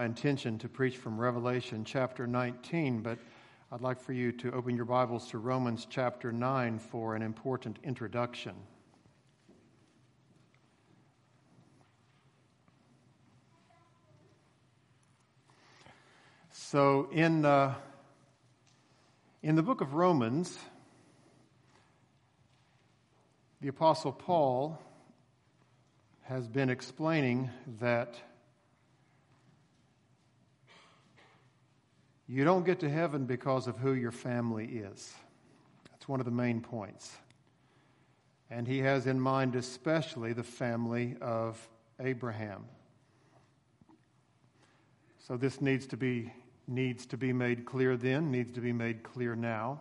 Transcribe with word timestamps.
my 0.00 0.06
intention 0.06 0.56
to 0.56 0.66
preach 0.66 0.96
from 0.96 1.20
Revelation 1.20 1.84
chapter 1.84 2.26
19, 2.26 3.02
but 3.02 3.18
I'd 3.70 3.82
like 3.82 4.00
for 4.00 4.14
you 4.14 4.32
to 4.32 4.50
open 4.52 4.74
your 4.74 4.86
Bibles 4.86 5.28
to 5.28 5.36
Romans 5.36 5.86
chapter 5.90 6.32
9 6.32 6.78
for 6.78 7.14
an 7.14 7.20
important 7.20 7.78
introduction. 7.84 8.54
So, 16.50 17.10
in, 17.12 17.44
uh, 17.44 17.74
in 19.42 19.54
the 19.54 19.62
book 19.62 19.82
of 19.82 19.92
Romans, 19.92 20.58
the 23.60 23.68
Apostle 23.68 24.12
Paul 24.12 24.80
has 26.22 26.48
been 26.48 26.70
explaining 26.70 27.50
that 27.80 28.18
you 32.30 32.44
don't 32.44 32.64
get 32.64 32.78
to 32.78 32.88
heaven 32.88 33.24
because 33.24 33.66
of 33.66 33.76
who 33.76 33.94
your 33.94 34.12
family 34.12 34.64
is. 34.66 35.12
That's 35.90 36.06
one 36.06 36.20
of 36.20 36.26
the 36.26 36.32
main 36.32 36.60
points. 36.60 37.16
And 38.50 38.68
he 38.68 38.78
has 38.78 39.08
in 39.08 39.20
mind 39.20 39.56
especially 39.56 40.32
the 40.32 40.44
family 40.44 41.16
of 41.20 41.68
Abraham. 41.98 42.66
So 45.18 45.36
this 45.36 45.60
needs 45.60 45.88
to 45.88 45.96
be 45.96 46.32
needs 46.68 47.04
to 47.06 47.16
be 47.16 47.32
made 47.32 47.64
clear 47.64 47.96
then, 47.96 48.30
needs 48.30 48.52
to 48.52 48.60
be 48.60 48.72
made 48.72 49.02
clear 49.02 49.34
now. 49.34 49.80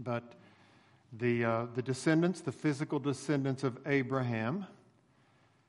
But 0.00 0.32
the, 1.12 1.44
uh, 1.44 1.66
the 1.72 1.82
descendants, 1.82 2.40
the 2.40 2.50
physical 2.50 2.98
descendants 2.98 3.62
of 3.62 3.78
Abraham, 3.86 4.66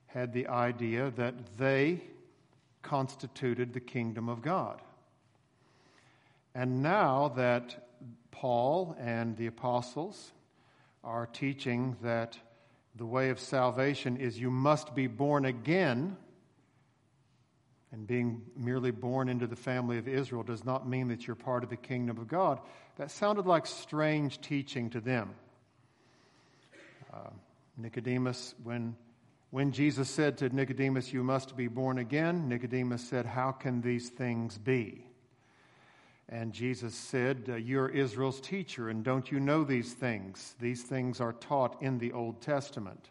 had 0.08 0.34
the 0.34 0.48
idea 0.48 1.12
that 1.12 1.36
they 1.60 2.02
constituted 2.82 3.72
the 3.72 3.80
kingdom 3.80 4.28
of 4.28 4.42
God. 4.42 4.82
And 6.54 6.82
now 6.82 7.34
that 7.36 7.88
Paul 8.32 8.96
and 9.00 9.38
the 9.38 9.48
apostles 9.48 10.32
are 11.04 11.28
teaching 11.28 11.96
that 12.02 12.38
the 12.96 13.06
way 13.06 13.30
of 13.30 13.40
salvation 13.40 14.18
is 14.18 14.40
you 14.40 14.52
must 14.52 14.94
be 14.94 15.08
born 15.08 15.46
again, 15.46 16.18
and 17.92 18.06
being 18.06 18.42
merely 18.56 18.92
born 18.92 19.30
into 19.30 19.48
the 19.48 19.56
family 19.56 19.98
of 19.98 20.08
Israel 20.08 20.44
does 20.44 20.66
not 20.66 20.88
mean 20.88 21.08
that 21.10 21.28
you're 21.28 21.36
part 21.36 21.64
of 21.64 21.70
the 21.70 21.78
kingdom 21.78 22.18
of 22.18 22.28
God. 22.28 22.60
That 22.98 23.12
sounded 23.12 23.46
like 23.46 23.66
strange 23.66 24.42
teaching 24.42 24.90
to 24.92 25.02
them. 25.02 25.34
Uh, 27.14 27.30
Nicodemus, 27.78 28.56
when, 28.64 28.96
when 29.50 29.72
Jesus 29.72 30.10
said 30.10 30.38
to 30.40 30.50
Nicodemus, 30.50 31.12
You 31.12 31.24
must 31.24 31.56
be 31.56 31.68
born 31.68 31.98
again, 31.98 32.48
Nicodemus 32.48 33.08
said, 33.08 33.26
How 33.26 33.52
can 33.52 33.82
these 33.82 34.10
things 34.10 34.58
be? 34.58 35.06
And 36.34 36.54
Jesus 36.54 36.96
said, 36.96 37.44
uh, 37.50 37.56
You're 37.56 37.90
Israel's 37.90 38.40
teacher, 38.40 38.88
and 38.88 39.04
don't 39.04 39.30
you 39.30 39.42
know 39.42 39.66
these 39.66 39.92
things? 39.92 40.56
These 40.62 40.84
things 40.84 41.20
are 41.20 41.34
taught 41.34 41.82
in 41.82 41.98
the 41.98 42.14
Old 42.14 42.42
Testament. 42.42 43.10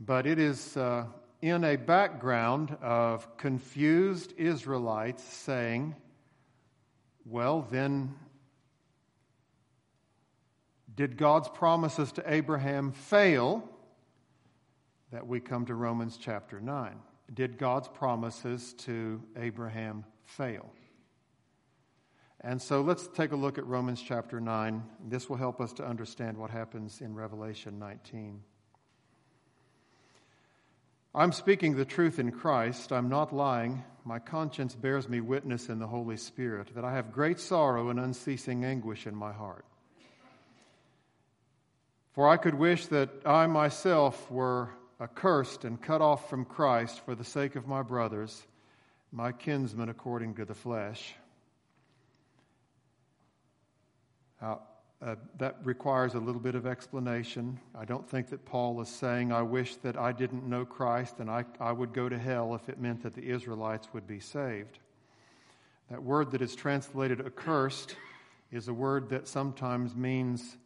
But 0.00 0.26
it 0.26 0.40
is 0.40 0.76
uh, 0.76 1.04
in 1.40 1.62
a 1.62 1.76
background 1.76 2.76
of 2.82 3.36
confused 3.36 4.34
Israelites 4.36 5.22
saying, 5.22 5.94
Well, 7.24 7.64
then, 7.70 8.16
did 10.96 11.16
God's 11.16 11.48
promises 11.48 12.10
to 12.12 12.24
Abraham 12.26 12.90
fail? 12.90 13.62
That 15.12 15.28
we 15.28 15.38
come 15.38 15.66
to 15.66 15.76
Romans 15.76 16.18
chapter 16.20 16.58
9. 16.58 16.96
Did 17.32 17.56
God's 17.56 17.86
promises 17.86 18.72
to 18.78 19.22
Abraham 19.36 20.04
fail? 20.24 20.72
And 22.44 22.60
so 22.60 22.80
let's 22.80 23.06
take 23.06 23.30
a 23.30 23.36
look 23.36 23.56
at 23.56 23.66
Romans 23.66 24.02
chapter 24.02 24.40
9. 24.40 24.82
This 25.08 25.28
will 25.28 25.36
help 25.36 25.60
us 25.60 25.72
to 25.74 25.86
understand 25.86 26.36
what 26.36 26.50
happens 26.50 27.00
in 27.00 27.14
Revelation 27.14 27.78
19. 27.78 28.42
I'm 31.14 31.30
speaking 31.30 31.76
the 31.76 31.84
truth 31.84 32.18
in 32.18 32.32
Christ. 32.32 32.90
I'm 32.90 33.08
not 33.08 33.32
lying. 33.32 33.84
My 34.04 34.18
conscience 34.18 34.74
bears 34.74 35.08
me 35.08 35.20
witness 35.20 35.68
in 35.68 35.78
the 35.78 35.86
Holy 35.86 36.16
Spirit 36.16 36.74
that 36.74 36.84
I 36.84 36.94
have 36.94 37.12
great 37.12 37.38
sorrow 37.38 37.90
and 37.90 38.00
unceasing 38.00 38.64
anguish 38.64 39.06
in 39.06 39.14
my 39.14 39.32
heart. 39.32 39.64
For 42.12 42.28
I 42.28 42.38
could 42.38 42.54
wish 42.54 42.86
that 42.86 43.10
I 43.24 43.46
myself 43.46 44.28
were 44.32 44.70
accursed 45.00 45.64
and 45.64 45.80
cut 45.80 46.00
off 46.00 46.28
from 46.28 46.44
Christ 46.44 47.04
for 47.04 47.14
the 47.14 47.24
sake 47.24 47.54
of 47.54 47.68
my 47.68 47.82
brothers, 47.82 48.42
my 49.12 49.30
kinsmen 49.30 49.88
according 49.88 50.34
to 50.34 50.44
the 50.44 50.54
flesh 50.54 51.14
Uh, 54.42 54.56
uh, 55.00 55.16
that 55.38 55.56
requires 55.64 56.14
a 56.14 56.18
little 56.18 56.40
bit 56.40 56.54
of 56.54 56.66
explanation. 56.66 57.58
I 57.76 57.84
don't 57.84 58.08
think 58.08 58.28
that 58.30 58.44
Paul 58.44 58.80
is 58.80 58.88
saying, 58.88 59.32
I 59.32 59.42
wish 59.42 59.76
that 59.76 59.96
I 59.96 60.12
didn't 60.12 60.48
know 60.48 60.64
Christ 60.64 61.16
and 61.18 61.28
I, 61.28 61.44
I 61.58 61.72
would 61.72 61.92
go 61.92 62.08
to 62.08 62.18
hell 62.18 62.54
if 62.54 62.68
it 62.68 62.80
meant 62.80 63.02
that 63.02 63.14
the 63.14 63.22
Israelites 63.22 63.88
would 63.92 64.06
be 64.06 64.20
saved. 64.20 64.78
That 65.90 66.02
word 66.02 66.30
that 66.30 66.40
is 66.40 66.54
translated 66.54 67.20
accursed 67.20 67.96
is 68.52 68.68
a 68.68 68.74
word 68.74 69.08
that 69.10 69.26
sometimes 69.26 69.96
means 69.96 70.56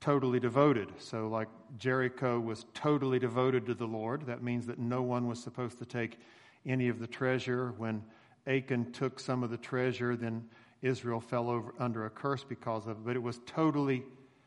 totally 0.00 0.40
devoted. 0.40 0.88
So, 0.98 1.28
like 1.28 1.48
Jericho 1.76 2.40
was 2.40 2.66
totally 2.74 3.18
devoted 3.18 3.66
to 3.66 3.74
the 3.74 3.86
Lord, 3.86 4.26
that 4.26 4.42
means 4.42 4.66
that 4.66 4.78
no 4.78 5.02
one 5.02 5.26
was 5.26 5.42
supposed 5.42 5.78
to 5.78 5.84
take 5.84 6.18
any 6.66 6.88
of 6.88 6.98
the 6.98 7.06
treasure. 7.06 7.74
When 7.76 8.02
Achan 8.46 8.92
took 8.92 9.20
some 9.20 9.42
of 9.42 9.50
the 9.50 9.56
treasure, 9.56 10.16
then 10.16 10.44
Israel 10.82 11.20
fell 11.20 11.50
over 11.50 11.74
under 11.78 12.06
a 12.06 12.10
curse 12.10 12.44
because 12.44 12.86
of 12.86 13.04
but 13.04 13.16
it 13.16 13.22
was 13.22 13.40
totally, 13.46 14.04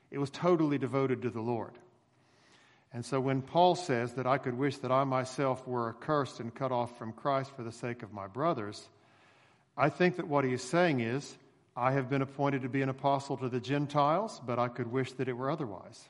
it 0.10 0.18
was 0.18 0.30
totally 0.30 0.78
devoted 0.78 1.22
to 1.24 1.30
the 1.30 1.42
Lord. 1.42 1.74
And 2.94 3.06
so 3.06 3.22
when 3.22 3.42
Paul 3.42 3.76
says 3.76 4.14
that 4.16 4.28
I 4.28 4.38
could 4.38 4.58
wish 4.58 4.78
that 4.80 4.92
I 4.92 5.04
myself 5.06 5.66
were 5.66 5.90
accursed 5.90 6.40
and 6.40 6.54
cut 6.54 6.72
off 6.72 6.98
from 6.98 7.14
Christ 7.14 7.52
for 7.56 7.64
the 7.64 7.72
sake 7.72 8.04
of 8.04 8.12
my 8.12 8.28
brothers, 8.28 8.90
I 9.78 9.90
think 9.90 10.18
that 10.18 10.28
what 10.28 10.44
he 10.44 10.54
is 10.54 10.62
saying 10.62 11.00
is, 11.00 11.38
I 11.76 11.94
have 11.94 12.10
been 12.10 12.22
appointed 12.22 12.64
to 12.64 12.70
be 12.70 12.82
an 12.82 12.90
apostle 12.90 13.38
to 13.38 13.48
the 13.48 13.62
Gentiles, 13.62 14.42
but 14.46 14.60
I 14.60 14.68
could 14.68 14.92
wish 14.92 15.14
that 15.14 15.30
it 15.30 15.34
were 15.38 15.50
otherwise. 15.50 16.10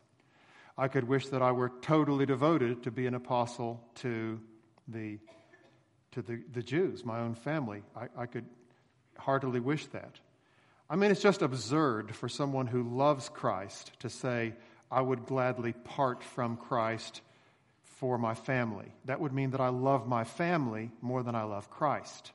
I 0.75 0.87
could 0.87 1.07
wish 1.07 1.27
that 1.27 1.43
I 1.43 1.51
were 1.51 1.71
totally 1.81 2.25
devoted 2.25 2.83
to 2.83 2.91
be 2.91 3.05
an 3.05 3.13
apostle 3.13 3.79
to 3.95 4.39
the, 4.87 5.19
to 6.13 6.23
the, 6.23 6.41
the 6.51 6.63
Jews, 6.63 7.05
my 7.05 7.19
own 7.19 7.35
family. 7.35 7.83
I, 7.95 8.07
I 8.23 8.25
could 8.25 8.45
heartily 9.21 9.59
wish 9.59 9.85
that. 9.87 10.19
I 10.89 10.95
mean, 10.95 11.11
it's 11.11 11.21
just 11.21 11.41
absurd 11.41 12.15
for 12.15 12.27
someone 12.27 12.67
who 12.67 12.83
loves 12.83 13.29
Christ 13.29 13.91
to 13.99 14.09
say, 14.09 14.53
I 14.91 15.01
would 15.01 15.25
gladly 15.25 15.71
part 15.71 16.23
from 16.23 16.57
Christ 16.57 17.21
for 17.83 18.17
my 18.17 18.33
family. 18.33 18.91
That 19.05 19.21
would 19.21 19.31
mean 19.31 19.51
that 19.51 19.61
I 19.61 19.69
love 19.69 20.07
my 20.07 20.25
family 20.25 20.91
more 21.01 21.23
than 21.23 21.35
I 21.35 21.43
love 21.43 21.69
Christ. 21.69 22.33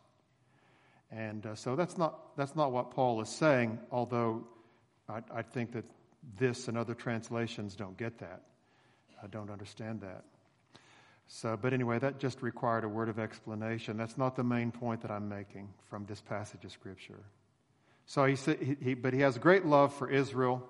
And 1.10 1.44
uh, 1.44 1.54
so 1.54 1.76
that's 1.76 1.98
not, 1.98 2.36
that's 2.36 2.56
not 2.56 2.72
what 2.72 2.92
Paul 2.92 3.20
is 3.20 3.28
saying, 3.28 3.78
although 3.90 4.44
I, 5.08 5.20
I 5.34 5.42
think 5.42 5.72
that 5.72 5.84
this 6.38 6.68
and 6.68 6.78
other 6.78 6.94
translations 6.94 7.76
don't 7.76 7.96
get 7.96 8.18
that. 8.18 8.42
I 9.22 9.26
don't 9.26 9.50
understand 9.50 10.00
that. 10.00 10.24
So, 11.28 11.58
but 11.60 11.72
anyway, 11.72 11.98
that 11.98 12.18
just 12.18 12.40
required 12.42 12.84
a 12.84 12.88
word 12.88 13.08
of 13.08 13.18
explanation. 13.18 13.96
That's 13.96 14.16
not 14.16 14.36
the 14.36 14.44
main 14.44 14.70
point 14.70 15.02
that 15.02 15.10
I'm 15.10 15.28
making 15.28 15.68
from 15.90 16.06
this 16.06 16.20
passage 16.20 16.64
of 16.64 16.72
Scripture. 16.72 17.18
So 18.06 18.24
he 18.24 18.36
said, 18.36 18.78
he, 18.80 18.94
but 18.94 19.12
he 19.12 19.20
has 19.20 19.36
great 19.36 19.66
love 19.66 19.92
for 19.92 20.08
Israel. 20.08 20.62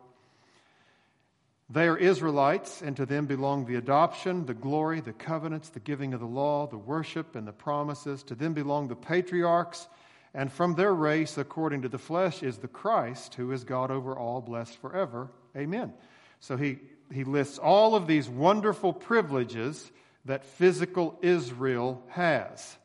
They 1.68 1.88
are 1.88 1.98
Israelites, 1.98 2.80
and 2.80 2.96
to 2.96 3.04
them 3.04 3.26
belong 3.26 3.66
the 3.66 3.74
adoption, 3.74 4.46
the 4.46 4.54
glory, 4.54 5.00
the 5.00 5.12
covenants, 5.12 5.68
the 5.68 5.80
giving 5.80 6.14
of 6.14 6.20
the 6.20 6.26
law, 6.26 6.66
the 6.66 6.78
worship, 6.78 7.36
and 7.36 7.46
the 7.46 7.52
promises. 7.52 8.22
To 8.24 8.34
them 8.34 8.54
belong 8.54 8.88
the 8.88 8.96
patriarchs, 8.96 9.88
and 10.32 10.50
from 10.50 10.74
their 10.74 10.94
race, 10.94 11.36
according 11.36 11.82
to 11.82 11.88
the 11.88 11.98
flesh, 11.98 12.42
is 12.42 12.58
the 12.58 12.68
Christ, 12.68 13.34
who 13.34 13.52
is 13.52 13.64
God 13.64 13.90
over 13.90 14.16
all, 14.16 14.40
blessed 14.40 14.78
forever. 14.78 15.28
Amen. 15.56 15.92
So 16.40 16.56
he, 16.56 16.78
he 17.12 17.24
lists 17.24 17.58
all 17.58 17.94
of 17.94 18.06
these 18.06 18.28
wonderful 18.28 18.92
privileges 18.92 19.90
that 20.26 20.44
physical 20.44 21.18
Israel 21.22 22.02
has. 22.08 22.76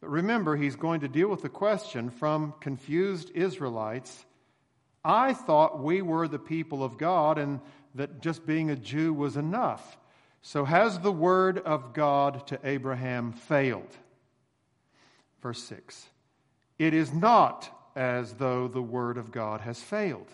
But 0.00 0.10
remember, 0.10 0.56
he's 0.56 0.76
going 0.76 1.00
to 1.00 1.08
deal 1.08 1.28
with 1.28 1.42
the 1.42 1.48
question 1.48 2.10
from 2.10 2.54
confused 2.60 3.30
Israelites. 3.34 4.24
I 5.04 5.34
thought 5.34 5.82
we 5.82 6.02
were 6.02 6.26
the 6.26 6.38
people 6.38 6.82
of 6.82 6.98
God 6.98 7.38
and 7.38 7.60
that 7.94 8.20
just 8.20 8.46
being 8.46 8.70
a 8.70 8.76
Jew 8.76 9.12
was 9.14 9.36
enough. 9.36 9.98
So, 10.42 10.64
has 10.64 10.98
the 10.98 11.12
word 11.12 11.58
of 11.58 11.94
God 11.94 12.46
to 12.48 12.58
Abraham 12.64 13.32
failed? 13.32 13.96
Verse 15.40 15.62
6 15.62 16.08
It 16.78 16.92
is 16.92 17.12
not 17.12 17.70
as 17.96 18.34
though 18.34 18.68
the 18.68 18.82
word 18.82 19.16
of 19.16 19.30
God 19.30 19.60
has 19.62 19.80
failed. 19.80 20.30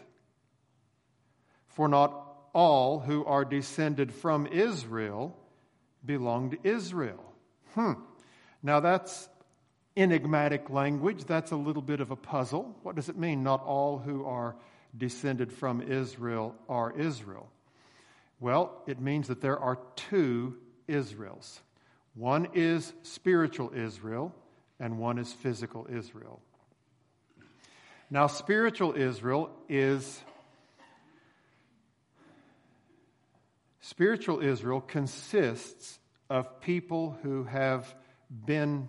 For 1.68 1.86
not 1.86 2.26
all 2.52 3.00
who 3.00 3.24
are 3.24 3.44
descended 3.44 4.12
from 4.12 4.46
Israel 4.48 5.36
belong 6.04 6.50
to 6.50 6.58
Israel. 6.64 7.22
Hmm. 7.74 7.92
Now, 8.62 8.80
that's 8.80 9.28
enigmatic 9.96 10.70
language. 10.70 11.24
That's 11.24 11.50
a 11.50 11.56
little 11.56 11.82
bit 11.82 12.00
of 12.00 12.10
a 12.10 12.16
puzzle. 12.16 12.76
What 12.82 12.96
does 12.96 13.08
it 13.08 13.16
mean? 13.16 13.42
Not 13.42 13.64
all 13.64 13.98
who 13.98 14.24
are 14.24 14.56
descended 14.96 15.52
from 15.52 15.82
Israel 15.82 16.54
are 16.68 16.92
Israel. 16.98 17.48
Well, 18.40 18.82
it 18.86 19.00
means 19.00 19.28
that 19.28 19.40
there 19.40 19.58
are 19.58 19.78
two 19.96 20.56
Israels. 20.88 21.60
One 22.14 22.48
is 22.54 22.92
spiritual 23.02 23.72
Israel, 23.74 24.34
and 24.78 24.98
one 24.98 25.18
is 25.18 25.32
physical 25.32 25.86
Israel. 25.90 26.40
Now, 28.10 28.26
spiritual 28.26 28.94
Israel 28.96 29.50
is 29.68 30.22
spiritual 33.80 34.40
Israel 34.40 34.80
consists 34.80 35.98
of 36.28 36.60
people 36.60 37.18
who 37.22 37.44
have 37.44 37.92
been 38.30 38.88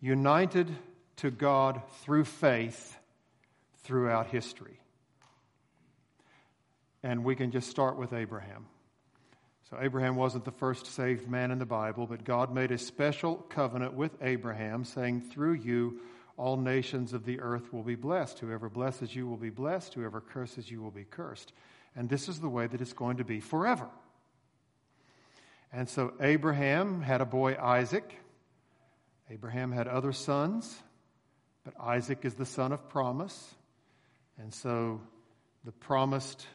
united 0.00 0.70
to 1.16 1.30
God 1.30 1.80
through 2.02 2.24
faith 2.24 2.96
throughout 3.84 4.26
history. 4.26 4.78
And 7.02 7.24
we 7.24 7.34
can 7.34 7.50
just 7.50 7.68
start 7.68 7.96
with 7.96 8.12
Abraham. 8.12 8.66
So, 9.70 9.78
Abraham 9.80 10.16
wasn't 10.16 10.44
the 10.44 10.50
first 10.50 10.86
saved 10.86 11.28
man 11.28 11.50
in 11.50 11.58
the 11.58 11.66
Bible, 11.66 12.06
but 12.06 12.24
God 12.24 12.52
made 12.54 12.70
a 12.70 12.78
special 12.78 13.36
covenant 13.36 13.94
with 13.94 14.12
Abraham, 14.20 14.84
saying, 14.84 15.22
Through 15.22 15.54
you, 15.54 16.00
all 16.36 16.58
nations 16.58 17.14
of 17.14 17.24
the 17.24 17.40
earth 17.40 17.72
will 17.72 17.82
be 17.82 17.94
blessed. 17.94 18.38
Whoever 18.38 18.68
blesses 18.68 19.16
you 19.16 19.26
will 19.26 19.38
be 19.38 19.50
blessed. 19.50 19.94
Whoever 19.94 20.20
curses 20.20 20.70
you 20.70 20.82
will 20.82 20.90
be 20.90 21.04
cursed. 21.04 21.52
And 21.94 22.08
this 22.08 22.28
is 22.28 22.40
the 22.40 22.48
way 22.48 22.66
that 22.66 22.80
it's 22.80 22.92
going 22.92 23.18
to 23.18 23.24
be 23.24 23.40
forever. 23.40 23.88
And 25.72 25.88
so, 25.88 26.12
Abraham 26.20 27.00
had 27.00 27.20
a 27.20 27.26
boy, 27.26 27.56
Isaac. 27.60 28.18
Abraham 29.30 29.72
had 29.72 29.88
other 29.88 30.12
sons, 30.12 30.82
but 31.64 31.72
Isaac 31.80 32.24
is 32.24 32.34
the 32.34 32.44
son 32.44 32.72
of 32.72 32.88
promise. 32.90 33.54
And 34.38 34.52
so 34.52 35.00
the 35.64 35.72
promised 35.72 36.46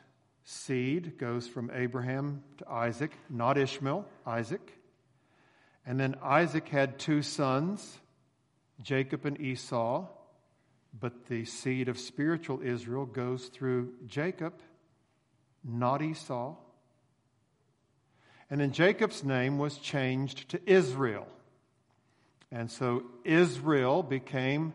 seed 0.44 1.18
goes 1.18 1.48
from 1.48 1.72
Abraham 1.74 2.44
to 2.60 2.70
Isaac, 2.70 3.12
not 3.30 3.58
Ishmael, 3.58 4.06
Isaac. 4.26 4.78
And 5.86 6.00
then 6.00 6.16
Isaac 6.22 6.68
had 6.70 7.00
two 7.00 7.22
sons, 7.22 8.00
Jacob 8.82 9.26
and 9.26 9.40
Esau, 9.40 10.06
but 11.00 11.26
the 11.28 11.46
seed 11.46 11.90
of 11.90 11.98
spiritual 11.98 12.62
Israel 12.62 13.06
goes 13.06 13.48
through 13.48 13.94
Jacob, 14.06 14.54
not 15.68 16.02
Esau. 16.02 16.56
And 18.50 18.62
then 18.62 18.72
Jacob's 18.72 19.24
name 19.24 19.58
was 19.58 19.78
changed 19.78 20.50
to 20.50 20.62
Israel. 20.66 21.28
And 22.52 22.72
so 22.72 23.04
Israel 23.26 24.04
became 24.04 24.74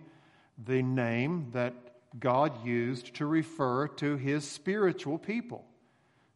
the 0.63 0.83
name 0.83 1.49
that 1.53 1.75
God 2.19 2.67
used 2.67 3.15
to 3.15 3.27
refer 3.27 3.89
to 3.89 4.17
his 4.17 4.49
spiritual 4.49 5.19
people. 5.19 5.65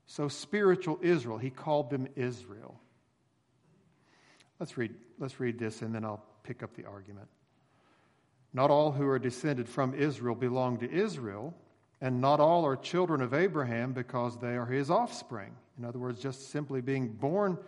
So, 0.06 0.28
spiritual 0.28 0.98
Israel, 1.02 1.36
he 1.36 1.50
called 1.50 1.90
them 1.90 2.06
Israel. 2.14 2.80
Let's 4.60 4.78
read, 4.78 4.94
let's 5.18 5.40
read 5.40 5.58
this 5.58 5.82
and 5.82 5.94
then 5.94 6.04
I'll 6.04 6.24
pick 6.44 6.62
up 6.62 6.74
the 6.74 6.84
argument. 6.86 7.28
Not 8.54 8.70
all 8.70 8.92
who 8.92 9.06
are 9.08 9.18
descended 9.18 9.68
from 9.68 9.94
Israel 9.94 10.34
belong 10.34 10.78
to 10.78 10.90
Israel, 10.90 11.54
and 12.06 12.20
not 12.20 12.38
all 12.38 12.64
are 12.64 12.76
children 12.76 13.20
of 13.20 13.34
Abraham 13.34 13.92
because 13.92 14.38
they 14.38 14.56
are 14.56 14.64
his 14.64 14.90
offspring. 14.92 15.50
In 15.76 15.84
other 15.84 15.98
words, 15.98 16.20
just 16.20 16.52
simply 16.52 16.80
being 16.80 17.08
born 17.08 17.58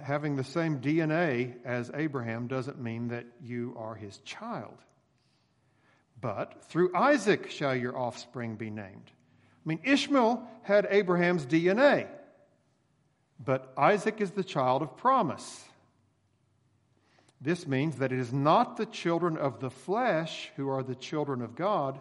having 0.00 0.36
the 0.36 0.44
same 0.44 0.78
DNA 0.78 1.56
as 1.64 1.90
Abraham 1.92 2.46
doesn't 2.46 2.80
mean 2.80 3.08
that 3.08 3.26
you 3.42 3.74
are 3.76 3.96
his 3.96 4.18
child. 4.18 4.76
But 6.20 6.62
through 6.66 6.94
Isaac 6.94 7.50
shall 7.50 7.74
your 7.74 7.98
offspring 7.98 8.54
be 8.54 8.70
named. 8.70 9.10
I 9.10 9.68
mean, 9.68 9.80
Ishmael 9.82 10.48
had 10.62 10.86
Abraham's 10.88 11.44
DNA, 11.44 12.06
but 13.44 13.72
Isaac 13.76 14.20
is 14.20 14.30
the 14.30 14.44
child 14.44 14.82
of 14.82 14.96
promise. 14.96 15.64
This 17.40 17.66
means 17.66 17.96
that 17.96 18.12
it 18.12 18.20
is 18.20 18.32
not 18.32 18.76
the 18.76 18.86
children 18.86 19.36
of 19.36 19.58
the 19.58 19.70
flesh 19.70 20.52
who 20.54 20.68
are 20.68 20.84
the 20.84 20.94
children 20.94 21.42
of 21.42 21.56
God, 21.56 21.98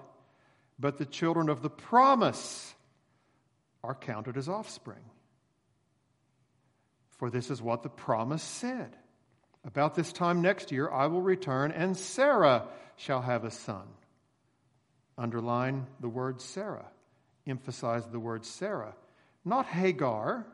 but 0.79 0.97
the 0.97 1.05
children 1.05 1.49
of 1.49 1.61
the 1.61 1.69
promise 1.69 2.73
are 3.83 3.95
counted 3.95 4.37
as 4.37 4.49
offspring. 4.49 5.03
For 7.17 7.29
this 7.29 7.49
is 7.49 7.61
what 7.61 7.83
the 7.83 7.89
promise 7.89 8.43
said. 8.43 8.95
About 9.63 9.95
this 9.95 10.11
time 10.11 10.41
next 10.41 10.71
year, 10.71 10.89
I 10.89 11.07
will 11.07 11.21
return, 11.21 11.71
and 11.71 11.97
Sarah 11.97 12.67
shall 12.97 13.21
have 13.21 13.45
a 13.45 13.51
son. 13.51 13.87
Underline 15.17 15.87
the 16.01 16.09
word 16.09 16.41
Sarah. 16.41 16.85
Emphasize 17.47 18.05
the 18.07 18.19
word 18.19 18.45
Sarah. 18.45 18.93
Not 19.43 19.65
Hagar, 19.65 20.45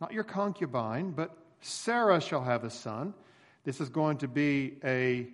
not 0.00 0.12
your 0.12 0.24
concubine, 0.24 1.12
but 1.12 1.36
Sarah 1.60 2.20
shall 2.20 2.42
have 2.42 2.64
a 2.64 2.70
son. 2.70 3.14
This 3.64 3.80
is 3.80 3.88
going 3.88 4.18
to 4.18 4.28
be 4.28 4.78
a, 4.84 5.28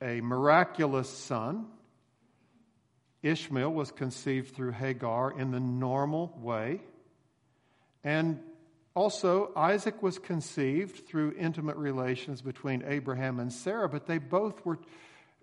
a 0.00 0.20
miraculous 0.20 1.08
son. 1.08 1.66
Ishmael 3.26 3.72
was 3.72 3.90
conceived 3.90 4.54
through 4.54 4.72
Hagar 4.72 5.38
in 5.38 5.50
the 5.50 5.60
normal 5.60 6.36
way. 6.40 6.80
And 8.04 8.40
also, 8.94 9.52
Isaac 9.54 10.02
was 10.02 10.18
conceived 10.18 11.06
through 11.06 11.34
intimate 11.38 11.76
relations 11.76 12.40
between 12.40 12.82
Abraham 12.86 13.40
and 13.40 13.52
Sarah, 13.52 13.88
but 13.88 14.06
they 14.06 14.16
both 14.18 14.64
were, 14.64 14.78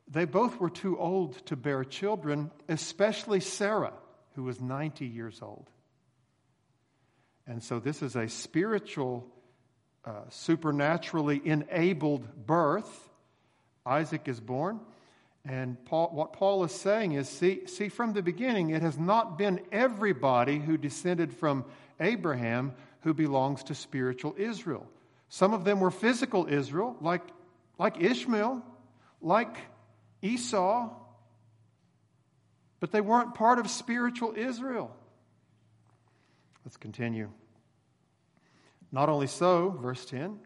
they 0.07 0.25
both 0.25 0.59
were 0.59 0.71
too 0.71 0.97
old 0.97 1.33
to 1.45 1.55
bear 1.55 1.83
children, 1.83 2.49
especially 2.67 3.41
Sarah, 3.41 3.93
who 4.35 4.43
was 4.43 4.59
90 4.59 5.05
years 5.05 5.39
old. 5.41 5.69
And 7.45 7.61
so, 7.61 7.79
this 7.79 8.01
is 8.01 8.15
a 8.15 8.27
spiritual, 8.27 9.27
uh, 10.03 10.21
supernaturally 10.29 11.39
enabled 11.43 12.47
birth. 12.47 13.09
Isaac 13.85 14.27
is 14.27 14.39
born. 14.39 14.79
And 15.45 15.83
Paul, 15.85 16.09
what 16.13 16.33
Paul 16.33 16.63
is 16.63 16.71
saying 16.71 17.13
is 17.13 17.27
see, 17.27 17.67
see, 17.67 17.89
from 17.89 18.13
the 18.13 18.21
beginning, 18.21 18.69
it 18.69 18.81
has 18.81 18.97
not 18.97 19.37
been 19.37 19.61
everybody 19.71 20.57
who 20.59 20.77
descended 20.77 21.33
from 21.33 21.65
Abraham 21.99 22.73
who 23.01 23.13
belongs 23.13 23.63
to 23.63 23.75
spiritual 23.75 24.35
Israel. 24.37 24.87
Some 25.27 25.53
of 25.53 25.65
them 25.65 25.79
were 25.79 25.91
physical 25.91 26.47
Israel, 26.47 26.95
like, 27.01 27.23
like 27.77 28.01
Ishmael, 28.01 28.63
like 29.21 29.57
Esau, 30.21 30.89
but 32.79 32.91
they 32.91 33.01
weren't 33.01 33.35
part 33.35 33.59
of 33.59 33.69
spiritual 33.69 34.33
Israel. 34.37 34.95
Let's 36.63 36.77
continue. 36.77 37.29
Not 38.91 39.09
only 39.09 39.27
so, 39.27 39.69
verse 39.69 40.05
10, 40.05 40.39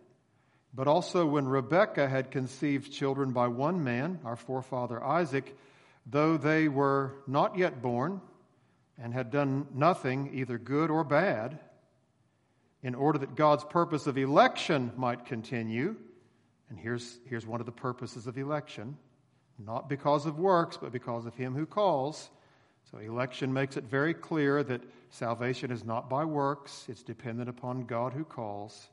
but 0.78 0.88
also 0.88 1.26
when 1.26 1.48
Rebekah 1.48 2.08
had 2.08 2.30
conceived 2.30 2.94
children 2.94 3.32
by 3.32 3.48
one 3.48 3.84
man, 3.84 4.20
our 4.24 4.36
forefather 4.36 5.04
Isaac, 5.04 5.58
though 6.06 6.38
they 6.38 6.68
were 6.68 7.16
not 7.26 7.58
yet 7.58 7.82
born 7.82 8.22
and 9.02 9.12
had 9.12 9.32
done 9.32 9.66
nothing, 9.74 10.30
either 10.36 10.60
good 10.60 10.92
or 10.92 11.04
bad, 11.04 11.58
in 12.84 12.94
order 12.94 13.18
that 13.18 13.34
God's 13.36 13.64
purpose 13.64 14.06
of 14.06 14.20
election 14.20 14.92
might 14.96 15.26
continue. 15.26 15.96
And 16.70 16.78
here's, 16.78 17.18
here's 17.26 17.48
one 17.48 17.60
of 17.60 17.66
the 17.66 17.72
purposes 17.72 18.28
of 18.28 18.38
election 18.38 18.98
not 19.58 19.90
because 19.90 20.28
of 20.28 20.38
works, 20.38 20.78
but 20.80 20.92
because 20.92 21.26
of 21.26 21.34
Him 21.34 21.56
who 21.56 21.66
calls. 21.66 22.30
So, 22.92 23.00
election 23.00 23.52
makes 23.52 23.76
it 23.76 23.86
very 23.86 24.14
clear 24.14 24.62
that 24.62 24.84
salvation 25.10 25.72
is 25.72 25.84
not 25.84 26.08
by 26.08 26.26
works, 26.26 26.86
it's 26.88 27.02
dependent 27.02 27.50
upon 27.50 27.86
God 27.86 28.14
who 28.14 28.24
calls. 28.24 28.90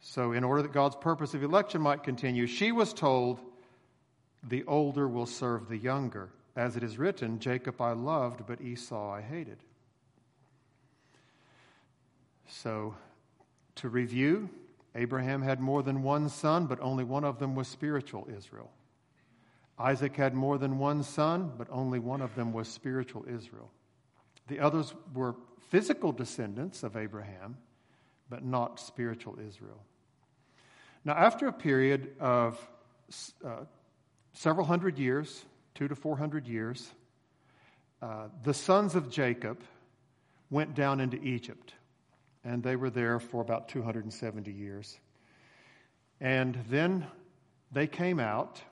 So, 0.00 0.32
in 0.32 0.44
order 0.44 0.62
that 0.62 0.72
God's 0.72 0.96
purpose 0.96 1.34
of 1.34 1.42
election 1.42 1.82
might 1.82 2.02
continue, 2.02 2.46
she 2.46 2.72
was 2.72 2.92
told, 2.92 3.40
The 4.42 4.64
older 4.64 5.06
will 5.06 5.26
serve 5.26 5.68
the 5.68 5.76
younger. 5.76 6.30
As 6.56 6.76
it 6.76 6.82
is 6.82 6.98
written, 6.98 7.38
Jacob 7.38 7.80
I 7.80 7.92
loved, 7.92 8.46
but 8.46 8.60
Esau 8.60 9.12
I 9.12 9.20
hated. 9.20 9.58
So, 12.48 12.94
to 13.76 13.88
review, 13.88 14.48
Abraham 14.94 15.42
had 15.42 15.60
more 15.60 15.82
than 15.82 16.02
one 16.02 16.28
son, 16.28 16.66
but 16.66 16.80
only 16.80 17.04
one 17.04 17.24
of 17.24 17.38
them 17.38 17.54
was 17.54 17.68
spiritual 17.68 18.26
Israel. 18.36 18.70
Isaac 19.78 20.16
had 20.16 20.34
more 20.34 20.58
than 20.58 20.78
one 20.78 21.02
son, 21.02 21.52
but 21.56 21.68
only 21.70 21.98
one 21.98 22.20
of 22.20 22.34
them 22.34 22.52
was 22.52 22.68
spiritual 22.68 23.24
Israel. 23.28 23.70
The 24.48 24.60
others 24.60 24.94
were 25.14 25.36
physical 25.68 26.12
descendants 26.12 26.82
of 26.82 26.96
Abraham, 26.96 27.56
but 28.28 28.44
not 28.44 28.80
spiritual 28.80 29.38
Israel. 29.38 29.80
Now, 31.04 31.14
after 31.14 31.46
a 31.48 31.52
period 31.52 32.14
of 32.20 32.58
uh, 33.44 33.64
several 34.32 34.66
hundred 34.66 34.98
years, 34.98 35.44
two 35.74 35.88
to 35.88 35.94
four 35.94 36.16
hundred 36.16 36.46
years, 36.46 36.90
uh, 38.02 38.28
the 38.42 38.54
sons 38.54 38.94
of 38.94 39.10
Jacob 39.10 39.60
went 40.50 40.74
down 40.74 41.00
into 41.00 41.22
Egypt 41.22 41.74
and 42.44 42.62
they 42.62 42.76
were 42.76 42.90
there 42.90 43.18
for 43.20 43.42
about 43.42 43.68
270 43.68 44.50
years. 44.50 44.98
And 46.20 46.58
then 46.68 47.06
they 47.72 47.86
came 47.86 48.18
out, 48.18 48.62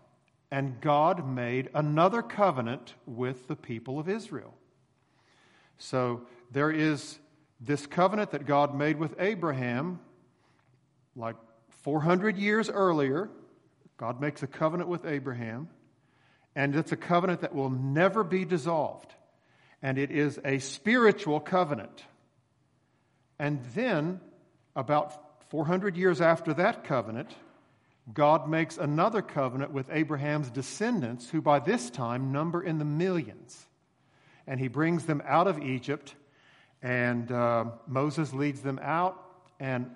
and 0.50 0.80
God 0.80 1.28
made 1.28 1.68
another 1.74 2.22
covenant 2.22 2.94
with 3.06 3.46
the 3.46 3.56
people 3.56 3.98
of 3.98 4.08
Israel. 4.08 4.54
So 5.78 6.22
there 6.50 6.70
is 6.70 7.18
this 7.60 7.86
covenant 7.86 8.30
that 8.30 8.46
God 8.46 8.74
made 8.74 8.98
with 8.98 9.14
Abraham, 9.18 10.00
like 11.14 11.36
400 11.88 12.36
years 12.36 12.68
earlier. 12.68 13.30
God 13.96 14.20
makes 14.20 14.42
a 14.42 14.46
covenant 14.46 14.90
with 14.90 15.06
Abraham, 15.06 15.70
and 16.54 16.76
it's 16.76 16.92
a 16.92 16.98
covenant 16.98 17.40
that 17.40 17.54
will 17.54 17.70
never 17.70 18.22
be 18.22 18.44
dissolved. 18.44 19.14
And 19.80 19.96
it 19.96 20.10
is 20.10 20.38
a 20.44 20.58
spiritual 20.58 21.40
covenant. 21.40 22.04
And 23.38 23.64
then, 23.74 24.20
about 24.76 25.48
400 25.48 25.96
years 25.96 26.20
after 26.20 26.52
that 26.52 26.84
covenant, 26.84 27.34
God 28.12 28.50
makes 28.50 28.76
another 28.76 29.22
covenant 29.22 29.72
with 29.72 29.88
Abraham's 29.90 30.50
descendants, 30.50 31.30
who 31.30 31.40
by 31.40 31.58
this 31.58 31.88
time 31.88 32.32
number 32.32 32.62
in 32.62 32.78
the 32.78 32.84
millions. 32.84 33.66
And 34.46 34.60
he 34.60 34.68
brings 34.68 35.06
them 35.06 35.22
out 35.24 35.46
of 35.46 35.58
Egypt, 35.62 36.14
and 36.82 37.32
uh, 37.32 37.64
Moses 37.86 38.34
leads 38.34 38.60
them 38.60 38.78
out. 38.82 39.24
And, 39.58 39.90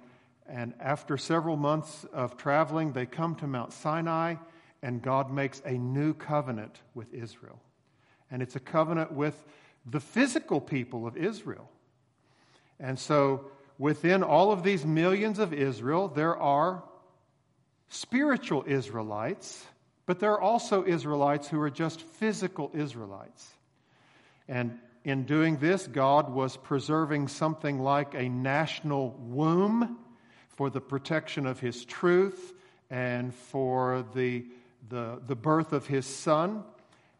and 0.53 0.75
after 0.81 1.17
several 1.17 1.57
months 1.57 2.05
of 2.13 2.37
traveling, 2.37 2.93
they 2.93 3.07
come 3.07 3.37
to 3.37 3.47
Mount 3.47 3.73
Sinai, 3.73 4.35
and 4.83 5.01
God 5.01 5.33
makes 5.33 5.63
a 5.65 5.73
new 5.73 6.13
covenant 6.13 6.79
with 6.93 7.15
Israel. 7.15 7.59
And 8.31 8.43
it's 8.43 8.55
a 8.55 8.61
covenant 8.61 9.13
with 9.13 9.43
the 9.87 9.99
physical 9.99 10.61
people 10.61 11.07
of 11.07 11.17
Israel. 11.17 11.71
And 12.79 12.99
so, 12.99 13.47
within 13.79 14.23
all 14.23 14.53
of 14.53 14.63
these 14.63 14.85
millions 14.85 15.39
of 15.39 15.55
Israel, 15.55 16.09
there 16.09 16.37
are 16.37 16.85
spiritual 17.89 18.65
Israelites, 18.67 19.65
but 20.05 20.21
there 20.21 20.33
are 20.33 20.41
also 20.41 20.85
Israelites 20.85 21.49
who 21.49 21.61
are 21.63 21.71
just 21.71 22.03
physical 22.03 22.71
Israelites. 22.75 23.49
And 24.49 24.79
in 25.03 25.25
doing 25.25 25.57
this, 25.57 25.87
God 25.87 26.31
was 26.31 26.59
preserving 26.59 27.29
something 27.29 27.79
like 27.81 28.13
a 28.13 28.29
national 28.29 29.17
womb 29.19 29.99
for 30.57 30.71
the 30.71 30.81
protection 30.81 31.47
of 31.47 31.61
His 31.61 31.85
truth 31.85 32.53
and 32.91 33.35
for 33.35 34.05
the, 34.15 34.45
the, 34.89 35.21
the 35.27 35.37
birth 35.37 35.73
of 35.73 35.87
His 35.87 36.07
Son 36.07 36.63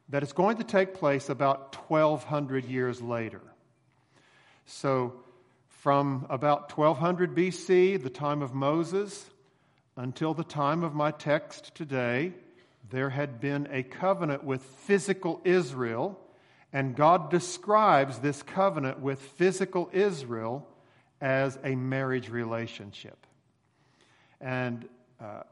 that 0.09 0.23
is 0.23 0.33
going 0.33 0.59
to 0.59 0.65
take 0.65 0.95
place 0.95 1.29
about 1.29 1.75
1,200 1.89 2.67
years 2.67 3.01
later. 3.01 3.41
So, 4.67 5.15
from 5.69 6.27
about 6.31 6.77
1200 6.77 7.35
BC, 7.35 8.03
the 8.03 8.11
time 8.11 8.43
of 8.43 8.55
Moses, 8.55 9.29
until 9.97 10.33
the 10.33 10.45
time 10.45 10.85
of 10.85 10.95
my 10.95 11.11
text 11.11 11.75
today, 11.75 12.33
there 12.91 13.11
had 13.11 13.41
been 13.41 13.67
a 13.71 13.83
covenant 13.83 14.45
with 14.45 14.63
physical 14.63 15.41
Israel, 15.45 16.21
and 16.73 16.95
God 16.95 17.31
describes 17.31 18.19
this 18.19 18.43
covenant 18.43 19.01
with 19.01 19.19
physical 19.21 19.91
Israel 19.93 20.67
as 21.23 21.57
a 21.63 21.77
marriage 21.77 22.29
relationship. 22.29 23.27
And 24.41 24.89
uh, 25.21 25.45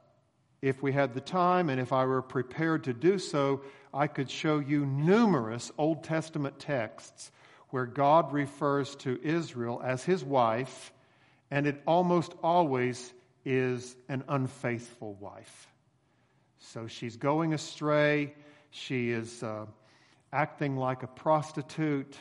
if 0.60 0.82
we 0.82 0.92
had 0.92 1.14
the 1.14 1.20
time 1.20 1.70
and 1.70 1.80
if 1.80 1.92
I 1.92 2.04
were 2.04 2.20
prepared 2.20 2.84
to 2.84 2.92
do 2.92 3.18
so, 3.18 3.62
I 3.94 4.08
could 4.08 4.30
show 4.30 4.58
you 4.58 4.84
numerous 4.84 5.70
Old 5.78 6.02
Testament 6.04 6.58
texts 6.58 7.30
where 7.68 7.86
God 7.86 8.32
refers 8.32 8.96
to 8.96 9.18
Israel 9.22 9.80
as 9.82 10.02
his 10.02 10.24
wife, 10.24 10.92
and 11.52 11.68
it 11.68 11.80
almost 11.86 12.34
always 12.42 13.14
is 13.44 13.96
an 14.08 14.24
unfaithful 14.28 15.14
wife. 15.14 15.68
So 16.58 16.88
she's 16.88 17.16
going 17.16 17.54
astray. 17.54 18.34
She 18.70 19.10
is 19.10 19.42
uh, 19.42 19.66
acting 20.32 20.76
like 20.76 21.04
a 21.04 21.06
prostitute 21.06 22.16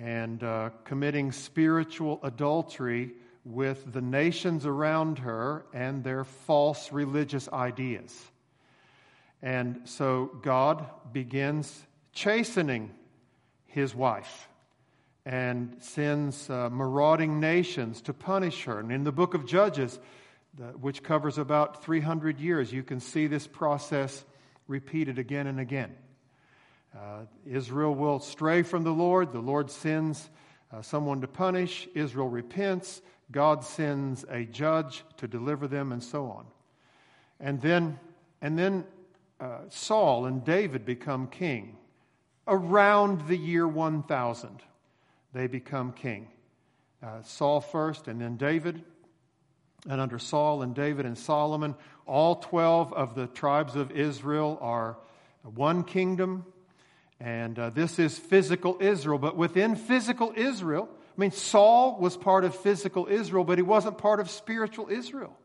and 0.00 0.42
uh, 0.42 0.70
committing 0.84 1.30
spiritual 1.30 2.20
adultery 2.22 3.12
with 3.44 3.92
the 3.92 4.00
nations 4.00 4.64
around 4.64 5.18
her 5.18 5.66
and 5.74 6.02
their 6.02 6.24
false 6.24 6.90
religious 6.90 7.48
ideas. 7.52 8.18
And 9.42 9.82
so 9.84 10.30
God 10.42 10.86
begins 11.12 11.86
chastening 12.12 12.90
his 13.66 13.94
wife 13.94 14.48
and 15.26 15.76
sends 15.80 16.48
uh, 16.48 16.70
marauding 16.70 17.38
nations 17.38 18.00
to 18.02 18.14
punish 18.14 18.64
her. 18.64 18.80
And 18.80 18.90
in 18.90 19.04
the 19.04 19.12
book 19.12 19.34
of 19.34 19.46
Judges, 19.46 19.98
which 20.80 21.02
covers 21.02 21.36
about 21.36 21.84
300 21.84 22.40
years, 22.40 22.72
you 22.72 22.82
can 22.82 23.00
see 23.00 23.26
this 23.26 23.46
process 23.46 24.24
repeated 24.66 25.18
again 25.18 25.46
and 25.46 25.60
again. 25.60 25.94
Uh, 26.96 27.20
Israel 27.46 27.94
will 27.94 28.18
stray 28.18 28.62
from 28.62 28.82
the 28.82 28.90
Lord. 28.90 29.32
The 29.32 29.40
Lord 29.40 29.70
sends 29.70 30.28
uh, 30.72 30.82
someone 30.82 31.20
to 31.20 31.28
punish. 31.28 31.88
Israel 31.94 32.28
repents. 32.28 33.00
God 33.30 33.64
sends 33.64 34.24
a 34.28 34.44
judge 34.44 35.04
to 35.18 35.28
deliver 35.28 35.68
them, 35.68 35.92
and 35.92 36.02
so 36.02 36.26
on. 36.26 36.46
And 37.38 37.60
then, 37.60 37.98
and 38.42 38.58
then 38.58 38.84
uh, 39.40 39.60
Saul 39.68 40.26
and 40.26 40.44
David 40.44 40.84
become 40.84 41.28
king. 41.28 41.76
Around 42.48 43.28
the 43.28 43.36
year 43.36 43.68
1000, 43.68 44.62
they 45.32 45.46
become 45.46 45.92
king. 45.92 46.28
Uh, 47.02 47.22
Saul 47.22 47.60
first, 47.60 48.08
and 48.08 48.20
then 48.20 48.36
David. 48.36 48.82
And 49.88 50.00
under 50.00 50.18
Saul 50.18 50.62
and 50.62 50.74
David 50.74 51.06
and 51.06 51.16
Solomon, 51.16 51.74
all 52.06 52.36
12 52.36 52.92
of 52.92 53.14
the 53.14 53.28
tribes 53.28 53.76
of 53.76 53.92
Israel 53.92 54.58
are 54.60 54.98
one 55.42 55.84
kingdom. 55.84 56.44
And 57.20 57.58
uh, 57.58 57.70
this 57.70 57.98
is 57.98 58.18
physical 58.18 58.78
Israel. 58.80 59.18
But 59.18 59.36
within 59.36 59.76
physical 59.76 60.32
Israel, 60.34 60.88
I 60.90 61.20
mean, 61.20 61.32
Saul 61.32 61.98
was 62.00 62.16
part 62.16 62.44
of 62.44 62.54
physical 62.54 63.06
Israel, 63.06 63.44
but 63.44 63.58
he 63.58 63.62
wasn't 63.62 63.98
part 63.98 64.20
of 64.20 64.30
spiritual 64.30 64.88
Israel. 64.88 65.36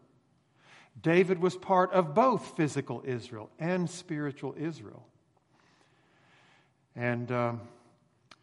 David 1.01 1.41
was 1.41 1.57
part 1.57 1.91
of 1.91 2.13
both 2.13 2.55
physical 2.55 3.03
Israel 3.05 3.49
and 3.59 3.89
spiritual 3.89 4.55
Israel. 4.57 5.05
And 6.95 7.29
um, 7.31 7.61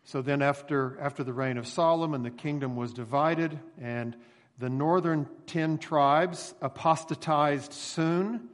so 0.04 0.20
then, 0.20 0.42
after, 0.42 0.98
after 1.00 1.24
the 1.24 1.32
reign 1.32 1.56
of 1.56 1.66
Solomon, 1.66 2.22
the 2.22 2.30
kingdom 2.30 2.76
was 2.76 2.92
divided, 2.92 3.58
and 3.80 4.14
the 4.58 4.68
northern 4.68 5.26
ten 5.46 5.78
tribes 5.78 6.54
apostatized 6.60 7.72
soon, 7.72 8.48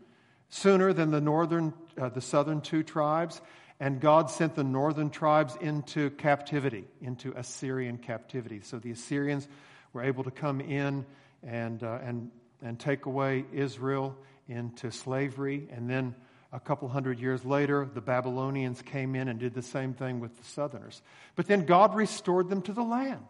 sooner 0.50 0.92
than 0.92 1.10
the 1.10 1.20
northern, 1.20 1.74
uh, 2.00 2.10
the 2.10 2.20
southern 2.20 2.60
two 2.60 2.84
tribes, 2.84 3.40
and 3.80 4.00
God 4.00 4.30
sent 4.30 4.54
the 4.54 4.64
northern 4.64 5.10
tribes 5.10 5.56
into 5.60 6.10
captivity, 6.10 6.84
into 7.00 7.32
Assyrian 7.36 7.98
captivity. 7.98 8.60
So 8.60 8.78
the 8.78 8.90
Assyrians 8.90 9.46
were 9.92 10.02
able 10.02 10.24
to 10.24 10.30
come 10.30 10.60
in 10.60 11.06
and, 11.42 11.82
uh, 11.82 11.98
and, 12.02 12.30
and 12.60 12.78
take 12.78 13.06
away 13.06 13.44
Israel 13.52 14.16
into 14.48 14.90
slavery. 14.90 15.68
And 15.70 15.88
then 15.88 16.14
a 16.52 16.58
couple 16.58 16.88
hundred 16.88 17.20
years 17.20 17.44
later, 17.44 17.88
the 17.92 18.00
Babylonians 18.00 18.82
came 18.82 19.14
in 19.14 19.28
and 19.28 19.38
did 19.38 19.54
the 19.54 19.62
same 19.62 19.94
thing 19.94 20.18
with 20.18 20.36
the 20.36 20.44
southerners. 20.44 21.00
But 21.36 21.46
then 21.46 21.64
God 21.64 21.94
restored 21.94 22.48
them 22.48 22.62
to 22.62 22.72
the 22.72 22.82
land. 22.82 23.26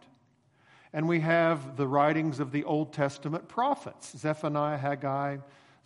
And 0.93 1.07
we 1.07 1.19
have 1.19 1.77
the 1.77 1.87
writings 1.87 2.39
of 2.39 2.51
the 2.51 2.63
Old 2.63 2.93
Testament 2.93 3.47
prophets 3.47 4.17
Zephaniah, 4.17 4.77
Haggai, 4.77 5.37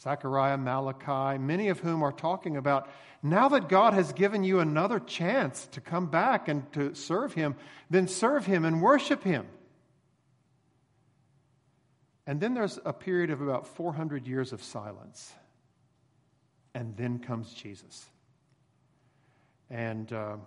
Zechariah, 0.03 0.57
Malachi, 0.57 1.37
many 1.37 1.69
of 1.69 1.79
whom 1.79 2.03
are 2.03 2.11
talking 2.11 2.57
about 2.57 2.89
now 3.21 3.47
that 3.49 3.69
God 3.69 3.93
has 3.93 4.11
given 4.11 4.43
you 4.43 4.59
another 4.59 4.99
chance 4.99 5.65
to 5.67 5.79
come 5.81 6.07
back 6.07 6.49
and 6.49 6.69
to 6.73 6.93
serve 6.93 7.33
Him, 7.33 7.55
then 7.89 8.09
serve 8.09 8.45
Him 8.45 8.65
and 8.65 8.81
worship 8.81 9.23
Him. 9.23 9.47
And 12.27 12.41
then 12.41 12.53
there's 12.53 12.79
a 12.83 12.91
period 12.91 13.29
of 13.29 13.41
about 13.41 13.65
400 13.65 14.27
years 14.27 14.51
of 14.51 14.61
silence. 14.61 15.31
And 16.75 16.97
then 16.97 17.19
comes 17.19 17.53
Jesus. 17.53 18.05
And 19.69 20.11
uh, 20.11 20.37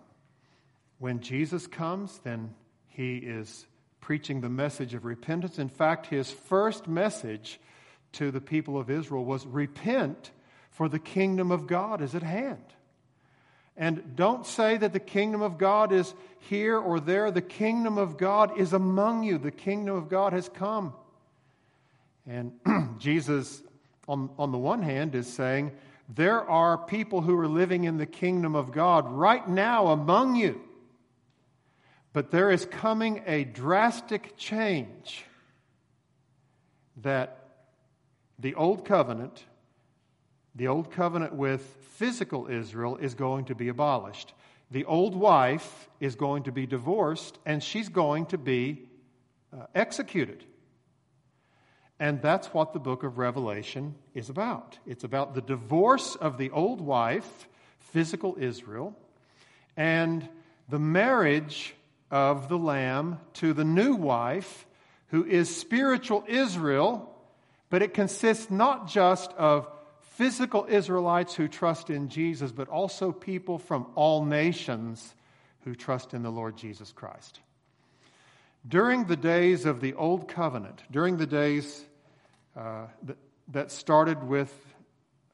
when 0.98 1.20
Jesus 1.20 1.66
comes, 1.66 2.18
then 2.24 2.54
He 2.88 3.16
is 3.16 3.66
preaching 4.00 4.40
the 4.40 4.48
message 4.48 4.92
of 4.94 5.04
repentance. 5.04 5.58
In 5.58 5.68
fact, 5.68 6.06
his 6.06 6.30
first 6.30 6.86
message 6.86 7.58
to 8.16 8.30
the 8.30 8.40
people 8.40 8.78
of 8.78 8.90
Israel 8.90 9.24
was 9.24 9.46
repent, 9.46 10.30
for 10.70 10.88
the 10.88 10.98
kingdom 10.98 11.50
of 11.50 11.66
God 11.66 12.00
is 12.00 12.14
at 12.14 12.22
hand. 12.22 12.62
And 13.76 14.16
don't 14.16 14.46
say 14.46 14.78
that 14.78 14.94
the 14.94 15.00
kingdom 15.00 15.42
of 15.42 15.58
God 15.58 15.92
is 15.92 16.14
here 16.40 16.78
or 16.78 16.98
there. 16.98 17.30
The 17.30 17.42
kingdom 17.42 17.98
of 17.98 18.16
God 18.16 18.58
is 18.58 18.72
among 18.72 19.22
you. 19.22 19.36
The 19.36 19.50
kingdom 19.50 19.96
of 19.96 20.08
God 20.08 20.32
has 20.32 20.48
come. 20.48 20.94
And 22.26 22.52
Jesus, 22.98 23.62
on, 24.08 24.30
on 24.38 24.50
the 24.50 24.58
one 24.58 24.82
hand, 24.82 25.14
is 25.14 25.30
saying, 25.30 25.72
There 26.08 26.40
are 26.40 26.78
people 26.78 27.20
who 27.20 27.38
are 27.38 27.48
living 27.48 27.84
in 27.84 27.98
the 27.98 28.06
kingdom 28.06 28.54
of 28.54 28.72
God 28.72 29.10
right 29.10 29.46
now 29.46 29.88
among 29.88 30.36
you. 30.36 30.62
But 32.14 32.30
there 32.30 32.50
is 32.50 32.64
coming 32.64 33.22
a 33.26 33.44
drastic 33.44 34.38
change 34.38 35.26
that 37.02 37.45
the 38.38 38.54
old 38.54 38.84
covenant 38.84 39.44
the 40.56 40.68
old 40.68 40.90
covenant 40.90 41.34
with 41.34 41.60
physical 41.96 42.48
Israel 42.48 42.96
is 42.96 43.14
going 43.14 43.44
to 43.46 43.54
be 43.54 43.68
abolished. 43.68 44.32
The 44.70 44.86
old 44.86 45.14
wife 45.14 45.88
is 46.00 46.14
going 46.14 46.44
to 46.44 46.52
be 46.52 46.66
divorced 46.66 47.38
and 47.44 47.62
she's 47.62 47.90
going 47.90 48.26
to 48.26 48.38
be 48.38 48.88
uh, 49.52 49.66
executed. 49.74 50.44
And 52.00 52.22
that's 52.22 52.48
what 52.48 52.72
the 52.72 52.78
book 52.78 53.04
of 53.04 53.18
Revelation 53.18 53.94
is 54.14 54.30
about. 54.30 54.78
It's 54.86 55.04
about 55.04 55.34
the 55.34 55.42
divorce 55.42 56.16
of 56.16 56.38
the 56.38 56.50
old 56.50 56.80
wife, 56.80 57.46
physical 57.78 58.36
Israel, 58.38 58.96
and 59.76 60.26
the 60.70 60.78
marriage 60.78 61.74
of 62.10 62.48
the 62.48 62.58
Lamb 62.58 63.20
to 63.34 63.52
the 63.52 63.64
new 63.64 63.94
wife, 63.94 64.66
who 65.08 65.24
is 65.24 65.54
spiritual 65.54 66.24
Israel, 66.26 67.14
but 67.70 67.82
it 67.82 67.94
consists 67.94 68.50
not 68.50 68.88
just 68.88 69.32
of 69.32 69.68
physical 70.00 70.66
Israelites 70.68 71.34
who 71.34 71.48
trust 71.48 71.90
in 71.90 72.08
Jesus, 72.08 72.52
but 72.52 72.68
also 72.68 73.12
people 73.12 73.58
from 73.58 73.86
all 73.94 74.24
nations 74.24 75.14
who 75.64 75.74
trust 75.74 76.14
in 76.14 76.22
the 76.22 76.30
Lord 76.30 76.56
Jesus 76.56 76.92
Christ. 76.92 77.40
During 78.66 79.04
the 79.04 79.16
days 79.16 79.66
of 79.66 79.80
the 79.80 79.94
Old 79.94 80.26
Covenant, 80.26 80.82
during 80.90 81.18
the 81.18 81.26
days 81.26 81.84
uh, 82.56 82.86
that, 83.02 83.16
that, 83.48 83.70
started 83.70 84.24
with, 84.24 84.52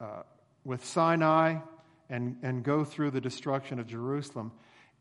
uh, 0.01 0.23
with 0.65 0.85
Sinai 0.85 1.57
and, 2.09 2.37
and 2.43 2.63
go 2.63 2.83
through 2.83 3.11
the 3.11 3.21
destruction 3.21 3.79
of 3.79 3.87
Jerusalem, 3.87 4.51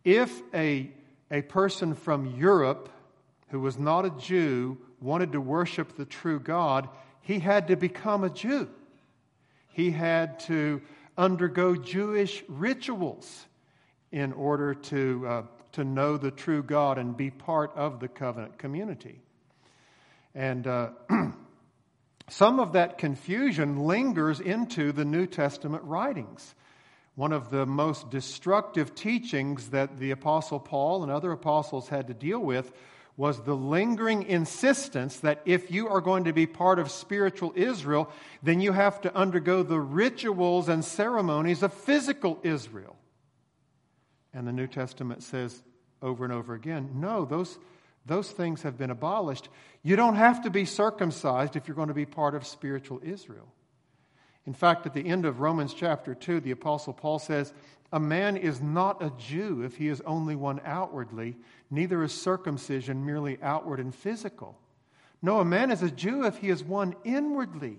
if 0.04 0.42
a, 0.54 0.90
a 1.30 1.42
person 1.42 1.94
from 1.94 2.26
Europe 2.36 2.88
who 3.48 3.60
was 3.60 3.78
not 3.78 4.06
a 4.06 4.10
Jew 4.10 4.78
wanted 5.00 5.32
to 5.32 5.40
worship 5.40 5.96
the 5.96 6.06
true 6.06 6.38
God, 6.38 6.88
he 7.22 7.38
had 7.38 7.68
to 7.68 7.76
become 7.76 8.24
a 8.24 8.30
Jew. 8.30 8.68
He 9.68 9.90
had 9.90 10.40
to 10.40 10.82
undergo 11.16 11.76
Jewish 11.76 12.42
rituals 12.48 13.46
in 14.10 14.32
order 14.32 14.74
to, 14.74 15.26
uh, 15.26 15.42
to 15.72 15.84
know 15.84 16.16
the 16.16 16.30
true 16.30 16.62
God 16.62 16.98
and 16.98 17.16
be 17.16 17.30
part 17.30 17.72
of 17.74 18.00
the 18.00 18.08
covenant 18.08 18.58
community. 18.58 19.20
And 20.34 20.66
uh, 20.66 20.90
some 22.28 22.60
of 22.60 22.72
that 22.72 22.98
confusion 22.98 23.80
lingers 23.80 24.40
into 24.40 24.92
the 24.92 25.04
New 25.04 25.26
Testament 25.26 25.84
writings. 25.84 26.54
One 27.14 27.32
of 27.32 27.50
the 27.50 27.66
most 27.66 28.10
destructive 28.10 28.94
teachings 28.94 29.70
that 29.70 29.98
the 29.98 30.10
Apostle 30.10 30.58
Paul 30.58 31.02
and 31.02 31.12
other 31.12 31.30
apostles 31.30 31.88
had 31.88 32.08
to 32.08 32.14
deal 32.14 32.40
with 32.40 32.72
was 33.16 33.40
the 33.42 33.54
lingering 33.54 34.22
insistence 34.22 35.18
that 35.18 35.42
if 35.44 35.70
you 35.70 35.88
are 35.88 36.00
going 36.00 36.24
to 36.24 36.32
be 36.32 36.46
part 36.46 36.78
of 36.78 36.90
spiritual 36.90 37.52
Israel, 37.54 38.10
then 38.42 38.60
you 38.60 38.72
have 38.72 39.00
to 39.02 39.14
undergo 39.14 39.62
the 39.62 39.78
rituals 39.78 40.68
and 40.68 40.84
ceremonies 40.84 41.62
of 41.62 41.72
physical 41.72 42.38
Israel. 42.42 42.96
And 44.32 44.46
the 44.46 44.52
New 44.52 44.66
Testament 44.66 45.22
says 45.22 45.62
over 46.00 46.24
and 46.24 46.32
over 46.32 46.54
again 46.54 46.90
no, 46.94 47.24
those, 47.24 47.58
those 48.06 48.30
things 48.30 48.62
have 48.62 48.78
been 48.78 48.90
abolished. 48.90 49.48
You 49.82 49.96
don't 49.96 50.16
have 50.16 50.42
to 50.42 50.50
be 50.50 50.64
circumcised 50.64 51.54
if 51.54 51.68
you're 51.68 51.76
going 51.76 51.88
to 51.88 51.94
be 51.94 52.06
part 52.06 52.34
of 52.34 52.46
spiritual 52.46 53.00
Israel. 53.02 53.52
In 54.46 54.54
fact, 54.54 54.86
at 54.86 54.94
the 54.94 55.06
end 55.06 55.24
of 55.24 55.40
Romans 55.40 55.74
chapter 55.74 56.14
2, 56.14 56.40
the 56.40 56.50
Apostle 56.50 56.92
Paul 56.92 57.18
says, 57.18 57.52
A 57.92 58.00
man 58.00 58.36
is 58.36 58.60
not 58.60 59.02
a 59.02 59.12
Jew 59.18 59.62
if 59.62 59.76
he 59.76 59.88
is 59.88 60.00
only 60.02 60.34
one 60.34 60.60
outwardly, 60.64 61.36
neither 61.70 62.02
is 62.02 62.12
circumcision 62.12 63.06
merely 63.06 63.38
outward 63.42 63.78
and 63.78 63.94
physical. 63.94 64.58
No, 65.20 65.38
a 65.38 65.44
man 65.44 65.70
is 65.70 65.82
a 65.82 65.90
Jew 65.90 66.24
if 66.26 66.38
he 66.38 66.48
is 66.48 66.64
one 66.64 66.96
inwardly, 67.04 67.78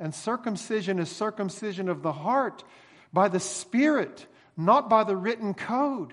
and 0.00 0.14
circumcision 0.14 0.98
is 0.98 1.10
circumcision 1.10 1.88
of 1.88 2.02
the 2.02 2.12
heart 2.12 2.64
by 3.12 3.28
the 3.28 3.40
Spirit 3.40 4.26
not 4.58 4.90
by 4.90 5.04
the 5.04 5.16
written 5.16 5.54
code. 5.54 6.12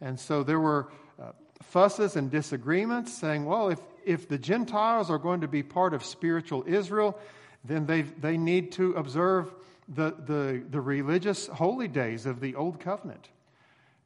And 0.00 0.18
so 0.18 0.42
there 0.42 0.58
were 0.58 0.90
uh, 1.22 1.32
fusses 1.62 2.16
and 2.16 2.30
disagreements 2.30 3.12
saying, 3.12 3.44
well, 3.44 3.68
if, 3.68 3.78
if 4.04 4.28
the 4.28 4.38
Gentiles 4.38 5.10
are 5.10 5.18
going 5.18 5.42
to 5.42 5.48
be 5.48 5.62
part 5.62 5.92
of 5.92 6.02
spiritual 6.02 6.64
Israel, 6.66 7.18
then 7.66 7.86
they, 7.86 8.02
they 8.02 8.36
need 8.36 8.72
to 8.72 8.92
observe 8.94 9.52
the, 9.88 10.14
the, 10.26 10.62
the 10.68 10.80
religious 10.80 11.46
holy 11.46 11.88
days 11.88 12.26
of 12.26 12.40
the 12.40 12.54
Old 12.54 12.80
Covenant. 12.80 13.28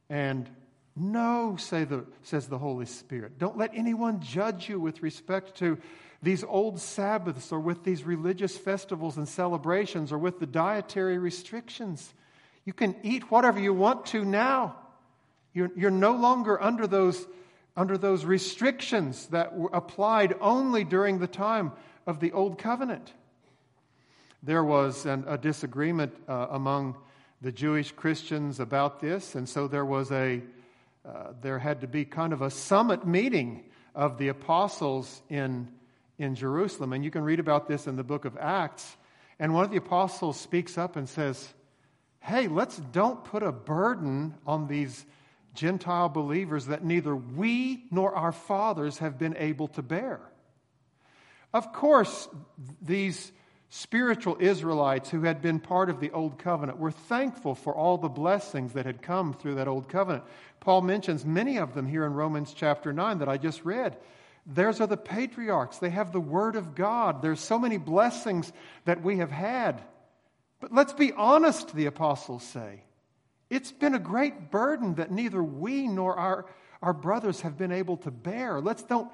And 0.09 0.49
no, 0.95 1.55
say 1.57 1.83
the, 1.83 2.05
says 2.23 2.47
the 2.47 2.57
Holy 2.57 2.85
Spirit. 2.85 3.39
Don't 3.39 3.57
let 3.57 3.71
anyone 3.73 4.19
judge 4.19 4.69
you 4.69 4.79
with 4.79 5.01
respect 5.01 5.57
to 5.59 5.77
these 6.21 6.43
old 6.43 6.79
Sabbaths 6.79 7.51
or 7.51 7.59
with 7.59 7.83
these 7.83 8.03
religious 8.03 8.57
festivals 8.57 9.17
and 9.17 9.27
celebrations 9.27 10.11
or 10.11 10.17
with 10.17 10.39
the 10.39 10.45
dietary 10.45 11.17
restrictions. 11.17 12.13
You 12.65 12.73
can 12.73 12.95
eat 13.03 13.31
whatever 13.31 13.59
you 13.59 13.73
want 13.73 14.05
to 14.07 14.23
now. 14.23 14.75
You're, 15.53 15.71
you're 15.75 15.89
no 15.89 16.13
longer 16.13 16.61
under 16.61 16.85
those, 16.85 17.25
under 17.75 17.97
those 17.97 18.23
restrictions 18.23 19.27
that 19.27 19.57
were 19.57 19.71
applied 19.73 20.35
only 20.39 20.83
during 20.83 21.19
the 21.19 21.27
time 21.27 21.71
of 22.05 22.19
the 22.19 22.31
Old 22.33 22.59
Covenant. 22.59 23.13
There 24.43 24.63
was 24.63 25.05
an, 25.05 25.25
a 25.27 25.37
disagreement 25.37 26.13
uh, 26.27 26.47
among 26.49 26.97
the 27.41 27.51
Jewish 27.51 27.91
Christians 27.91 28.59
about 28.59 28.99
this, 28.99 29.35
and 29.35 29.47
so 29.47 29.67
there 29.67 29.85
was 29.85 30.11
a 30.11 30.41
uh, 31.03 31.33
there 31.41 31.59
had 31.59 31.81
to 31.81 31.87
be 31.87 32.05
kind 32.05 32.33
of 32.33 32.41
a 32.41 32.51
summit 32.51 33.05
meeting 33.05 33.63
of 33.95 34.17
the 34.17 34.29
apostles 34.29 35.21
in 35.29 35.67
in 36.17 36.35
Jerusalem, 36.35 36.93
and 36.93 37.03
you 37.03 37.11
can 37.11 37.23
read 37.23 37.39
about 37.39 37.67
this 37.67 37.87
in 37.87 37.95
the 37.95 38.03
book 38.03 38.25
of 38.25 38.37
Acts. 38.37 38.97
And 39.39 39.53
one 39.53 39.65
of 39.65 39.71
the 39.71 39.77
apostles 39.77 40.39
speaks 40.39 40.77
up 40.77 40.95
and 40.95 41.09
says, 41.09 41.51
hey, 42.19 42.47
let's 42.47 42.77
don't 42.77 43.23
put 43.23 43.41
a 43.41 43.51
burden 43.51 44.35
on 44.45 44.67
these 44.67 45.05
Gentile 45.55 46.09
believers 46.09 46.67
that 46.67 46.85
neither 46.85 47.15
we 47.15 47.85
nor 47.91 48.15
our 48.15 48.31
fathers 48.31 48.99
have 48.99 49.17
been 49.17 49.35
able 49.37 49.67
to 49.69 49.81
bear. 49.81 50.21
Of 51.53 51.73
course, 51.73 52.29
these 52.81 53.31
spiritual 53.73 54.35
Israelites 54.41 55.09
who 55.09 55.21
had 55.21 55.41
been 55.41 55.57
part 55.57 55.89
of 55.89 56.01
the 56.01 56.11
Old 56.11 56.37
Covenant 56.37 56.77
were 56.77 56.91
thankful 56.91 57.55
for 57.55 57.73
all 57.73 57.97
the 57.97 58.09
blessings 58.09 58.73
that 58.73 58.85
had 58.85 59.01
come 59.01 59.33
through 59.33 59.55
that 59.55 59.69
Old 59.69 59.87
Covenant. 59.87 60.25
Paul 60.59 60.81
mentions 60.81 61.25
many 61.25 61.57
of 61.57 61.73
them 61.73 61.87
here 61.87 62.05
in 62.05 62.13
Romans 62.13 62.53
chapter 62.53 62.91
9 62.91 63.19
that 63.19 63.29
I 63.29 63.37
just 63.37 63.63
read. 63.63 63.95
Theirs 64.45 64.81
are 64.81 64.87
the 64.87 64.97
patriarchs. 64.97 65.77
They 65.77 65.89
have 65.89 66.11
the 66.11 66.19
Word 66.19 66.57
of 66.57 66.75
God. 66.75 67.21
There's 67.21 67.39
so 67.39 67.57
many 67.57 67.77
blessings 67.77 68.51
that 68.83 69.03
we 69.03 69.19
have 69.19 69.31
had. 69.31 69.81
But 70.59 70.73
let's 70.73 70.93
be 70.93 71.13
honest, 71.13 71.73
the 71.73 71.85
apostles 71.85 72.43
say. 72.43 72.83
It's 73.49 73.71
been 73.71 73.95
a 73.95 73.99
great 73.99 74.51
burden 74.51 74.95
that 74.95 75.11
neither 75.11 75.41
we 75.41 75.87
nor 75.87 76.19
our, 76.19 76.45
our 76.81 76.93
brothers 76.93 77.39
have 77.41 77.57
been 77.57 77.71
able 77.71 77.95
to 77.97 78.11
bear. 78.11 78.59
Let's 78.59 78.83
don't 78.83 79.09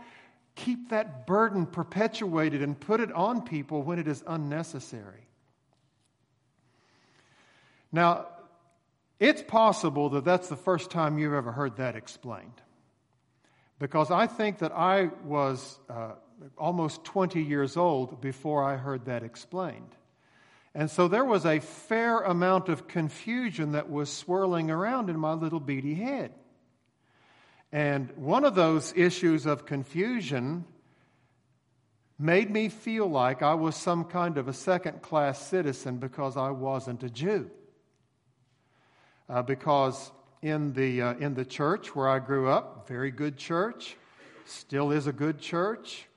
keep 0.58 0.90
that 0.90 1.26
burden 1.26 1.66
perpetuated 1.66 2.62
and 2.62 2.78
put 2.78 3.00
it 3.00 3.12
on 3.14 3.42
people 3.42 3.84
when 3.84 4.00
it 4.00 4.08
is 4.08 4.24
unnecessary. 4.28 5.28
Now, 7.92 8.28
it's 9.20 9.42
possible 9.42 10.10
that 10.10 10.26
that's 10.26 10.50
the 10.50 10.58
first 10.58 10.92
time 10.92 11.18
you've 11.18 11.34
ever 11.34 11.52
heard 11.52 11.78
that 11.78 11.96
explained. 11.96 12.62
Because 13.80 14.12
I 14.12 14.28
think 14.28 14.60
that 14.60 14.72
I 14.72 15.12
was 15.24 15.80
uh, 15.90 16.14
almost 16.58 17.04
20 17.06 17.42
years 17.42 17.78
old 17.78 18.20
before 18.20 18.64
I 18.64 18.76
heard 18.76 19.06
that 19.06 19.24
explained. 19.24 19.96
And 20.74 20.90
so 20.90 21.08
there 21.08 21.26
was 21.26 21.46
a 21.46 21.60
fair 21.60 22.20
amount 22.20 22.70
of 22.70 22.88
confusion 22.88 23.72
that 23.72 23.90
was 23.90 24.12
swirling 24.12 24.70
around 24.70 25.10
in 25.10 25.18
my 25.20 25.34
little 25.34 25.60
beady 25.60 25.96
head. 25.96 26.34
And 27.72 28.12
one 28.16 28.46
of 28.46 28.56
those 28.56 28.94
issues 28.96 29.46
of 29.46 29.66
confusion 29.66 30.66
made 32.20 32.50
me 32.50 32.70
feel 32.70 33.08
like 33.08 33.42
I 33.44 33.54
was 33.54 33.76
some 33.76 34.06
kind 34.06 34.38
of 34.38 34.48
a 34.48 34.54
second 34.54 35.02
class 35.02 35.40
citizen 35.40 35.98
because 35.98 36.38
I 36.38 36.52
wasn't 36.52 37.04
a 37.04 37.10
Jew. 37.10 37.52
Uh, 39.30 39.42
because 39.42 40.12
in 40.42 40.74
the, 40.74 41.02
uh, 41.02 41.14
in 41.16 41.34
the 41.34 41.46
church 41.46 41.96
where 41.96 42.08
I 42.08 42.20
grew 42.20 42.50
up, 42.50 42.88
very 42.88 43.12
good 43.12 43.38
church, 43.38 43.98
still 44.46 44.92
is 44.92 45.08
a 45.08 45.12
good 45.12 45.40
church. 45.40 46.08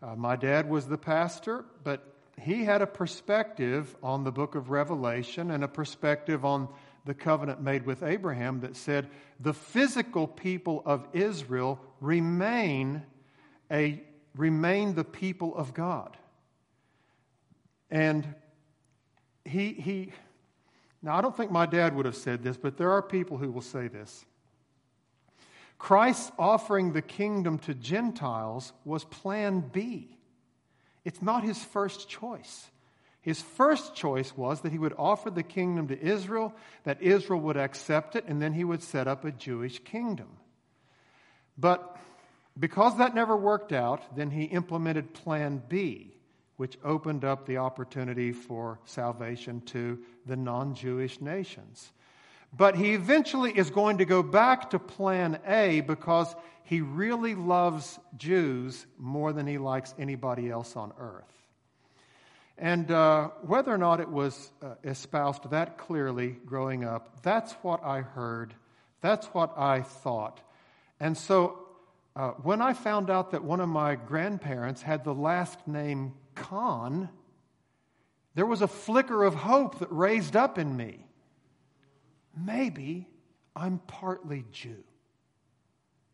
Uh, 0.00 0.14
my 0.14 0.36
dad 0.36 0.68
was 0.70 0.86
the 0.86 0.98
pastor, 0.98 1.64
but 1.82 2.14
he 2.40 2.64
had 2.64 2.80
a 2.80 2.86
perspective 2.86 3.94
on 4.02 4.24
the 4.24 4.32
book 4.32 4.54
of 4.54 4.70
Revelation 4.70 5.50
and 5.50 5.64
a 5.64 5.68
perspective 5.68 6.44
on 6.44 6.68
the 7.04 7.14
covenant 7.14 7.60
made 7.60 7.84
with 7.84 8.02
Abraham 8.02 8.60
that 8.60 8.76
said 8.76 9.08
the 9.40 9.54
physical 9.54 10.26
people 10.26 10.82
of 10.86 11.06
Israel 11.12 11.80
remain 12.00 13.02
a 13.70 14.02
remain 14.36 14.94
the 14.94 15.04
people 15.04 15.54
of 15.56 15.74
God. 15.74 16.16
And 17.90 18.34
he 19.44 19.72
he 19.72 20.12
now 21.02 21.16
I 21.16 21.20
don't 21.20 21.36
think 21.36 21.50
my 21.50 21.66
dad 21.66 21.94
would 21.96 22.06
have 22.06 22.16
said 22.16 22.42
this, 22.42 22.56
but 22.56 22.76
there 22.76 22.90
are 22.92 23.02
people 23.02 23.36
who 23.36 23.50
will 23.50 23.62
say 23.62 23.88
this. 23.88 24.24
Christ 25.78 26.32
offering 26.38 26.92
the 26.92 27.02
kingdom 27.02 27.58
to 27.60 27.74
Gentiles 27.74 28.72
was 28.84 29.04
plan 29.04 29.60
B. 29.72 30.16
It's 31.04 31.20
not 31.20 31.42
his 31.42 31.62
first 31.64 32.08
choice. 32.08 32.70
His 33.22 33.40
first 33.40 33.94
choice 33.94 34.36
was 34.36 34.60
that 34.60 34.72
he 34.72 34.78
would 34.78 34.94
offer 34.98 35.30
the 35.30 35.44
kingdom 35.44 35.88
to 35.88 36.00
Israel, 36.00 36.52
that 36.82 37.00
Israel 37.00 37.40
would 37.40 37.56
accept 37.56 38.16
it, 38.16 38.24
and 38.26 38.42
then 38.42 38.52
he 38.52 38.64
would 38.64 38.82
set 38.82 39.06
up 39.06 39.24
a 39.24 39.30
Jewish 39.30 39.78
kingdom. 39.78 40.28
But 41.56 41.96
because 42.58 42.98
that 42.98 43.14
never 43.14 43.36
worked 43.36 43.72
out, 43.72 44.16
then 44.16 44.30
he 44.30 44.44
implemented 44.44 45.14
Plan 45.14 45.62
B, 45.68 46.16
which 46.56 46.76
opened 46.84 47.24
up 47.24 47.46
the 47.46 47.58
opportunity 47.58 48.32
for 48.32 48.80
salvation 48.84 49.60
to 49.66 50.00
the 50.26 50.36
non 50.36 50.74
Jewish 50.74 51.20
nations. 51.20 51.92
But 52.52 52.74
he 52.74 52.92
eventually 52.92 53.56
is 53.56 53.70
going 53.70 53.98
to 53.98 54.04
go 54.04 54.24
back 54.24 54.70
to 54.70 54.80
Plan 54.80 55.38
A 55.46 55.80
because 55.80 56.34
he 56.64 56.80
really 56.80 57.36
loves 57.36 58.00
Jews 58.16 58.84
more 58.98 59.32
than 59.32 59.46
he 59.46 59.58
likes 59.58 59.94
anybody 59.96 60.50
else 60.50 60.76
on 60.76 60.92
earth. 60.98 61.41
And 62.58 62.90
uh, 62.90 63.28
whether 63.42 63.72
or 63.72 63.78
not 63.78 64.00
it 64.00 64.08
was 64.08 64.52
uh, 64.62 64.74
espoused 64.84 65.50
that 65.50 65.78
clearly 65.78 66.36
growing 66.46 66.84
up, 66.84 67.22
that's 67.22 67.52
what 67.62 67.82
I 67.84 68.02
heard. 68.02 68.54
That's 69.00 69.26
what 69.28 69.58
I 69.58 69.82
thought. 69.82 70.40
And 71.00 71.16
so 71.16 71.58
uh, 72.14 72.30
when 72.42 72.60
I 72.60 72.74
found 72.74 73.10
out 73.10 73.32
that 73.32 73.42
one 73.42 73.60
of 73.60 73.68
my 73.68 73.96
grandparents 73.96 74.82
had 74.82 75.02
the 75.02 75.14
last 75.14 75.66
name 75.66 76.12
Kahn, 76.34 77.08
there 78.34 78.46
was 78.46 78.62
a 78.62 78.68
flicker 78.68 79.24
of 79.24 79.34
hope 79.34 79.78
that 79.80 79.90
raised 79.90 80.36
up 80.36 80.58
in 80.58 80.76
me. 80.76 81.06
Maybe 82.36 83.08
I'm 83.56 83.78
partly 83.78 84.44
Jew. 84.52 84.84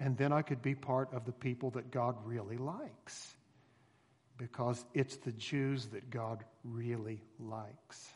And 0.00 0.16
then 0.16 0.32
I 0.32 0.42
could 0.42 0.62
be 0.62 0.74
part 0.74 1.12
of 1.12 1.24
the 1.24 1.32
people 1.32 1.70
that 1.70 1.90
God 1.90 2.16
really 2.24 2.56
likes 2.56 3.34
because 4.38 4.84
it's 4.94 5.16
the 5.16 5.32
Jews 5.32 5.86
that 5.86 6.08
God 6.10 6.44
really 6.64 7.20
likes. 7.38 8.08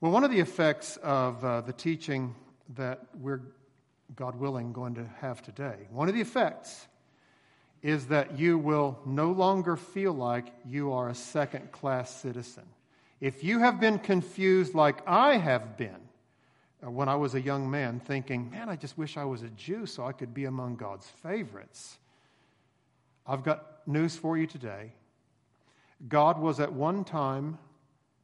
Well, 0.00 0.12
one 0.12 0.24
of 0.24 0.30
the 0.30 0.40
effects 0.40 0.96
of 1.02 1.44
uh, 1.44 1.60
the 1.60 1.74
teaching 1.74 2.34
that 2.76 3.00
we're, 3.20 3.42
God 4.16 4.36
willing, 4.36 4.72
going 4.72 4.94
to 4.94 5.06
have 5.20 5.42
today, 5.42 5.88
one 5.90 6.08
of 6.08 6.14
the 6.14 6.20
effects 6.20 6.86
is 7.82 8.06
that 8.06 8.38
you 8.38 8.58
will 8.58 8.98
no 9.04 9.32
longer 9.32 9.76
feel 9.76 10.12
like 10.12 10.46
you 10.66 10.92
are 10.92 11.08
a 11.08 11.14
second 11.14 11.72
class 11.72 12.14
citizen. 12.20 12.64
If 13.20 13.44
you 13.44 13.58
have 13.58 13.80
been 13.80 13.98
confused 13.98 14.74
like 14.74 15.02
I 15.06 15.36
have 15.36 15.76
been 15.76 15.96
uh, 16.84 16.90
when 16.90 17.08
I 17.08 17.16
was 17.16 17.34
a 17.34 17.40
young 17.40 17.70
man, 17.70 18.00
thinking, 18.00 18.50
man, 18.50 18.68
I 18.68 18.76
just 18.76 18.96
wish 18.96 19.16
I 19.16 19.24
was 19.24 19.42
a 19.42 19.48
Jew 19.50 19.86
so 19.86 20.06
I 20.06 20.12
could 20.12 20.32
be 20.32 20.46
among 20.46 20.76
God's 20.76 21.06
favorites, 21.06 21.98
I've 23.26 23.42
got 23.42 23.69
news 23.86 24.16
for 24.16 24.36
you 24.36 24.46
today. 24.46 24.92
God 26.08 26.38
was 26.38 26.60
at 26.60 26.72
one 26.72 27.04
time 27.04 27.58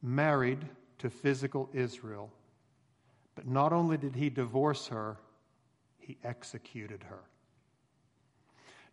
married 0.03 0.66
to 0.99 1.11
physical 1.11 1.69
Israel, 1.75 2.33
but 3.35 3.47
not 3.47 3.73
only 3.73 3.97
did 3.97 4.14
he 4.14 4.31
divorce 4.31 4.88
her, 4.88 5.19
he 5.99 6.16
executed 6.25 7.03
her. 7.05 7.21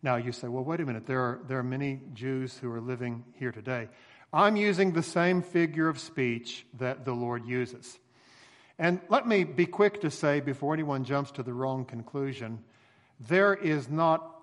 Now 0.02 0.16
you 0.16 0.32
say, 0.32 0.48
well, 0.48 0.64
wait 0.64 0.80
a 0.80 0.84
minute, 0.84 1.06
there 1.06 1.20
are, 1.20 1.40
there 1.48 1.58
are 1.58 1.62
many 1.62 2.00
Jews 2.12 2.58
who 2.58 2.70
are 2.70 2.80
living 2.80 3.24
here 3.38 3.52
today. 3.52 3.88
I'm 4.32 4.56
using 4.56 4.92
the 4.92 5.02
same 5.02 5.40
figure 5.42 5.88
of 5.88 5.98
speech 5.98 6.66
that 6.78 7.04
the 7.04 7.14
Lord 7.14 7.46
uses. 7.46 7.98
And 8.78 9.00
let 9.08 9.26
me 9.26 9.44
be 9.44 9.64
quick 9.64 10.00
to 10.00 10.10
say, 10.10 10.40
before 10.40 10.74
anyone 10.74 11.04
jumps 11.04 11.30
to 11.32 11.42
the 11.42 11.54
wrong 11.54 11.84
conclusion, 11.84 12.64
there 13.20 13.54
is 13.54 13.88
not 13.88 14.33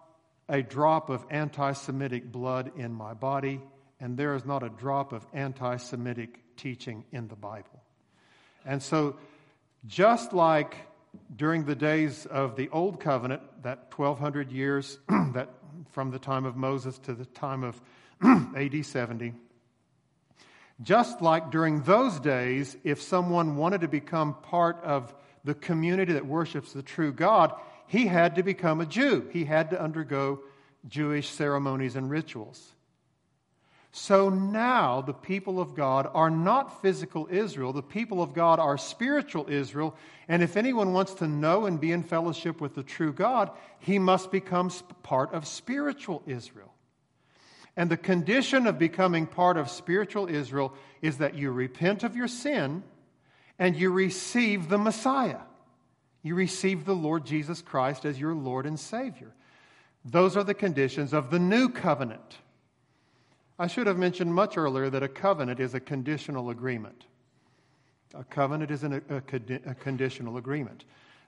a 0.51 0.61
drop 0.61 1.09
of 1.09 1.25
anti 1.31 1.71
Semitic 1.71 2.31
blood 2.31 2.73
in 2.75 2.93
my 2.93 3.13
body, 3.13 3.61
and 3.99 4.17
there 4.17 4.35
is 4.35 4.45
not 4.45 4.61
a 4.61 4.69
drop 4.69 5.13
of 5.13 5.25
anti 5.33 5.77
Semitic 5.77 6.39
teaching 6.57 7.05
in 7.11 7.29
the 7.29 7.35
Bible. 7.35 7.81
And 8.65 8.83
so, 8.83 9.15
just 9.87 10.33
like 10.33 10.75
during 11.35 11.63
the 11.63 11.73
days 11.73 12.25
of 12.25 12.57
the 12.57 12.69
Old 12.69 12.99
Covenant, 12.99 13.41
that 13.63 13.91
1200 13.95 14.51
years 14.51 14.99
that 15.33 15.49
from 15.91 16.11
the 16.11 16.19
time 16.19 16.45
of 16.45 16.57
Moses 16.57 16.99
to 16.99 17.13
the 17.13 17.25
time 17.25 17.63
of 17.63 17.81
AD 18.55 18.85
70, 18.85 19.33
just 20.81 21.21
like 21.21 21.49
during 21.49 21.81
those 21.83 22.19
days, 22.19 22.75
if 22.83 23.01
someone 23.01 23.55
wanted 23.55 23.81
to 23.81 23.87
become 23.87 24.35
part 24.41 24.83
of 24.83 25.13
the 25.43 25.53
community 25.53 26.13
that 26.13 26.25
worships 26.25 26.73
the 26.73 26.83
true 26.83 27.13
God, 27.13 27.53
he 27.91 28.05
had 28.05 28.35
to 28.35 28.43
become 28.43 28.79
a 28.79 28.85
Jew. 28.85 29.27
He 29.33 29.43
had 29.43 29.71
to 29.71 29.81
undergo 29.81 30.39
Jewish 30.87 31.27
ceremonies 31.27 31.97
and 31.97 32.09
rituals. 32.09 32.71
So 33.91 34.29
now 34.29 35.01
the 35.01 35.13
people 35.13 35.59
of 35.59 35.75
God 35.75 36.09
are 36.13 36.29
not 36.29 36.81
physical 36.81 37.27
Israel. 37.29 37.73
The 37.73 37.83
people 37.83 38.23
of 38.23 38.33
God 38.33 38.59
are 38.59 38.77
spiritual 38.77 39.49
Israel. 39.49 39.93
And 40.29 40.41
if 40.41 40.55
anyone 40.55 40.93
wants 40.93 41.15
to 41.15 41.27
know 41.27 41.65
and 41.65 41.81
be 41.81 41.91
in 41.91 42.03
fellowship 42.03 42.61
with 42.61 42.75
the 42.75 42.83
true 42.83 43.11
God, 43.11 43.51
he 43.79 43.99
must 43.99 44.31
become 44.31 44.71
part 45.03 45.33
of 45.33 45.45
spiritual 45.45 46.23
Israel. 46.25 46.73
And 47.75 47.89
the 47.89 47.97
condition 47.97 48.67
of 48.67 48.79
becoming 48.79 49.27
part 49.27 49.57
of 49.57 49.69
spiritual 49.69 50.29
Israel 50.29 50.73
is 51.01 51.17
that 51.17 51.35
you 51.35 51.51
repent 51.51 52.05
of 52.05 52.15
your 52.15 52.29
sin 52.29 52.83
and 53.59 53.75
you 53.75 53.91
receive 53.91 54.69
the 54.69 54.77
Messiah. 54.77 55.39
You 56.23 56.35
receive 56.35 56.85
the 56.85 56.95
Lord 56.95 57.25
Jesus 57.25 57.61
Christ 57.61 58.05
as 58.05 58.19
your 58.19 58.35
Lord 58.35 58.65
and 58.65 58.79
Savior. 58.79 59.33
Those 60.05 60.37
are 60.37 60.43
the 60.43 60.53
conditions 60.53 61.13
of 61.13 61.29
the 61.29 61.39
new 61.39 61.69
covenant. 61.69 62.37
I 63.57 63.67
should 63.67 63.87
have 63.87 63.97
mentioned 63.97 64.33
much 64.33 64.57
earlier 64.57 64.89
that 64.89 65.03
a 65.03 65.07
covenant 65.07 65.59
is 65.59 65.73
a 65.73 65.79
conditional 65.79 66.49
agreement. 66.49 67.05
A 68.13 68.23
covenant 68.23 68.71
is 68.71 68.83
an, 68.83 69.01
a, 69.09 69.17
a, 69.17 69.75
conditional 69.75 70.37
agreement. 70.37 70.83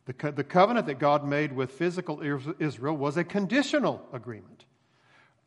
The, 0.06 0.14
co- 0.14 0.32
the 0.32 0.44
covenant 0.44 0.88
that 0.88 1.00
God 1.00 1.26
made 1.26 1.54
with 1.54 1.72
physical 1.72 2.22
Israel 2.60 2.98
was 2.98 3.18
a 3.18 3.24
conditional 3.24 4.06
agreement. 4.12 4.66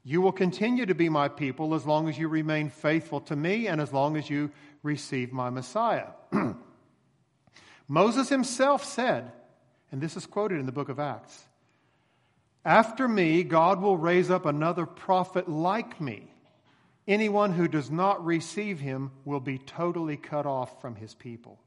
You 0.02 0.20
will 0.20 0.32
continue 0.32 0.86
to 0.86 0.94
be 0.94 1.08
my 1.08 1.28
people 1.28 1.74
as 1.74 1.84
long 1.84 2.08
as 2.08 2.16
you 2.16 2.28
remain 2.28 2.70
faithful 2.70 3.20
to 3.22 3.36
me 3.36 3.66
and 3.66 3.80
as 3.80 3.92
long 3.92 4.16
as 4.16 4.30
you 4.30 4.50
receive 4.82 5.32
my 5.32 5.50
Messiah. 5.50 6.06
Moses 7.88 8.28
himself 8.28 8.84
said, 8.84 9.32
and 9.92 10.00
this 10.00 10.16
is 10.16 10.26
quoted 10.26 10.58
in 10.58 10.66
the 10.66 10.72
book 10.72 10.88
of 10.88 10.98
Acts 10.98 11.44
After 12.64 13.06
me, 13.06 13.42
God 13.44 13.80
will 13.80 13.96
raise 13.96 14.30
up 14.30 14.46
another 14.46 14.86
prophet 14.86 15.48
like 15.48 16.00
me. 16.00 16.30
Anyone 17.06 17.52
who 17.52 17.68
does 17.68 17.90
not 17.90 18.24
receive 18.24 18.80
him 18.80 19.12
will 19.24 19.40
be 19.40 19.58
totally 19.58 20.16
cut 20.16 20.44
off 20.44 20.80
from 20.80 20.96
his 20.96 21.14
people. 21.14 21.60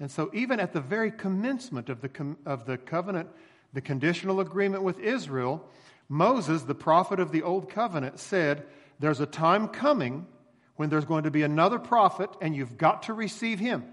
And 0.00 0.10
so, 0.10 0.30
even 0.32 0.58
at 0.58 0.72
the 0.72 0.80
very 0.80 1.10
commencement 1.10 1.88
of 1.88 2.00
the, 2.00 2.36
of 2.44 2.66
the 2.66 2.76
covenant, 2.78 3.28
the 3.72 3.80
conditional 3.80 4.40
agreement 4.40 4.82
with 4.82 4.98
Israel, 4.98 5.64
Moses, 6.08 6.62
the 6.62 6.74
prophet 6.74 7.20
of 7.20 7.30
the 7.30 7.42
Old 7.42 7.70
Covenant, 7.70 8.18
said, 8.18 8.64
There's 8.98 9.20
a 9.20 9.26
time 9.26 9.68
coming 9.68 10.26
when 10.74 10.88
there's 10.88 11.04
going 11.04 11.24
to 11.24 11.30
be 11.30 11.42
another 11.42 11.78
prophet, 11.78 12.30
and 12.40 12.56
you've 12.56 12.76
got 12.76 13.04
to 13.04 13.12
receive 13.12 13.60
him. 13.60 13.84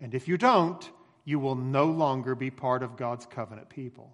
And 0.00 0.14
if 0.14 0.28
you 0.28 0.38
don't, 0.38 0.88
you 1.24 1.38
will 1.38 1.56
no 1.56 1.86
longer 1.86 2.34
be 2.34 2.50
part 2.50 2.82
of 2.82 2.96
God's 2.96 3.26
covenant 3.26 3.68
people. 3.68 4.12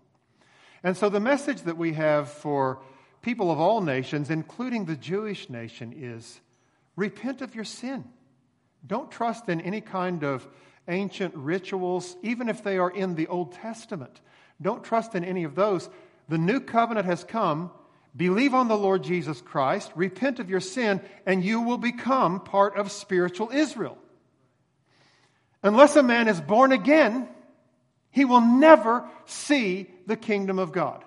And 0.83 0.97
so 0.97 1.09
the 1.09 1.21
message 1.21 1.63
that 1.63 1.79
we 1.79 1.95
have 1.95 2.29
for 2.29 2.81
people 3.23 3.51
of 3.51 3.59
all 3.59 3.81
nations, 3.81 4.31
including 4.31 4.85
the 4.85 4.97
Jewish 4.97 5.49
nation, 5.49 5.95
is 5.97 6.41
repent 6.97 7.41
of 7.41 7.55
your 7.55 7.65
sin. 7.65 8.05
Don't 8.87 9.11
trust 9.11 9.49
in 9.49 9.61
any 9.61 9.81
kind 9.81 10.25
of 10.25 10.47
ancient 10.89 11.35
rituals, 11.35 12.17
even 12.23 12.49
if 12.49 12.63
they 12.63 12.77
are 12.79 12.91
in 12.91 13.15
the 13.15 13.27
Old 13.29 13.53
Testament. 13.53 14.21
Don't 14.61 14.85
trust 14.85 15.15
in 15.15 15.25
any 15.25 15.45
of 15.45 15.55
those 15.55 15.89
the 16.29 16.39
new 16.39 16.61
covenant 16.61 17.07
has 17.07 17.25
come. 17.25 17.71
Believe 18.17 18.55
on 18.55 18.69
the 18.69 18.77
Lord 18.77 19.03
Jesus 19.03 19.41
Christ, 19.41 19.91
repent 19.95 20.39
of 20.39 20.49
your 20.49 20.61
sin, 20.61 21.01
and 21.27 21.45
you 21.45 21.61
will 21.61 21.79
become 21.79 22.41
part 22.41 22.77
of 22.77 22.93
spiritual 22.93 23.51
Israel. 23.53 23.99
Unless 25.65 25.97
a 25.97 26.03
man 26.03 26.29
is 26.29 26.41
born 26.41 26.73
again, 26.73 27.27
he 28.11 28.25
will 28.25 28.43
never 28.43 29.09
see 29.25 29.89
the 30.07 30.17
kingdom 30.17 30.59
of 30.59 30.71
God. 30.71 31.03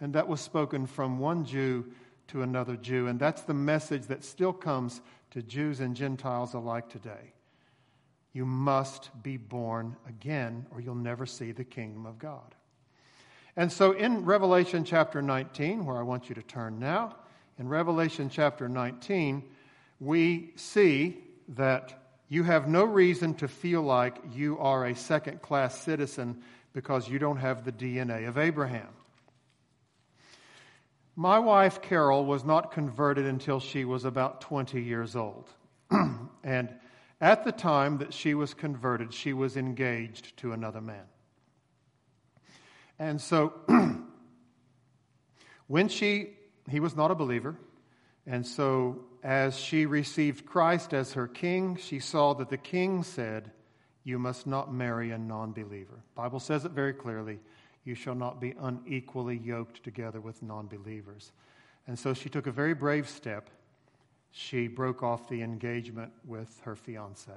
And 0.00 0.14
that 0.14 0.28
was 0.28 0.40
spoken 0.40 0.86
from 0.86 1.20
one 1.20 1.44
Jew 1.44 1.86
to 2.28 2.42
another 2.42 2.76
Jew. 2.76 3.06
And 3.06 3.20
that's 3.20 3.42
the 3.42 3.54
message 3.54 4.08
that 4.08 4.24
still 4.24 4.52
comes 4.52 5.00
to 5.30 5.42
Jews 5.42 5.78
and 5.80 5.94
Gentiles 5.94 6.54
alike 6.54 6.88
today. 6.88 7.32
You 8.32 8.44
must 8.44 9.10
be 9.22 9.36
born 9.36 9.96
again, 10.08 10.66
or 10.72 10.80
you'll 10.80 10.94
never 10.96 11.24
see 11.24 11.52
the 11.52 11.64
kingdom 11.64 12.04
of 12.04 12.18
God. 12.18 12.54
And 13.56 13.70
so 13.70 13.92
in 13.92 14.24
Revelation 14.24 14.84
chapter 14.84 15.22
19, 15.22 15.84
where 15.84 15.98
I 15.98 16.02
want 16.02 16.28
you 16.28 16.34
to 16.34 16.42
turn 16.42 16.78
now, 16.78 17.16
in 17.58 17.68
Revelation 17.68 18.28
chapter 18.28 18.68
19, 18.68 19.44
we 20.00 20.52
see 20.56 21.18
that 21.48 21.99
you 22.30 22.44
have 22.44 22.68
no 22.68 22.84
reason 22.84 23.34
to 23.34 23.48
feel 23.48 23.82
like 23.82 24.16
you 24.32 24.56
are 24.60 24.86
a 24.86 24.94
second 24.94 25.42
class 25.42 25.78
citizen 25.82 26.40
because 26.72 27.08
you 27.08 27.18
don't 27.18 27.38
have 27.38 27.64
the 27.64 27.72
DNA 27.72 28.28
of 28.28 28.38
Abraham. 28.38 28.86
My 31.16 31.40
wife, 31.40 31.82
Carol, 31.82 32.24
was 32.24 32.44
not 32.44 32.70
converted 32.70 33.26
until 33.26 33.58
she 33.58 33.84
was 33.84 34.04
about 34.04 34.40
20 34.42 34.80
years 34.80 35.16
old. 35.16 35.50
and 36.44 36.72
at 37.20 37.44
the 37.44 37.50
time 37.50 37.98
that 37.98 38.14
she 38.14 38.34
was 38.34 38.54
converted, 38.54 39.12
she 39.12 39.32
was 39.32 39.56
engaged 39.56 40.36
to 40.38 40.52
another 40.52 40.80
man. 40.80 41.04
And 42.96 43.20
so, 43.20 43.54
when 45.66 45.88
she, 45.88 46.36
he 46.70 46.78
was 46.78 46.94
not 46.94 47.10
a 47.10 47.16
believer, 47.16 47.56
and 48.26 48.46
so 48.46 49.04
as 49.22 49.58
she 49.58 49.86
received 49.86 50.46
Christ 50.46 50.94
as 50.94 51.12
her 51.12 51.26
king, 51.26 51.76
she 51.76 51.98
saw 51.98 52.34
that 52.34 52.48
the 52.48 52.56
king 52.56 53.02
said, 53.02 53.50
You 54.04 54.18
must 54.18 54.46
not 54.46 54.72
marry 54.72 55.10
a 55.10 55.18
non 55.18 55.52
believer. 55.52 56.02
Bible 56.14 56.40
says 56.40 56.64
it 56.64 56.72
very 56.72 56.92
clearly 56.92 57.38
you 57.84 57.94
shall 57.94 58.14
not 58.14 58.40
be 58.40 58.54
unequally 58.60 59.38
yoked 59.38 59.82
together 59.82 60.20
with 60.20 60.42
non 60.42 60.66
believers. 60.66 61.32
And 61.86 61.98
so 61.98 62.14
she 62.14 62.28
took 62.28 62.46
a 62.46 62.52
very 62.52 62.74
brave 62.74 63.08
step. 63.08 63.50
She 64.32 64.68
broke 64.68 65.02
off 65.02 65.28
the 65.28 65.42
engagement 65.42 66.12
with 66.24 66.60
her 66.64 66.76
fiance. 66.76 67.32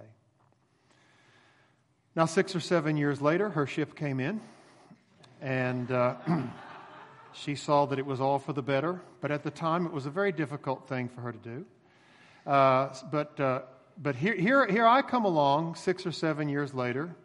Now, 2.16 2.26
six 2.26 2.56
or 2.56 2.60
seven 2.60 2.96
years 2.98 3.22
later, 3.22 3.50
her 3.50 3.66
ship 3.66 3.96
came 3.96 4.20
in, 4.20 4.40
and 5.42 5.92
uh, 5.92 6.16
she 7.34 7.56
saw 7.56 7.86
that 7.86 8.00
it 8.00 8.06
was 8.06 8.22
all 8.22 8.40
for 8.40 8.54
the 8.54 8.62
better. 8.62 9.02
But 9.22 9.32
at 9.32 9.44
the 9.44 9.52
time, 9.52 9.86
it 9.86 9.92
was 9.92 10.06
a 10.06 10.12
very 10.12 10.32
difficult 10.32 10.88
thing 10.88 11.10
for 11.10 11.22
her 11.22 11.32
to 11.32 11.38
do. 11.38 11.66
Uh, 12.46 12.94
but 13.12 13.40
uh, 13.40 13.62
but 14.02 14.16
here, 14.16 14.36
here, 14.36 14.66
here 14.68 14.88
I 14.88 15.02
come 15.02 15.26
along 15.26 15.76
six 15.76 16.06
or 16.06 16.12
seven 16.12 16.50
years 16.50 16.74
later, 16.74 17.16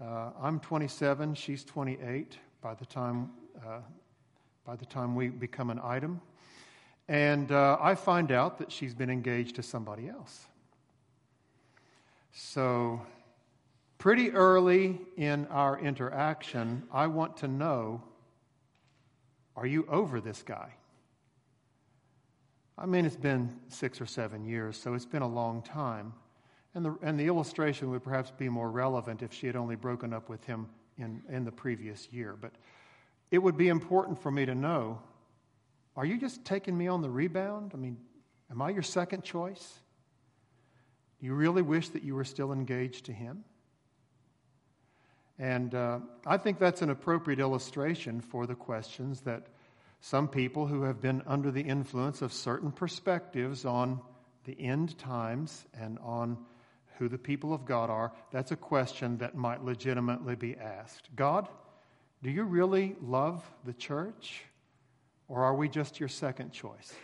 uh, 0.00 0.30
I'm 0.40 0.60
27, 0.60 1.34
she's 1.34 1.64
28 1.64 2.38
by 2.60 2.74
the 2.74 2.84
time, 2.84 3.30
uh, 3.64 3.78
by 4.66 4.76
the 4.76 4.84
time 4.84 5.14
we 5.14 5.28
become 5.28 5.70
an 5.70 5.80
item. 5.82 6.20
And 7.08 7.50
uh, 7.50 7.78
I 7.80 7.94
find 7.94 8.30
out 8.30 8.58
that 8.58 8.70
she's 8.70 8.94
been 8.94 9.08
engaged 9.08 9.56
to 9.56 9.62
somebody 9.62 10.08
else. 10.08 10.46
So, 12.32 13.00
pretty 13.96 14.32
early 14.32 15.00
in 15.16 15.46
our 15.46 15.78
interaction, 15.78 16.82
I 16.92 17.06
want 17.06 17.38
to 17.38 17.48
know 17.48 18.02
are 19.56 19.66
you 19.66 19.86
over 19.88 20.20
this 20.20 20.42
guy? 20.42 20.74
I 22.78 22.84
mean, 22.86 23.06
it's 23.06 23.16
been 23.16 23.56
six 23.68 24.00
or 24.00 24.06
seven 24.06 24.44
years, 24.44 24.76
so 24.76 24.94
it's 24.94 25.06
been 25.06 25.22
a 25.22 25.28
long 25.28 25.62
time. 25.62 26.12
And 26.74 26.84
the, 26.84 26.98
and 27.00 27.18
the 27.18 27.26
illustration 27.26 27.90
would 27.90 28.02
perhaps 28.02 28.30
be 28.30 28.50
more 28.50 28.70
relevant 28.70 29.22
if 29.22 29.32
she 29.32 29.46
had 29.46 29.56
only 29.56 29.76
broken 29.76 30.12
up 30.12 30.28
with 30.28 30.44
him 30.44 30.68
in, 30.98 31.22
in 31.30 31.44
the 31.44 31.52
previous 31.52 32.08
year. 32.12 32.36
But 32.38 32.52
it 33.30 33.38
would 33.38 33.56
be 33.56 33.68
important 33.68 34.20
for 34.22 34.30
me 34.30 34.44
to 34.44 34.54
know 34.54 35.00
are 35.96 36.04
you 36.04 36.18
just 36.18 36.44
taking 36.44 36.76
me 36.76 36.88
on 36.88 37.00
the 37.00 37.08
rebound? 37.08 37.70
I 37.72 37.78
mean, 37.78 37.96
am 38.50 38.60
I 38.60 38.68
your 38.68 38.82
second 38.82 39.24
choice? 39.24 39.78
Do 41.18 41.24
you 41.24 41.32
really 41.32 41.62
wish 41.62 41.88
that 41.88 42.02
you 42.02 42.14
were 42.14 42.24
still 42.24 42.52
engaged 42.52 43.06
to 43.06 43.12
him? 43.12 43.44
And 45.38 45.74
uh, 45.74 46.00
I 46.26 46.38
think 46.38 46.58
that's 46.58 46.82
an 46.82 46.90
appropriate 46.90 47.40
illustration 47.40 48.20
for 48.20 48.46
the 48.46 48.54
questions 48.54 49.20
that 49.22 49.48
some 50.00 50.28
people 50.28 50.66
who 50.66 50.82
have 50.82 51.00
been 51.00 51.22
under 51.26 51.50
the 51.50 51.62
influence 51.62 52.22
of 52.22 52.32
certain 52.32 52.70
perspectives 52.70 53.64
on 53.64 54.00
the 54.44 54.58
end 54.60 54.96
times 54.98 55.66
and 55.78 55.98
on 55.98 56.38
who 56.98 57.08
the 57.08 57.18
people 57.18 57.52
of 57.52 57.64
God 57.64 57.90
are, 57.90 58.12
that's 58.30 58.52
a 58.52 58.56
question 58.56 59.18
that 59.18 59.34
might 59.34 59.62
legitimately 59.62 60.36
be 60.36 60.56
asked. 60.56 61.08
God, 61.14 61.48
do 62.22 62.30
you 62.30 62.44
really 62.44 62.96
love 63.02 63.44
the 63.64 63.74
church? 63.74 64.44
Or 65.28 65.44
are 65.44 65.54
we 65.54 65.68
just 65.68 66.00
your 66.00 66.08
second 66.08 66.52
choice? 66.52 66.94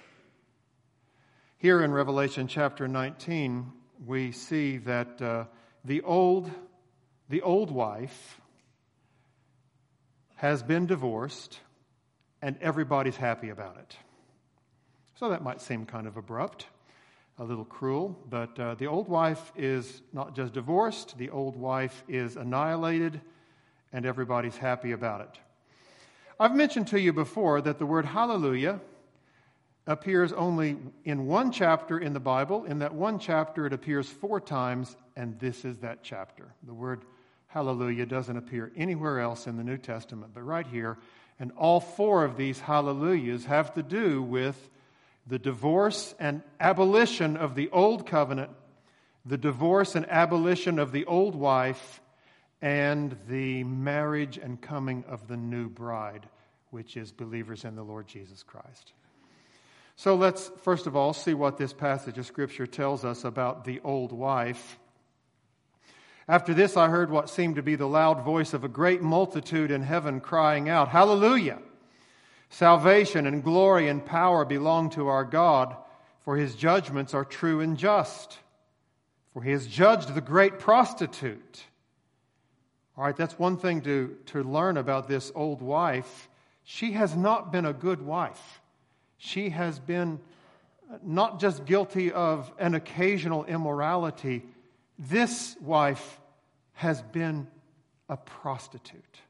Here 1.58 1.82
in 1.82 1.92
Revelation 1.92 2.46
chapter 2.46 2.88
19, 2.88 3.70
we 4.06 4.32
see 4.32 4.78
that 4.78 5.20
uh, 5.20 5.44
the, 5.84 6.02
old, 6.02 6.50
the 7.28 7.42
old 7.42 7.70
wife 7.70 8.40
has 10.36 10.62
been 10.62 10.86
divorced, 10.86 11.60
and 12.40 12.56
everybody's 12.60 13.16
happy 13.16 13.50
about 13.50 13.76
it. 13.78 13.96
So 15.14 15.28
that 15.28 15.42
might 15.42 15.60
seem 15.60 15.86
kind 15.86 16.06
of 16.06 16.16
abrupt 16.16 16.66
a 17.38 17.44
little 17.44 17.64
cruel, 17.64 18.18
but 18.28 18.58
uh, 18.58 18.74
the 18.74 18.86
old 18.86 19.08
wife 19.08 19.52
is 19.56 20.02
not 20.12 20.34
just 20.34 20.52
divorced, 20.52 21.16
the 21.16 21.30
old 21.30 21.56
wife 21.56 22.04
is 22.08 22.36
annihilated, 22.36 23.20
and 23.92 24.04
everybody's 24.04 24.56
happy 24.56 24.92
about 24.92 25.20
it. 25.20 25.40
I've 26.38 26.54
mentioned 26.54 26.88
to 26.88 27.00
you 27.00 27.12
before 27.12 27.60
that 27.60 27.78
the 27.78 27.86
word 27.86 28.04
hallelujah 28.04 28.80
appears 29.86 30.32
only 30.32 30.76
in 31.04 31.26
one 31.26 31.52
chapter 31.52 31.98
in 31.98 32.12
the 32.12 32.20
Bible. 32.20 32.64
In 32.64 32.80
that 32.80 32.94
one 32.94 33.18
chapter, 33.18 33.66
it 33.66 33.72
appears 33.72 34.08
four 34.08 34.40
times, 34.40 34.96
and 35.16 35.38
this 35.38 35.64
is 35.64 35.78
that 35.78 36.02
chapter. 36.02 36.52
The 36.64 36.74
word 36.74 37.04
hallelujah 37.48 38.06
doesn't 38.06 38.36
appear 38.36 38.72
anywhere 38.76 39.20
else 39.20 39.46
in 39.46 39.56
the 39.56 39.64
New 39.64 39.76
Testament, 39.76 40.32
but 40.34 40.42
right 40.42 40.66
here. 40.66 40.98
And 41.38 41.52
all 41.56 41.80
four 41.80 42.24
of 42.24 42.36
these 42.36 42.60
hallelujahs 42.60 43.44
have 43.44 43.74
to 43.74 43.82
do 43.82 44.22
with 44.22 44.70
the 45.26 45.38
divorce 45.38 46.14
and 46.18 46.42
abolition 46.60 47.36
of 47.36 47.54
the 47.54 47.68
old 47.70 48.06
covenant, 48.06 48.50
the 49.24 49.38
divorce 49.38 49.94
and 49.94 50.08
abolition 50.10 50.78
of 50.78 50.92
the 50.92 51.04
old 51.04 51.34
wife, 51.34 52.00
and 52.60 53.16
the 53.28 53.64
marriage 53.64 54.38
and 54.38 54.60
coming 54.60 55.04
of 55.08 55.26
the 55.26 55.36
new 55.36 55.68
bride, 55.68 56.28
which 56.70 56.96
is 56.96 57.12
believers 57.12 57.64
in 57.64 57.74
the 57.74 57.82
Lord 57.82 58.06
Jesus 58.06 58.42
Christ. 58.42 58.92
So 59.96 60.14
let's 60.14 60.50
first 60.62 60.86
of 60.86 60.96
all 60.96 61.12
see 61.12 61.34
what 61.34 61.58
this 61.58 61.72
passage 61.72 62.18
of 62.18 62.26
Scripture 62.26 62.66
tells 62.66 63.04
us 63.04 63.24
about 63.24 63.64
the 63.64 63.80
old 63.84 64.12
wife. 64.12 64.78
After 66.32 66.54
this, 66.54 66.78
I 66.78 66.88
heard 66.88 67.10
what 67.10 67.28
seemed 67.28 67.56
to 67.56 67.62
be 67.62 67.74
the 67.74 67.86
loud 67.86 68.24
voice 68.24 68.54
of 68.54 68.64
a 68.64 68.68
great 68.68 69.02
multitude 69.02 69.70
in 69.70 69.82
heaven 69.82 70.18
crying 70.18 70.66
out, 70.66 70.88
Hallelujah! 70.88 71.58
Salvation 72.48 73.26
and 73.26 73.44
glory 73.44 73.86
and 73.86 74.02
power 74.02 74.46
belong 74.46 74.88
to 74.92 75.08
our 75.08 75.26
God, 75.26 75.76
for 76.24 76.38
his 76.38 76.54
judgments 76.54 77.12
are 77.12 77.26
true 77.26 77.60
and 77.60 77.76
just. 77.76 78.38
For 79.34 79.42
he 79.42 79.50
has 79.50 79.66
judged 79.66 80.14
the 80.14 80.22
great 80.22 80.58
prostitute. 80.58 81.64
All 82.96 83.04
right, 83.04 83.14
that's 83.14 83.38
one 83.38 83.58
thing 83.58 83.82
to, 83.82 84.16
to 84.28 84.42
learn 84.42 84.78
about 84.78 85.08
this 85.08 85.30
old 85.34 85.60
wife. 85.60 86.30
She 86.64 86.92
has 86.92 87.14
not 87.14 87.52
been 87.52 87.66
a 87.66 87.74
good 87.74 88.00
wife. 88.00 88.62
She 89.18 89.50
has 89.50 89.78
been 89.78 90.18
not 91.02 91.40
just 91.40 91.66
guilty 91.66 92.10
of 92.10 92.50
an 92.58 92.74
occasional 92.74 93.44
immorality, 93.44 94.46
this 94.98 95.56
wife 95.60 96.20
has 96.74 97.02
been 97.02 97.46
a 98.08 98.16
prostitute, 98.16 99.20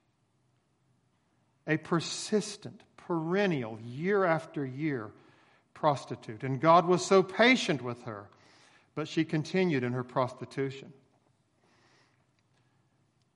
a 1.67 1.77
persistent, 1.77 2.81
perennial, 2.97 3.79
year 3.85 4.25
after 4.25 4.65
year 4.65 5.11
prostitute. 5.75 6.43
And 6.43 6.61
God 6.61 6.87
was 6.87 7.05
so 7.05 7.23
patient 7.23 7.83
with 7.83 8.03
her, 8.03 8.29
but 8.95 9.09
she 9.09 9.25
continued 9.25 9.83
in 9.83 9.93
her 9.93 10.05
prostitution. 10.05 10.93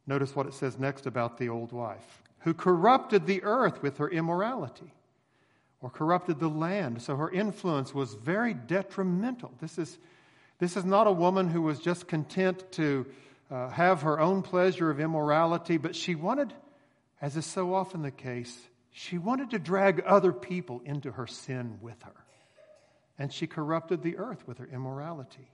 Notice 0.06 0.36
what 0.36 0.46
it 0.46 0.54
says 0.54 0.78
next 0.78 1.06
about 1.06 1.38
the 1.38 1.48
old 1.48 1.72
wife, 1.72 2.22
who 2.40 2.54
corrupted 2.54 3.26
the 3.26 3.42
earth 3.42 3.82
with 3.82 3.98
her 3.98 4.08
immorality 4.08 4.92
or 5.80 5.90
corrupted 5.90 6.38
the 6.38 6.48
land. 6.48 7.02
So 7.02 7.16
her 7.16 7.30
influence 7.30 7.92
was 7.92 8.14
very 8.14 8.54
detrimental. 8.54 9.52
This 9.60 9.78
is, 9.78 9.98
this 10.58 10.76
is 10.76 10.84
not 10.84 11.06
a 11.06 11.12
woman 11.12 11.48
who 11.48 11.62
was 11.62 11.80
just 11.80 12.06
content 12.06 12.70
to 12.72 13.06
uh, 13.50 13.68
have 13.70 14.02
her 14.02 14.18
own 14.18 14.42
pleasure 14.42 14.90
of 14.90 15.00
immorality, 15.00 15.76
but 15.76 15.94
she 15.94 16.14
wanted, 16.14 16.52
as 17.20 17.36
is 17.36 17.46
so 17.46 17.74
often 17.74 18.02
the 18.02 18.10
case, 18.10 18.56
she 18.90 19.18
wanted 19.18 19.50
to 19.50 19.58
drag 19.58 20.00
other 20.00 20.32
people 20.32 20.80
into 20.84 21.12
her 21.12 21.26
sin 21.26 21.78
with 21.80 22.02
her. 22.02 22.14
And 23.18 23.32
she 23.32 23.46
corrupted 23.46 24.02
the 24.02 24.16
earth 24.16 24.46
with 24.46 24.58
her 24.58 24.68
immorality. 24.72 25.50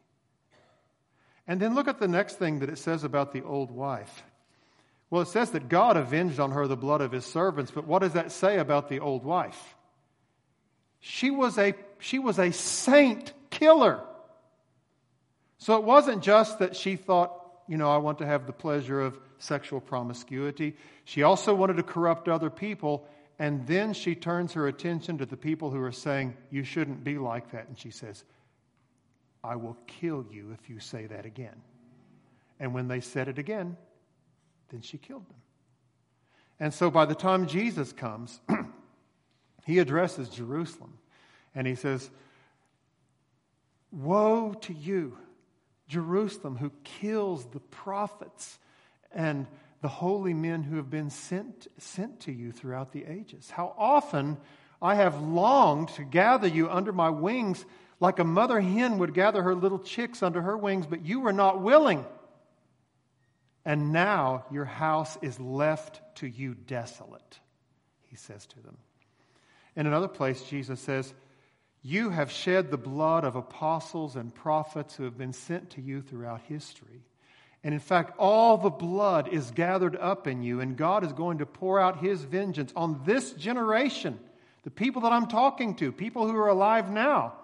And 1.46 1.60
then 1.60 1.74
look 1.74 1.88
at 1.88 1.98
the 1.98 2.08
next 2.08 2.38
thing 2.38 2.60
that 2.60 2.68
it 2.68 2.78
says 2.78 3.04
about 3.04 3.32
the 3.32 3.42
old 3.42 3.70
wife. 3.70 4.22
Well, 5.10 5.22
it 5.22 5.28
says 5.28 5.50
that 5.50 5.68
God 5.68 5.96
avenged 5.96 6.40
on 6.40 6.52
her 6.52 6.66
the 6.66 6.76
blood 6.76 7.00
of 7.02 7.12
his 7.12 7.26
servants, 7.26 7.70
but 7.70 7.86
what 7.86 8.00
does 8.00 8.14
that 8.14 8.32
say 8.32 8.58
about 8.58 8.88
the 8.88 9.00
old 9.00 9.24
wife? 9.24 9.76
She 11.00 11.30
was 11.30 11.58
a, 11.58 11.74
she 11.98 12.18
was 12.18 12.38
a 12.38 12.52
saint 12.52 13.32
killer. 13.50 14.00
So 15.58 15.76
it 15.76 15.84
wasn't 15.84 16.22
just 16.22 16.60
that 16.60 16.76
she 16.76 16.96
thought, 16.96 17.41
you 17.68 17.76
know, 17.76 17.90
I 17.90 17.96
want 17.98 18.18
to 18.18 18.26
have 18.26 18.46
the 18.46 18.52
pleasure 18.52 19.00
of 19.00 19.18
sexual 19.38 19.80
promiscuity. 19.80 20.76
She 21.04 21.22
also 21.22 21.54
wanted 21.54 21.76
to 21.76 21.82
corrupt 21.82 22.28
other 22.28 22.50
people, 22.50 23.06
and 23.38 23.66
then 23.66 23.92
she 23.92 24.14
turns 24.14 24.52
her 24.52 24.68
attention 24.68 25.18
to 25.18 25.26
the 25.26 25.36
people 25.36 25.70
who 25.70 25.82
are 25.82 25.92
saying, 25.92 26.36
You 26.50 26.64
shouldn't 26.64 27.04
be 27.04 27.18
like 27.18 27.52
that. 27.52 27.68
And 27.68 27.78
she 27.78 27.90
says, 27.90 28.24
I 29.44 29.56
will 29.56 29.76
kill 29.86 30.24
you 30.30 30.56
if 30.60 30.70
you 30.70 30.78
say 30.78 31.06
that 31.06 31.26
again. 31.26 31.60
And 32.60 32.74
when 32.74 32.88
they 32.88 33.00
said 33.00 33.28
it 33.28 33.38
again, 33.38 33.76
then 34.70 34.82
she 34.82 34.98
killed 34.98 35.28
them. 35.28 35.36
And 36.60 36.72
so 36.72 36.90
by 36.90 37.06
the 37.06 37.14
time 37.14 37.48
Jesus 37.48 37.92
comes, 37.92 38.40
he 39.66 39.80
addresses 39.80 40.28
Jerusalem 40.28 40.98
and 41.54 41.66
he 41.66 41.74
says, 41.74 42.08
Woe 43.90 44.54
to 44.62 44.72
you, 44.72 45.18
Jerusalem, 45.92 46.56
who 46.56 46.72
kills 46.84 47.44
the 47.46 47.60
prophets 47.60 48.58
and 49.12 49.46
the 49.82 49.88
holy 49.88 50.32
men 50.32 50.62
who 50.62 50.76
have 50.76 50.88
been 50.88 51.10
sent, 51.10 51.68
sent 51.76 52.20
to 52.20 52.32
you 52.32 52.50
throughout 52.50 52.92
the 52.92 53.04
ages. 53.04 53.50
How 53.50 53.74
often 53.76 54.38
I 54.80 54.94
have 54.94 55.20
longed 55.20 55.90
to 55.90 56.04
gather 56.04 56.48
you 56.48 56.70
under 56.70 56.92
my 56.92 57.10
wings 57.10 57.64
like 58.00 58.18
a 58.18 58.24
mother 58.24 58.60
hen 58.60 58.98
would 58.98 59.12
gather 59.12 59.42
her 59.42 59.54
little 59.54 59.78
chicks 59.78 60.22
under 60.22 60.40
her 60.40 60.56
wings, 60.56 60.86
but 60.86 61.04
you 61.04 61.20
were 61.20 61.32
not 61.32 61.60
willing. 61.60 62.04
And 63.64 63.92
now 63.92 64.46
your 64.50 64.64
house 64.64 65.18
is 65.20 65.38
left 65.38 66.00
to 66.16 66.26
you 66.26 66.54
desolate, 66.54 67.38
he 68.08 68.16
says 68.16 68.46
to 68.46 68.60
them. 68.60 68.78
In 69.76 69.86
another 69.86 70.08
place, 70.08 70.42
Jesus 70.42 70.80
says, 70.80 71.12
You 71.82 72.10
have 72.10 72.30
shed 72.30 72.70
the 72.70 72.78
blood 72.78 73.24
of 73.24 73.34
apostles 73.34 74.14
and 74.14 74.32
prophets 74.32 74.94
who 74.94 75.02
have 75.04 75.18
been 75.18 75.32
sent 75.32 75.70
to 75.70 75.80
you 75.80 76.00
throughout 76.00 76.40
history. 76.42 77.02
And 77.64 77.74
in 77.74 77.80
fact, 77.80 78.14
all 78.18 78.56
the 78.56 78.70
blood 78.70 79.28
is 79.28 79.50
gathered 79.50 79.96
up 79.96 80.26
in 80.26 80.42
you, 80.42 80.60
and 80.60 80.76
God 80.76 81.04
is 81.04 81.12
going 81.12 81.38
to 81.38 81.46
pour 81.46 81.80
out 81.80 81.98
his 81.98 82.22
vengeance 82.22 82.72
on 82.76 83.00
this 83.04 83.32
generation, 83.32 84.18
the 84.62 84.70
people 84.70 85.02
that 85.02 85.12
I'm 85.12 85.26
talking 85.26 85.74
to, 85.76 85.92
people 85.92 86.28
who 86.28 86.36
are 86.36 86.48
alive 86.48 86.90
now. 86.90 87.34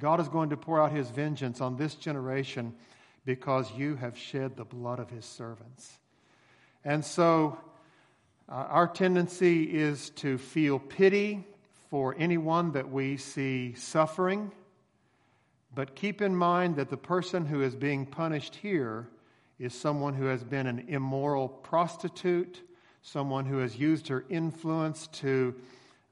God 0.00 0.20
is 0.20 0.28
going 0.28 0.50
to 0.50 0.56
pour 0.56 0.80
out 0.80 0.92
his 0.92 1.08
vengeance 1.08 1.60
on 1.60 1.76
this 1.76 1.94
generation 1.94 2.74
because 3.24 3.70
you 3.72 3.96
have 3.96 4.16
shed 4.16 4.56
the 4.56 4.64
blood 4.64 5.00
of 5.00 5.10
his 5.10 5.24
servants. 5.24 5.98
And 6.84 7.04
so, 7.04 7.58
uh, 8.48 8.52
our 8.52 8.86
tendency 8.86 9.64
is 9.64 10.10
to 10.10 10.38
feel 10.38 10.78
pity 10.78 11.44
for 11.96 12.14
anyone 12.18 12.72
that 12.72 12.90
we 12.90 13.16
see 13.16 13.72
suffering. 13.72 14.52
But 15.74 15.96
keep 15.96 16.20
in 16.20 16.36
mind 16.36 16.76
that 16.76 16.90
the 16.90 16.98
person 16.98 17.46
who 17.46 17.62
is 17.62 17.74
being 17.74 18.04
punished 18.04 18.56
here 18.56 19.08
is 19.58 19.72
someone 19.72 20.12
who 20.12 20.26
has 20.26 20.44
been 20.44 20.66
an 20.66 20.84
immoral 20.88 21.48
prostitute, 21.48 22.60
someone 23.00 23.46
who 23.46 23.60
has 23.60 23.78
used 23.78 24.08
her 24.08 24.26
influence 24.28 25.06
to 25.06 25.54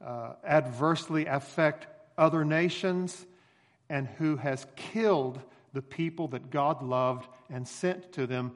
uh, 0.03 0.33
adversely 0.43 1.27
affect 1.27 1.87
other 2.17 2.47
nations, 2.47 3.27
and 3.91 4.09
who 4.17 4.37
has 4.37 4.67
killed 4.77 5.39
the 5.75 5.83
people 5.83 6.29
that 6.29 6.51
God 6.51 6.83
loved 6.83 7.29
and 7.51 7.69
sent 7.69 8.11
to 8.15 8.27
them, 8.27 8.53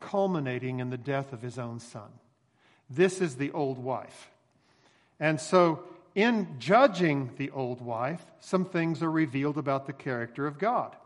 culminating 0.00 0.80
in 0.80 0.88
the 0.88 0.96
death 0.96 1.34
of 1.34 1.42
his 1.42 1.58
own 1.58 1.78
son. 1.78 2.08
This 2.88 3.20
is 3.20 3.36
the 3.36 3.52
old 3.52 3.76
wife. 3.76 4.30
And 5.20 5.38
so, 5.38 5.80
in 6.14 6.56
judging 6.58 7.30
the 7.36 7.50
old 7.50 7.80
wife, 7.80 8.24
some 8.40 8.64
things 8.64 9.02
are 9.02 9.10
revealed 9.10 9.58
about 9.58 9.86
the 9.86 9.92
character 9.92 10.46
of 10.46 10.58
God. 10.58 10.96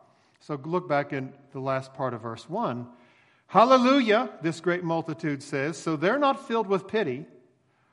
So, 0.41 0.61
look 0.65 0.89
back 0.89 1.13
in 1.13 1.33
the 1.53 1.61
last 1.61 1.95
part 1.95 2.15
of 2.15 2.23
verse 2.23 2.49
1 2.49 2.87
Hallelujah, 3.47 4.31
this 4.43 4.61
great 4.61 4.83
multitude 4.83 5.43
says. 5.43 5.79
So 5.79 5.97
they're 5.97 6.19
not 6.19 6.49
filled 6.49 6.67
with 6.67 6.89
pity. 6.89 7.27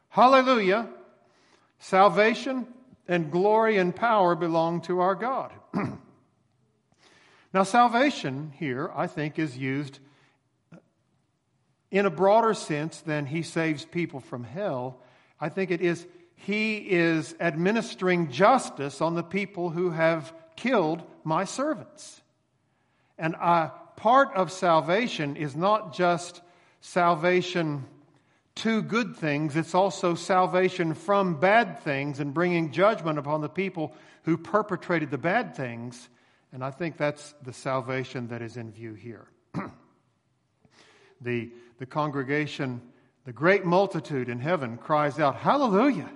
Hallelujah. 0.09 0.89
Salvation 1.79 2.67
and 3.07 3.31
glory 3.31 3.77
and 3.77 3.95
power 3.95 4.35
belong 4.35 4.81
to 4.81 5.01
our 5.01 5.15
God. 5.15 5.51
now, 7.53 7.63
salvation 7.63 8.53
here, 8.57 8.91
I 8.95 9.07
think, 9.07 9.37
is 9.37 9.57
used 9.57 9.99
in 11.91 12.05
a 12.05 12.09
broader 12.09 12.53
sense 12.53 13.01
than 13.01 13.25
he 13.25 13.43
saves 13.43 13.85
people 13.85 14.19
from 14.19 14.43
hell. 14.43 14.99
I 15.39 15.49
think 15.49 15.71
it 15.71 15.81
is 15.81 16.07
he 16.45 16.77
is 16.77 17.35
administering 17.39 18.31
justice 18.31 18.99
on 18.99 19.13
the 19.13 19.23
people 19.23 19.69
who 19.69 19.91
have 19.91 20.33
killed 20.55 21.03
my 21.23 21.43
servants. 21.43 22.21
And 23.17 23.35
I, 23.35 23.69
part 23.95 24.33
of 24.33 24.51
salvation 24.51 25.35
is 25.35 25.55
not 25.55 25.93
just 25.93 26.41
salvation 26.81 27.85
to 28.55 28.81
good 28.81 29.15
things, 29.15 29.55
it's 29.55 29.75
also 29.75 30.15
salvation 30.15 30.95
from 30.95 31.39
bad 31.39 31.79
things 31.79 32.19
and 32.19 32.33
bringing 32.33 32.71
judgment 32.71 33.19
upon 33.19 33.41
the 33.41 33.49
people 33.49 33.93
who 34.23 34.35
perpetrated 34.35 35.11
the 35.11 35.17
bad 35.19 35.55
things. 35.55 36.09
And 36.51 36.63
I 36.63 36.71
think 36.71 36.97
that's 36.97 37.33
the 37.43 37.53
salvation 37.53 38.27
that 38.29 38.41
is 38.41 38.57
in 38.57 38.71
view 38.71 38.93
here. 38.95 39.27
the, 41.21 41.51
the 41.77 41.85
congregation, 41.85 42.81
the 43.25 43.31
great 43.31 43.63
multitude 43.63 44.27
in 44.27 44.39
heaven 44.39 44.77
cries 44.77 45.19
out, 45.19 45.35
Hallelujah! 45.35 46.09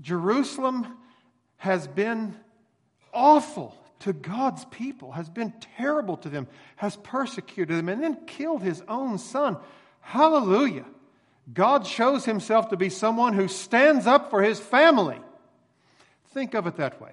Jerusalem 0.00 0.86
has 1.58 1.86
been 1.86 2.34
awful 3.12 3.76
to 4.00 4.12
God's 4.12 4.64
people, 4.66 5.12
has 5.12 5.30
been 5.30 5.52
terrible 5.76 6.16
to 6.18 6.28
them, 6.28 6.48
has 6.76 6.96
persecuted 6.96 7.76
them, 7.76 7.88
and 7.88 8.02
then 8.02 8.26
killed 8.26 8.62
his 8.62 8.82
own 8.88 9.18
son. 9.18 9.56
Hallelujah. 10.00 10.86
God 11.52 11.86
shows 11.86 12.24
himself 12.24 12.70
to 12.70 12.76
be 12.76 12.88
someone 12.88 13.32
who 13.32 13.48
stands 13.48 14.06
up 14.06 14.30
for 14.30 14.42
his 14.42 14.58
family. 14.60 15.18
Think 16.30 16.54
of 16.54 16.66
it 16.66 16.76
that 16.76 17.00
way. 17.00 17.12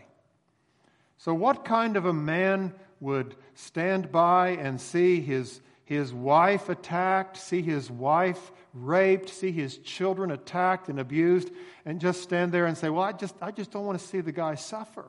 So, 1.17 1.33
what 1.33 1.65
kind 1.65 1.97
of 1.97 2.05
a 2.05 2.13
man 2.13 2.73
would 2.99 3.35
stand 3.53 4.11
by 4.11 4.49
and 4.49 4.79
see 4.79 5.21
his, 5.21 5.61
his 5.89 6.13
wife 6.13 6.69
attacked, 6.69 7.35
see 7.35 7.63
his 7.63 7.89
wife 7.89 8.51
raped, 8.75 9.27
see 9.27 9.51
his 9.51 9.79
children 9.79 10.29
attacked 10.29 10.87
and 10.87 10.99
abused, 10.99 11.49
and 11.83 11.99
just 11.99 12.21
stand 12.21 12.51
there 12.51 12.67
and 12.67 12.77
say, 12.77 12.89
Well, 12.89 13.01
I 13.01 13.11
just, 13.11 13.33
I 13.41 13.49
just 13.49 13.71
don't 13.71 13.87
want 13.87 13.99
to 13.99 14.05
see 14.05 14.21
the 14.21 14.31
guy 14.31 14.53
suffer? 14.53 15.05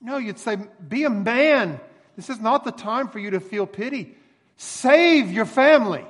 No, 0.00 0.16
you'd 0.18 0.38
say, 0.38 0.58
be 0.88 1.02
a 1.02 1.10
man. 1.10 1.80
This 2.14 2.30
is 2.30 2.38
not 2.38 2.62
the 2.62 2.70
time 2.70 3.08
for 3.08 3.18
you 3.18 3.30
to 3.30 3.40
feel 3.40 3.66
pity. 3.66 4.14
Save 4.56 5.32
your 5.32 5.44
family. 5.44 6.04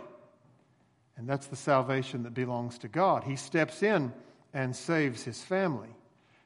And 1.17 1.27
that's 1.27 1.47
the 1.47 1.57
salvation 1.57 2.25
that 2.25 2.35
belongs 2.35 2.77
to 2.81 2.89
God. 2.89 3.25
He 3.25 3.37
steps 3.37 3.83
in 3.83 4.13
and 4.53 4.77
saves 4.77 5.23
his 5.23 5.43
family. 5.43 5.89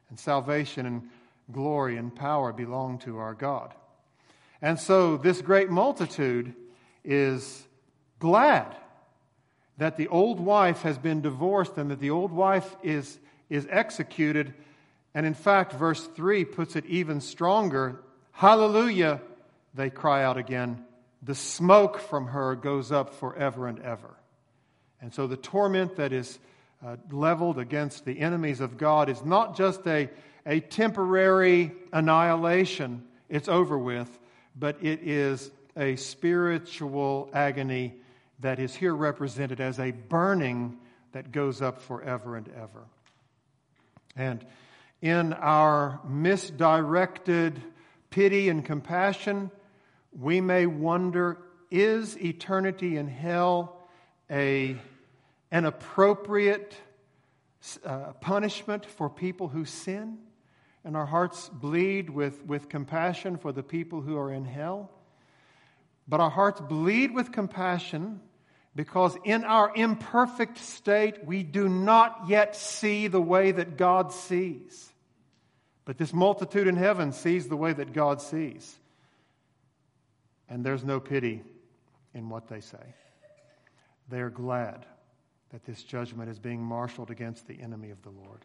And 0.09 0.21
salvation 0.21 0.87
and 0.87 1.09
glory 1.51 1.97
and 1.97 2.15
power 2.15 2.53
belong 2.53 2.99
to 3.01 3.19
our 3.19 3.35
God. 3.35 3.75
And 4.63 4.79
so 4.79 5.17
this 5.17 5.43
great 5.43 5.69
multitude 5.69 6.55
is 7.05 7.67
glad 8.19 8.77
that 9.79 9.97
the 9.97 10.09
old 10.09 10.41
wife 10.41 10.83
has 10.83 10.99
been 10.99 11.21
divorced 11.21 11.79
and 11.79 11.91
that 11.91 12.01
the 12.01 12.11
old 12.11 12.33
wife 12.33 12.77
is, 12.83 13.19
is 13.49 13.67
executed 13.71 14.55
and 15.15 15.27
in 15.27 15.35
fact, 15.35 15.73
verse 15.73 16.07
3 16.07 16.45
puts 16.45 16.77
it 16.77 16.87
even 16.87 17.21
stronger. 17.21 18.01
Hallelujah, 18.33 19.21
they 19.75 19.91
cry 19.91 20.23
out 20.23 20.37
again. 20.37 20.85
The 21.23 21.35
smoke 21.35 21.99
from 21.99 22.29
her 22.29 22.55
goes 22.55 22.93
up 22.93 23.15
forever 23.15 23.67
and 23.67 23.81
ever. 23.81 24.15
And 25.01 25.13
so 25.13 25.27
the 25.27 25.37
torment 25.37 25.97
that 25.97 26.13
is 26.13 26.39
uh, 26.85 26.97
leveled 27.11 27.59
against 27.59 28.05
the 28.05 28.21
enemies 28.21 28.61
of 28.61 28.79
God 28.79 29.09
is 29.09 29.25
not 29.25 29.57
just 29.57 29.87
a, 29.87 30.09
a 30.47 30.61
temporary 30.61 31.73
annihilation, 31.93 33.05
it's 33.29 33.49
over 33.49 33.79
with, 33.79 34.19
but 34.57 34.77
it 34.81 35.01
is 35.03 35.51
a 35.81 35.97
spiritual 35.97 37.31
agony 37.33 37.95
that 38.41 38.59
is 38.59 38.75
here 38.75 38.95
represented 38.95 39.61
as 39.61 39.81
a 39.81 39.91
burning 39.91 40.79
that 41.13 41.33
goes 41.33 41.63
up 41.63 41.81
forever 41.81 42.37
and 42.37 42.49
ever. 42.49 42.85
And 44.15 44.45
in 45.01 45.33
our 45.33 46.01
misdirected 46.07 47.61
pity 48.11 48.51
and 48.51 48.63
compassion, 48.63 49.51
we 50.13 50.41
may 50.41 50.67
wonder 50.67 51.39
is 51.71 52.19
eternity 52.19 52.97
in 52.97 53.09
hell 53.09 53.81
a, 54.31 54.77
an 55.51 55.65
appropriate 55.65 56.77
uh, 57.85 58.13
punishment 58.21 58.85
for 58.85 59.09
people 59.09 59.49
who 59.49 59.65
sin? 59.65 60.19
And 60.85 60.97
our 60.97 61.07
hearts 61.07 61.49
bleed 61.49 62.11
with, 62.11 62.45
with 62.45 62.69
compassion 62.69 63.39
for 63.39 63.53
the 63.53 63.63
people 63.63 64.01
who 64.01 64.17
are 64.19 64.33
in 64.33 64.45
hell. 64.45 64.91
But 66.11 66.19
our 66.19 66.29
hearts 66.29 66.61
bleed 66.61 67.15
with 67.15 67.31
compassion 67.31 68.21
because 68.75 69.17
in 69.25 69.45
our 69.45 69.73
imperfect 69.73 70.59
state, 70.59 71.25
we 71.25 71.45
do 71.45 71.69
not 71.69 72.23
yet 72.27 72.57
see 72.57 73.07
the 73.07 73.21
way 73.21 73.53
that 73.53 73.77
God 73.77 74.13
sees. 74.13 74.93
But 75.85 75.99
this 75.99 76.13
multitude 76.13 76.67
in 76.67 76.75
heaven 76.75 77.13
sees 77.13 77.47
the 77.47 77.57
way 77.57 77.73
that 77.73 77.93
God 77.93 78.21
sees. 78.21 78.77
And 80.49 80.67
there's 80.67 80.85
no 80.85 80.99
pity 80.99 81.45
in 82.13 82.29
what 82.29 82.49
they 82.49 82.61
say. 82.61 82.95
They 84.09 84.19
are 84.21 84.31
glad 84.31 84.85
that 85.51 85.65
this 85.65 85.81
judgment 85.85 86.29
is 86.29 86.41
being 86.41 86.61
marshaled 86.61 87.13
against 87.13 87.47
the 87.47 87.61
enemy 87.61 87.91
of 87.91 88.03
the 88.03 88.11
Lord. 88.11 88.45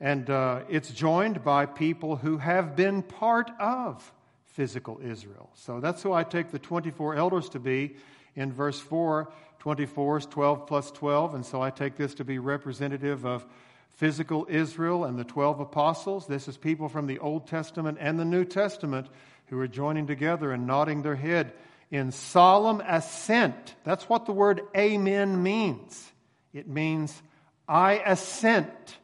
And 0.00 0.28
uh, 0.28 0.62
it's 0.68 0.90
joined 0.90 1.44
by 1.44 1.66
people 1.66 2.16
who 2.16 2.38
have 2.38 2.74
been 2.74 3.02
part 3.02 3.52
of 3.60 4.12
physical 4.56 4.98
Israel. 5.04 5.50
So 5.54 5.80
that's 5.80 6.02
who 6.02 6.14
I 6.14 6.24
take 6.24 6.50
the 6.50 6.58
24 6.58 7.14
elders 7.14 7.50
to 7.50 7.60
be 7.60 7.96
in 8.34 8.54
verse 8.54 8.80
4. 8.80 9.30
24 9.58 10.18
is 10.18 10.26
12 10.26 10.66
plus 10.66 10.90
12, 10.92 11.34
and 11.34 11.44
so 11.44 11.60
I 11.60 11.68
take 11.68 11.96
this 11.96 12.14
to 12.14 12.24
be 12.24 12.38
representative 12.38 13.26
of 13.26 13.44
physical 13.90 14.46
Israel 14.48 15.04
and 15.04 15.18
the 15.18 15.24
12 15.24 15.60
apostles. 15.60 16.26
This 16.26 16.48
is 16.48 16.56
people 16.56 16.88
from 16.88 17.06
the 17.06 17.18
Old 17.18 17.46
Testament 17.46 17.98
and 18.00 18.18
the 18.18 18.24
New 18.24 18.46
Testament 18.46 19.08
who 19.48 19.58
are 19.60 19.68
joining 19.68 20.06
together 20.06 20.52
and 20.52 20.66
nodding 20.66 21.02
their 21.02 21.16
head 21.16 21.52
in 21.90 22.10
solemn 22.10 22.80
assent. 22.80 23.74
That's 23.84 24.08
what 24.08 24.24
the 24.24 24.32
word 24.32 24.62
amen 24.74 25.42
means. 25.42 26.12
It 26.54 26.66
means, 26.66 27.22
I 27.68 27.98
assent 27.98 28.96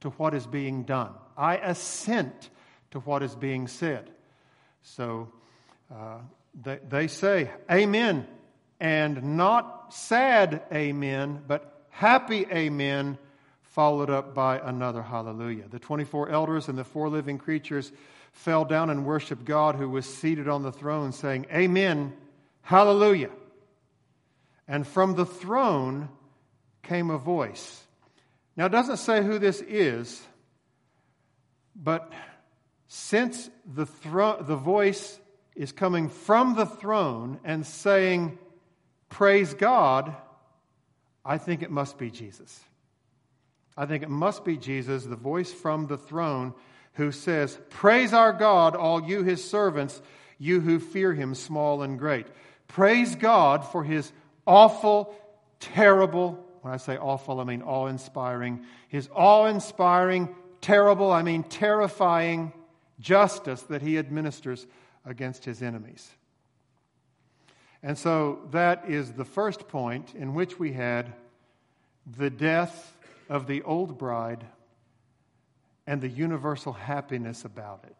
to 0.00 0.10
what 0.10 0.32
is 0.32 0.46
being 0.46 0.84
done, 0.84 1.12
I 1.36 1.58
assent 1.58 2.48
to 2.92 3.00
what 3.00 3.22
is 3.22 3.34
being 3.34 3.68
said. 3.68 4.13
So 4.84 5.28
uh, 5.92 6.18
they, 6.62 6.78
they 6.88 7.08
say, 7.08 7.50
Amen, 7.70 8.26
and 8.78 9.36
not 9.36 9.92
sad 9.92 10.62
Amen, 10.72 11.42
but 11.46 11.86
happy 11.90 12.46
Amen, 12.52 13.18
followed 13.62 14.10
up 14.10 14.34
by 14.34 14.58
another 14.58 15.02
Hallelujah. 15.02 15.64
The 15.68 15.78
24 15.78 16.28
elders 16.28 16.68
and 16.68 16.78
the 16.78 16.84
four 16.84 17.08
living 17.08 17.38
creatures 17.38 17.90
fell 18.32 18.64
down 18.64 18.90
and 18.90 19.06
worshiped 19.06 19.44
God 19.44 19.74
who 19.74 19.88
was 19.88 20.06
seated 20.06 20.48
on 20.48 20.62
the 20.62 20.72
throne, 20.72 21.12
saying, 21.12 21.46
Amen, 21.52 22.12
Hallelujah. 22.62 23.30
And 24.68 24.86
from 24.86 25.14
the 25.14 25.26
throne 25.26 26.08
came 26.82 27.10
a 27.10 27.18
voice. 27.18 27.82
Now, 28.56 28.66
it 28.66 28.72
doesn't 28.72 28.98
say 28.98 29.22
who 29.22 29.38
this 29.38 29.60
is, 29.62 30.22
but 31.74 32.12
since 32.96 33.50
the, 33.66 33.86
thro- 33.86 34.40
the 34.40 34.54
voice 34.54 35.18
is 35.56 35.72
coming 35.72 36.08
from 36.08 36.54
the 36.54 36.64
throne 36.64 37.40
and 37.42 37.66
saying, 37.66 38.38
Praise 39.08 39.52
God, 39.52 40.14
I 41.24 41.38
think 41.38 41.64
it 41.64 41.72
must 41.72 41.98
be 41.98 42.08
Jesus. 42.08 42.60
I 43.76 43.86
think 43.86 44.04
it 44.04 44.10
must 44.10 44.44
be 44.44 44.56
Jesus, 44.56 45.02
the 45.02 45.16
voice 45.16 45.52
from 45.52 45.88
the 45.88 45.98
throne, 45.98 46.54
who 46.92 47.10
says, 47.10 47.58
Praise 47.68 48.12
our 48.12 48.32
God, 48.32 48.76
all 48.76 49.02
you 49.02 49.24
his 49.24 49.42
servants, 49.42 50.00
you 50.38 50.60
who 50.60 50.78
fear 50.78 51.12
him, 51.12 51.34
small 51.34 51.82
and 51.82 51.98
great. 51.98 52.28
Praise 52.68 53.16
God 53.16 53.64
for 53.64 53.82
his 53.82 54.12
awful, 54.46 55.12
terrible, 55.58 56.38
when 56.62 56.72
I 56.72 56.76
say 56.76 56.96
awful, 56.96 57.40
I 57.40 57.44
mean 57.44 57.62
awe 57.62 57.86
inspiring, 57.86 58.64
his 58.88 59.08
awe 59.12 59.46
inspiring, 59.46 60.32
terrible, 60.60 61.10
I 61.10 61.22
mean 61.22 61.42
terrifying 61.42 62.52
justice 63.00 63.62
that 63.62 63.82
he 63.82 63.98
administers 63.98 64.66
against 65.04 65.44
his 65.44 65.62
enemies. 65.62 66.10
And 67.82 67.98
so 67.98 68.40
that 68.50 68.88
is 68.88 69.12
the 69.12 69.24
first 69.24 69.68
point 69.68 70.14
in 70.14 70.34
which 70.34 70.58
we 70.58 70.72
had 70.72 71.12
the 72.06 72.30
death 72.30 72.96
of 73.28 73.46
the 73.46 73.62
old 73.62 73.98
bride 73.98 74.44
and 75.86 76.00
the 76.00 76.08
universal 76.08 76.72
happiness 76.72 77.44
about 77.44 77.84
it. 77.84 77.96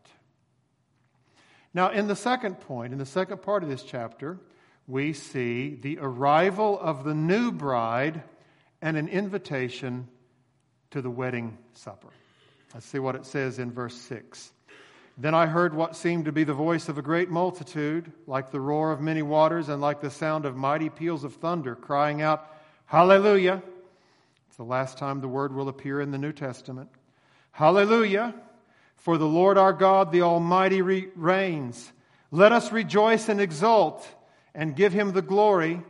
Now, 1.74 1.90
in 1.90 2.06
the 2.06 2.16
second 2.16 2.60
point, 2.60 2.92
in 2.92 2.98
the 2.98 3.06
second 3.06 3.42
part 3.42 3.62
of 3.62 3.68
this 3.68 3.82
chapter, 3.82 4.38
we 4.86 5.12
see 5.12 5.74
the 5.74 5.98
arrival 5.98 6.78
of 6.78 7.04
the 7.04 7.14
new 7.14 7.50
bride 7.50 8.22
and 8.80 8.96
an 8.96 9.08
invitation 9.08 10.08
to 10.92 11.02
the 11.02 11.10
wedding 11.10 11.58
supper. 11.72 12.08
Let's 12.72 12.86
see 12.86 12.98
what 12.98 13.16
it 13.16 13.26
says 13.26 13.58
in 13.58 13.72
verse 13.72 13.94
6. 13.94 14.52
Then 15.16 15.34
I 15.34 15.46
heard 15.46 15.74
what 15.74 15.94
seemed 15.94 16.24
to 16.24 16.32
be 16.32 16.42
the 16.42 16.54
voice 16.54 16.88
of 16.88 16.98
a 16.98 17.02
great 17.02 17.30
multitude, 17.30 18.10
like 18.26 18.50
the 18.50 18.60
roar 18.60 18.90
of 18.90 19.00
many 19.00 19.22
waters 19.22 19.68
and 19.68 19.80
like 19.80 20.00
the 20.00 20.10
sound 20.10 20.44
of 20.44 20.56
mighty 20.56 20.90
peals 20.90 21.22
of 21.22 21.34
thunder, 21.34 21.76
crying 21.76 22.20
out, 22.20 22.50
Hallelujah! 22.86 23.62
It's 24.48 24.56
the 24.56 24.64
last 24.64 24.98
time 24.98 25.20
the 25.20 25.28
word 25.28 25.54
will 25.54 25.68
appear 25.68 26.00
in 26.00 26.10
the 26.10 26.18
New 26.18 26.32
Testament. 26.32 26.90
Hallelujah! 27.52 28.34
For 28.96 29.16
the 29.16 29.26
Lord 29.26 29.56
our 29.56 29.72
God, 29.72 30.10
the 30.10 30.22
Almighty, 30.22 30.82
reigns. 30.82 31.92
Let 32.32 32.50
us 32.50 32.72
rejoice 32.72 33.28
and 33.28 33.40
exult 33.40 34.06
and 34.52 34.74
give 34.74 34.92
him 34.92 35.12
the 35.12 35.22
glory. 35.22 35.80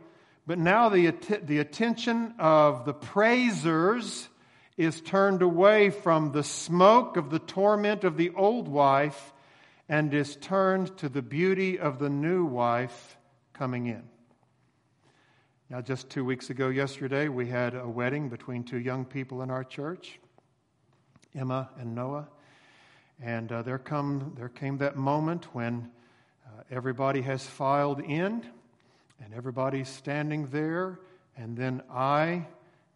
But 0.45 0.59
now 0.59 0.89
the, 0.89 1.11
the 1.43 1.57
attention 1.57 2.35
of 2.37 2.85
the 2.85 2.93
praisers 2.93 4.29
is 4.77 4.99
turned 5.01 5.41
away 5.41 5.89
from 5.89 6.31
the 6.31 6.43
smoke 6.43 7.17
of 7.17 7.29
the 7.29 7.39
torment 7.39 8.03
of 8.03 8.17
the 8.17 8.31
old 8.31 8.67
wife 8.67 9.33
and 9.87 10.13
is 10.13 10.35
turned 10.35 10.97
to 10.97 11.07
the 11.07 11.21
beauty 11.21 11.79
of 11.79 11.99
the 11.99 12.09
new 12.09 12.45
wife 12.45 13.17
coming 13.53 13.87
in. 13.87 14.03
Now, 15.69 15.81
just 15.81 16.09
two 16.09 16.25
weeks 16.25 16.49
ago, 16.49 16.69
yesterday, 16.69 17.27
we 17.27 17.47
had 17.47 17.73
a 17.73 17.87
wedding 17.87 18.29
between 18.29 18.63
two 18.63 18.77
young 18.77 19.05
people 19.05 19.41
in 19.41 19.49
our 19.49 19.63
church, 19.63 20.19
Emma 21.33 21.69
and 21.79 21.95
Noah. 21.95 22.27
And 23.21 23.51
uh, 23.51 23.61
there, 23.61 23.79
come, 23.79 24.33
there 24.37 24.49
came 24.49 24.77
that 24.79 24.95
moment 24.97 25.45
when 25.55 25.89
uh, 26.45 26.63
everybody 26.69 27.21
has 27.21 27.45
filed 27.45 28.01
in 28.01 28.45
and 29.23 29.33
everybody's 29.33 29.89
standing 29.89 30.47
there. 30.47 30.99
And 31.37 31.57
then 31.57 31.81
I, 31.89 32.45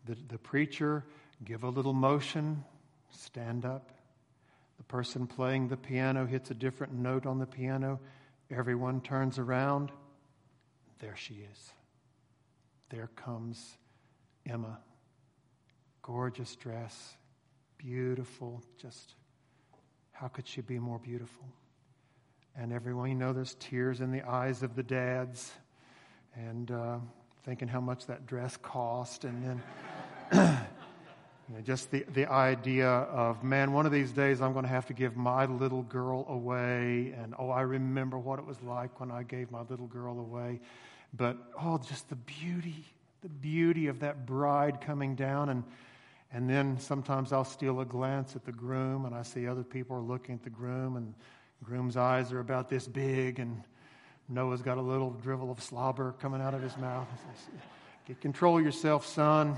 the, 0.06 0.18
the 0.28 0.38
preacher, 0.38 1.06
give 1.44 1.64
a 1.64 1.70
little 1.70 1.94
motion, 1.94 2.64
stand 3.12 3.66
up. 3.66 3.92
The 4.78 4.84
person 4.84 5.28
playing 5.28 5.68
the 5.68 5.78
piano 5.78 6.26
hits 6.26 6.52
a 6.52 6.54
different 6.54 6.94
note 6.94 7.26
on 7.26 7.40
the 7.40 7.46
piano. 7.46 8.00
Everyone 8.50 9.02
turns 9.02 9.38
around. 9.38 9.92
There 11.00 11.16
she 11.16 11.46
is. 11.52 11.74
There 12.90 13.10
comes 13.16 13.78
Emma. 14.48 14.80
Gorgeous 16.02 16.56
dress, 16.56 17.18
beautiful, 17.78 18.64
just 18.82 19.14
how 20.12 20.28
could 20.28 20.48
she 20.48 20.62
be 20.62 20.80
more 20.80 21.00
beautiful? 21.00 21.46
And 22.56 22.74
everyone, 22.74 23.10
you 23.10 23.16
know, 23.16 23.32
there's 23.32 23.56
tears 23.60 24.02
in 24.02 24.12
the 24.12 24.24
eyes 24.24 24.64
of 24.64 24.76
the 24.76 24.84
dads, 24.84 25.52
and 26.36 26.72
uh, 26.72 26.98
thinking 27.44 27.68
how 27.68 27.80
much 27.80 28.08
that 28.08 28.26
dress 28.26 28.58
cost, 28.58 29.24
and 29.24 29.62
then 30.32 30.60
Just 31.64 31.90
the, 31.90 32.06
the 32.14 32.28
idea 32.28 32.88
of, 32.88 33.44
man, 33.44 33.74
one 33.74 33.88
of 33.88 33.92
these 33.92 34.12
days 34.12 34.40
I'm 34.40 34.54
going 34.54 34.66
to 34.66 34.70
have 34.70 34.86
to 34.88 34.94
give 34.94 35.18
my 35.18 35.46
little 35.46 35.82
girl 35.82 36.26
away. 36.30 37.14
And 37.18 37.34
oh, 37.40 37.50
I 37.50 37.62
remember 37.62 38.20
what 38.20 38.38
it 38.38 38.46
was 38.46 38.62
like 38.62 39.00
when 39.00 39.10
I 39.10 39.24
gave 39.24 39.50
my 39.50 39.62
little 39.62 39.88
girl 39.88 40.20
away. 40.20 40.60
But 41.14 41.38
oh, 41.60 41.80
just 41.80 42.08
the 42.10 42.16
beauty, 42.16 42.86
the 43.22 43.30
beauty 43.30 43.88
of 43.88 44.00
that 44.02 44.28
bride 44.28 44.80
coming 44.80 45.16
down. 45.16 45.50
And, 45.50 45.64
and 46.32 46.48
then 46.48 46.80
sometimes 46.80 47.34
I'll 47.34 47.44
steal 47.44 47.80
a 47.80 47.86
glance 47.86 48.36
at 48.36 48.46
the 48.46 48.52
groom 48.52 49.06
and 49.06 49.16
I 49.16 49.24
see 49.24 49.48
other 49.48 49.64
people 49.64 49.98
are 49.98 50.02
looking 50.02 50.36
at 50.36 50.44
the 50.44 50.52
groom 50.52 50.98
and 50.98 51.16
the 51.60 51.66
groom's 51.66 51.98
eyes 51.98 52.32
are 52.32 52.42
about 52.42 52.70
this 52.70 52.88
big 52.88 53.40
and 53.40 53.64
Noah's 54.30 54.62
got 54.62 54.78
a 54.78 54.82
little 54.82 55.10
drivel 55.10 55.52
of 55.52 55.62
slobber 55.64 56.14
coming 56.20 56.42
out 56.42 56.54
of 56.54 56.62
his 56.62 56.78
mouth. 56.78 57.08
Get 58.08 58.22
control 58.22 58.62
yourself, 58.62 59.08
son. 59.08 59.56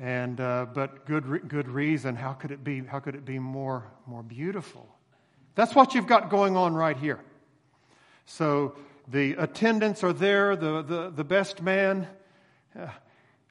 And, 0.00 0.40
uh, 0.40 0.66
but 0.72 1.04
good, 1.04 1.46
good 1.46 1.68
reason. 1.68 2.16
How 2.16 2.32
could 2.32 2.50
it 2.50 2.64
be, 2.64 2.80
how 2.80 3.00
could 3.00 3.14
it 3.14 3.26
be 3.26 3.38
more, 3.38 3.84
more 4.06 4.22
beautiful? 4.22 4.88
That's 5.54 5.74
what 5.74 5.94
you've 5.94 6.06
got 6.06 6.30
going 6.30 6.56
on 6.56 6.74
right 6.74 6.96
here. 6.96 7.20
So 8.24 8.76
the 9.08 9.34
attendants 9.34 10.02
are 10.02 10.14
there, 10.14 10.56
the, 10.56 10.80
the, 10.80 11.12
the 11.14 11.24
best 11.24 11.60
man. 11.60 12.08
Uh, 12.78 12.86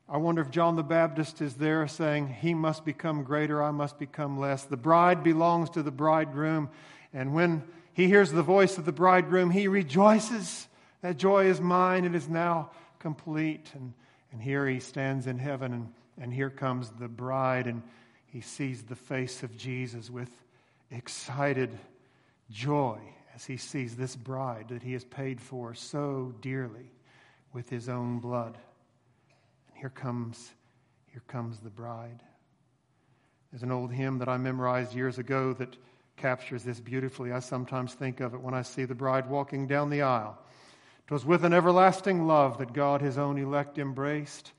I 0.07 0.17
wonder 0.17 0.41
if 0.41 0.49
John 0.49 0.75
the 0.75 0.81
Baptist 0.81 1.39
is 1.39 1.53
there 1.53 1.87
saying, 1.87 2.29
He 2.29 2.55
must 2.55 2.83
become 2.83 3.23
greater, 3.23 3.61
I 3.61 3.69
must 3.69 3.99
become 3.99 4.39
less. 4.39 4.63
The 4.63 4.75
bride 4.75 5.23
belongs 5.23 5.69
to 5.71 5.83
the 5.83 5.91
bridegroom. 5.91 6.71
And 7.13 7.35
when 7.35 7.61
he 7.93 8.07
hears 8.07 8.31
the 8.31 8.41
voice 8.41 8.79
of 8.79 8.85
the 8.85 8.91
bridegroom, 8.91 9.51
he 9.51 9.67
rejoices. 9.67 10.67
That 11.03 11.17
joy 11.17 11.45
is 11.45 11.61
mine, 11.61 12.05
it 12.05 12.15
is 12.15 12.27
now 12.27 12.71
complete. 12.97 13.69
And, 13.75 13.93
and 14.31 14.41
here 14.41 14.67
he 14.67 14.79
stands 14.79 15.27
in 15.27 15.37
heaven 15.37 15.73
and 15.73 15.93
and 16.19 16.33
here 16.33 16.49
comes 16.49 16.89
the 16.91 17.07
bride, 17.07 17.67
and 17.67 17.81
he 18.27 18.41
sees 18.41 18.83
the 18.83 18.95
face 18.95 19.43
of 19.43 19.57
Jesus 19.57 20.09
with 20.09 20.29
excited 20.91 21.77
joy 22.51 22.99
as 23.35 23.45
he 23.45 23.57
sees 23.57 23.95
this 23.95 24.15
bride 24.15 24.65
that 24.69 24.83
he 24.83 24.93
has 24.93 25.05
paid 25.05 25.39
for 25.39 25.73
so 25.73 26.33
dearly 26.41 26.91
with 27.53 27.69
his 27.69 27.89
own 27.89 28.19
blood. 28.19 28.57
And 29.69 29.77
here 29.77 29.89
comes, 29.89 30.51
here 31.11 31.23
comes 31.27 31.59
the 31.59 31.69
bride. 31.69 32.21
There's 33.51 33.63
an 33.63 33.71
old 33.71 33.91
hymn 33.91 34.19
that 34.19 34.29
I 34.29 34.37
memorized 34.37 34.93
years 34.93 35.17
ago 35.17 35.53
that 35.53 35.75
captures 36.17 36.63
this 36.63 36.79
beautifully. 36.79 37.31
I 37.31 37.39
sometimes 37.39 37.93
think 37.93 38.19
of 38.19 38.33
it 38.33 38.41
when 38.41 38.53
I 38.53 38.61
see 38.61 38.85
the 38.85 38.93
bride 38.93 39.29
walking 39.29 39.67
down 39.67 39.89
the 39.89 40.01
aisle. 40.01 40.37
It 41.05 41.11
with 41.25 41.43
an 41.43 41.53
everlasting 41.53 42.27
love 42.27 42.59
that 42.59 42.73
God 42.73 43.01
his 43.01 43.17
own 43.17 43.37
elect 43.39 43.79
embraced 43.79 44.51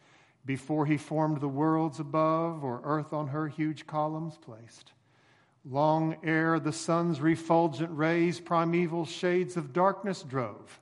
before 0.44 0.86
he 0.86 0.96
formed 0.96 1.40
the 1.40 1.48
worlds 1.48 2.00
above 2.00 2.64
or 2.64 2.80
earth 2.84 3.12
on 3.12 3.28
her 3.28 3.48
huge 3.48 3.86
columns 3.86 4.36
placed. 4.38 4.92
Long 5.64 6.16
ere 6.22 6.58
the 6.58 6.72
sun's 6.72 7.20
refulgent 7.20 7.90
rays 7.96 8.40
primeval 8.40 9.04
shades 9.04 9.56
of 9.56 9.72
darkness 9.72 10.22
drove, 10.22 10.80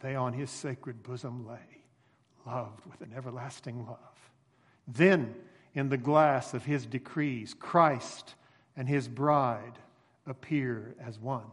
they 0.00 0.14
on 0.14 0.34
his 0.34 0.50
sacred 0.50 1.02
bosom 1.02 1.46
lay, 1.46 1.84
loved 2.46 2.84
with 2.86 3.00
an 3.00 3.12
everlasting 3.16 3.86
love. 3.86 3.96
Then, 4.86 5.34
in 5.74 5.88
the 5.88 5.96
glass 5.96 6.54
of 6.54 6.64
his 6.64 6.86
decrees. 6.86 7.54
Christ 7.54 8.34
and 8.76 8.88
his 8.88 9.08
bride 9.08 9.78
appear 10.26 10.94
as 11.04 11.18
one. 11.18 11.46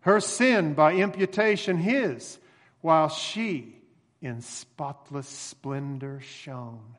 Her 0.00 0.20
sin 0.20 0.74
by 0.74 0.94
imputation 0.94 1.78
his, 1.78 2.38
while 2.80 3.08
she 3.08 3.78
in 4.24 4.40
spotless 4.40 5.28
splendor 5.28 6.20
shone. 6.20 6.96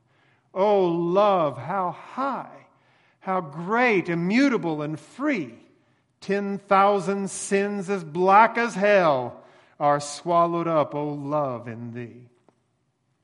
Oh, 0.53 0.85
love, 0.85 1.57
how 1.57 1.91
high, 1.91 2.67
how 3.19 3.41
great, 3.41 4.09
immutable, 4.09 4.81
and 4.81 4.99
free. 4.99 5.55
Ten 6.21 6.57
thousand 6.57 7.29
sins 7.29 7.89
as 7.89 8.03
black 8.03 8.57
as 8.57 8.73
hell 8.73 9.43
are 9.79 9.99
swallowed 9.99 10.67
up, 10.67 10.95
O 10.95 10.99
oh, 10.99 11.13
love, 11.13 11.67
in 11.67 11.93
thee. 11.93 12.29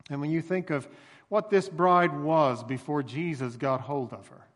And 0.10 0.20
when 0.20 0.32
you 0.32 0.42
think 0.42 0.70
of 0.70 0.88
what 1.30 1.50
this 1.50 1.70
bride 1.70 2.20
was 2.20 2.64
before 2.64 3.04
Jesus 3.04 3.56
got 3.56 3.82
hold 3.82 4.12
of 4.12 4.28
her, 4.28 4.48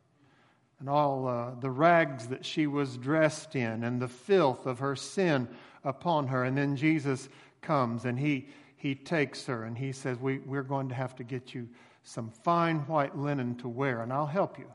and 0.79 0.89
all 0.89 1.27
uh, 1.27 1.51
the 1.61 1.71
rags 1.71 2.27
that 2.27 2.45
she 2.45 2.67
was 2.67 2.97
dressed 2.97 3.55
in, 3.55 3.83
and 3.83 4.01
the 4.01 4.09
filth 4.09 4.65
of 4.65 4.79
her 4.79 4.95
sin 4.95 5.47
upon 5.83 6.27
her, 6.27 6.43
and 6.43 6.57
then 6.57 6.75
Jesus 6.75 7.29
comes 7.61 8.05
and 8.05 8.19
he, 8.19 8.47
he 8.77 8.95
takes 8.95 9.45
her 9.45 9.63
and 9.63 9.77
he 9.77 9.91
says, 9.91 10.17
we, 10.19 10.39
We're 10.39 10.63
going 10.63 10.89
to 10.89 10.95
have 10.95 11.15
to 11.17 11.23
get 11.23 11.53
you 11.53 11.67
some 12.03 12.29
fine 12.29 12.79
white 12.81 13.17
linen 13.17 13.55
to 13.55 13.67
wear, 13.67 14.01
and 14.01 14.13
I'll 14.13 14.27
help 14.27 14.59
you. 14.59 14.67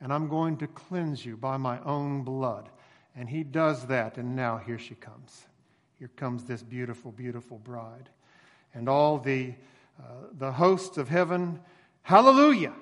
And 0.00 0.12
I'm 0.12 0.28
going 0.28 0.56
to 0.58 0.66
cleanse 0.68 1.24
you 1.24 1.36
by 1.36 1.56
my 1.56 1.80
own 1.82 2.22
blood. 2.22 2.68
And 3.16 3.28
he 3.28 3.42
does 3.42 3.86
that, 3.86 4.16
and 4.16 4.34
now 4.34 4.58
here 4.58 4.78
she 4.78 4.94
comes. 4.94 5.44
Here 5.98 6.10
comes 6.16 6.44
this 6.44 6.62
beautiful, 6.62 7.12
beautiful 7.12 7.58
bride. 7.58 8.08
And 8.74 8.88
all 8.88 9.18
the, 9.18 9.54
uh, 10.00 10.28
the 10.38 10.52
hosts 10.52 10.98
of 10.98 11.08
heaven, 11.08 11.60
hallelujah! 12.02 12.72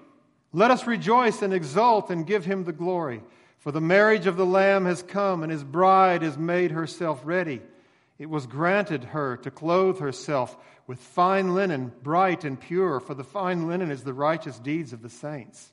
Let 0.53 0.71
us 0.71 0.87
rejoice 0.87 1.43
and 1.43 1.53
exult 1.53 2.11
and 2.11 2.27
give 2.27 2.45
him 2.45 2.65
the 2.65 2.73
glory. 2.73 3.23
For 3.59 3.73
the 3.73 3.81
marriage 3.81 4.27
of 4.27 4.37
the 4.37 4.47
Lamb 4.47 4.85
has 4.87 5.03
come, 5.03 5.43
and 5.43 5.53
his 5.53 5.65
bride 5.65 6.23
has 6.23 6.39
made 6.39 6.71
herself 6.71 7.21
ready. 7.25 7.61
It 8.21 8.29
was 8.29 8.47
granted 8.47 9.03
her 9.05 9.39
to 9.39 9.51
clothe 9.51 9.99
herself 9.99 10.55
with 10.87 11.01
fine 11.01 11.55
linen, 11.55 11.91
bright 12.03 12.45
and 12.45 12.61
pure, 12.61 13.01
for 13.01 13.15
the 13.15 13.25
fine 13.25 13.67
linen 13.67 13.91
is 13.91 14.05
the 14.05 14.13
righteous 14.13 14.59
deeds 14.59 14.93
of 14.93 15.01
the 15.01 15.09
saints. 15.09 15.73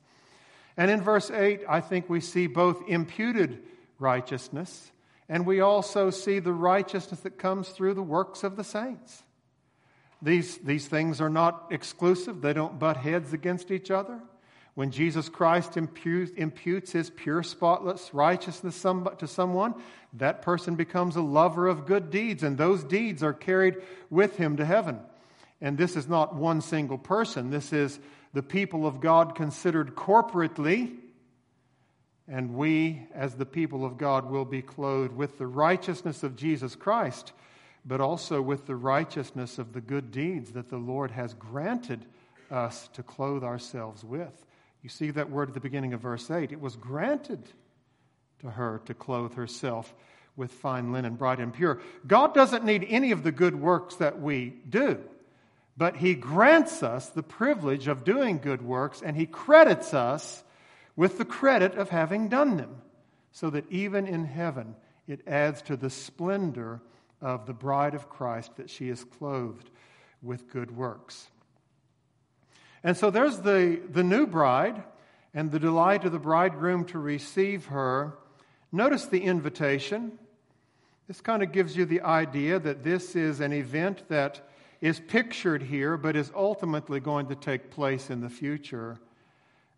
And 0.78 0.90
in 0.90 1.02
verse 1.02 1.30
8, 1.30 1.64
I 1.68 1.82
think 1.82 2.10
we 2.10 2.22
see 2.22 2.48
both 2.48 2.88
imputed 2.88 3.64
righteousness 4.00 4.92
and 5.28 5.46
we 5.46 5.60
also 5.60 6.10
see 6.10 6.40
the 6.40 6.54
righteousness 6.54 7.20
that 7.20 7.38
comes 7.38 7.68
through 7.68 7.96
the 7.96 8.02
works 8.02 8.46
of 8.46 8.56
the 8.56 8.64
saints. 8.64 9.24
These, 10.22 10.60
these 10.60 10.88
things 10.88 11.20
are 11.20 11.30
not 11.30 11.68
exclusive, 11.70 12.42
they 12.42 12.54
don't 12.54 12.80
butt 12.80 12.96
heads 12.96 13.34
against 13.34 13.72
each 13.72 13.92
other. 13.92 14.22
When 14.78 14.92
Jesus 14.92 15.28
Christ 15.28 15.76
imputes, 15.76 16.92
his 16.92 17.10
pure, 17.10 17.42
spotless 17.42 18.14
righteousness 18.14 18.80
to 18.84 19.28
someone, 19.28 19.74
that 20.14 20.44
person 20.44 20.76
becomes 20.76 21.16
a 21.16 21.22
lover 21.22 21.66
of 21.66 21.88
good 21.88 22.12
deeds, 22.12 22.44
and 22.44 22.60
those 22.60 22.84
deeds 22.84 23.24
are 23.24 23.34
carried 23.34 23.78
with 24.12 24.38
him 24.38 24.58
to 24.58 24.66
heaven. 24.66 25.00
And 25.62 25.80
this 25.80 25.96
is 25.96 26.08
not 26.08 26.36
one 26.36 26.62
single 26.62 27.00
person, 27.00 27.50
this 27.50 27.74
is 27.74 27.98
the 28.36 28.44
people 28.44 28.86
of 28.86 29.02
God 29.02 29.34
considered 29.34 29.96
corporately 29.96 30.96
and 32.28 32.54
we, 32.54 33.08
as 33.16 33.34
the 33.34 33.48
people 33.48 33.84
of 33.84 33.98
God, 33.98 34.30
will 34.30 34.46
be 34.46 34.62
clothed 34.62 35.16
with 35.16 35.40
the 35.40 35.48
righteousness 35.48 36.22
of 36.22 36.36
Jesus 36.36 36.76
Christ, 36.76 37.32
but 37.84 38.00
also 38.00 38.44
with 38.44 38.68
the 38.68 38.76
righteousness 38.76 39.58
of 39.58 39.74
the 39.74 39.82
good 39.82 40.12
deeds 40.12 40.52
that 40.52 40.70
the 40.70 40.78
Lord 40.78 41.10
has 41.10 41.34
granted 41.34 42.06
us 42.52 42.90
to 42.94 43.02
clothe 43.02 43.44
ourselves 43.44 44.04
with. 44.04 44.46
You 44.82 44.90
see 44.90 45.12
that 45.12 45.30
word 45.30 45.50
at 45.50 45.54
the 45.54 45.60
beginning 45.60 45.94
of 45.94 46.02
verse 46.02 46.30
8. 46.30 46.52
It 46.52 46.62
was 46.62 46.76
granted 46.76 47.44
to 48.40 48.52
her 48.52 48.82
to 48.86 48.94
clothe 48.94 49.34
herself 49.34 49.94
with 50.36 50.52
fine 50.52 50.92
linen, 50.92 51.16
bright 51.16 51.40
and 51.40 51.54
pure. 51.54 51.82
God 52.06 52.34
doesn't 52.34 52.64
need 52.64 52.86
any 52.88 53.12
of 53.12 53.24
the 53.24 53.32
good 53.32 53.60
works 53.60 53.96
that 53.96 54.22
we 54.22 54.54
do, 54.70 55.00
but 55.76 55.98
He 55.98 56.14
grants 56.14 56.84
us 56.84 57.10
the 57.10 57.24
privilege 57.24 57.88
of 57.88 58.04
doing 58.04 58.38
good 58.38 58.62
works, 58.62 59.02
and 59.02 59.18
He 59.18 59.26
credits 59.26 59.94
us 59.94 60.44
with 60.96 61.18
the 61.18 61.26
credit 61.26 61.76
of 61.76 61.90
having 61.90 62.30
done 62.30 62.58
them, 62.58 62.82
so 63.32 63.50
that 63.50 63.70
even 63.72 64.06
in 64.08 64.26
heaven 64.26 64.76
it 65.08 65.22
adds 65.28 65.62
to 65.64 65.76
the 65.76 65.90
splendor 65.90 66.82
of 67.22 67.46
the 67.46 67.54
bride 67.54 67.96
of 67.96 68.10
Christ 68.10 68.56
that 68.58 68.70
she 68.70 68.90
is 68.90 69.04
clothed 69.04 69.70
with 70.22 70.52
good 70.52 70.76
works. 70.76 71.28
And 72.84 72.96
so 72.96 73.10
there's 73.10 73.40
the, 73.40 73.82
the 73.92 74.04
new 74.04 74.28
bride 74.28 74.84
and 75.34 75.52
the 75.52 75.60
delight 75.60 76.06
of 76.06 76.12
the 76.12 76.20
bridegroom 76.20 76.86
to 76.86 77.00
receive 77.00 77.66
her. 77.68 78.18
Notice 78.72 79.06
the 79.06 79.22
invitation. 79.22 80.18
This 81.08 81.22
kind 81.22 81.42
of 81.42 81.52
gives 81.52 81.76
you 81.76 81.86
the 81.86 82.02
idea 82.02 82.60
that 82.60 82.84
this 82.84 83.16
is 83.16 83.40
an 83.40 83.54
event 83.54 84.04
that 84.10 84.42
is 84.82 85.00
pictured 85.00 85.64
here, 85.64 85.98
but 85.98 86.16
is 86.16 86.32
ultimately 86.36 87.00
going 87.00 87.28
to 87.28 87.36
take 87.36 87.72
place 87.72 88.10
in 88.10 88.22
the 88.22 88.30
future. 88.30 89.00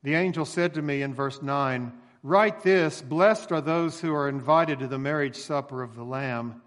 The 0.03 0.15
angel 0.15 0.45
said 0.45 0.73
to 0.73 0.81
me 0.81 1.01
in 1.01 1.13
verse 1.13 1.41
9, 1.41 1.93
Write 2.23 2.63
this 2.63 3.01
Blessed 3.01 3.51
are 3.51 3.61
those 3.61 3.99
who 3.99 4.13
are 4.13 4.27
invited 4.27 4.79
to 4.79 4.87
the 4.87 4.99
marriage 4.99 5.37
supper 5.37 5.81
of 5.83 5.95
the 5.95 6.03
Lamb. 6.03 6.61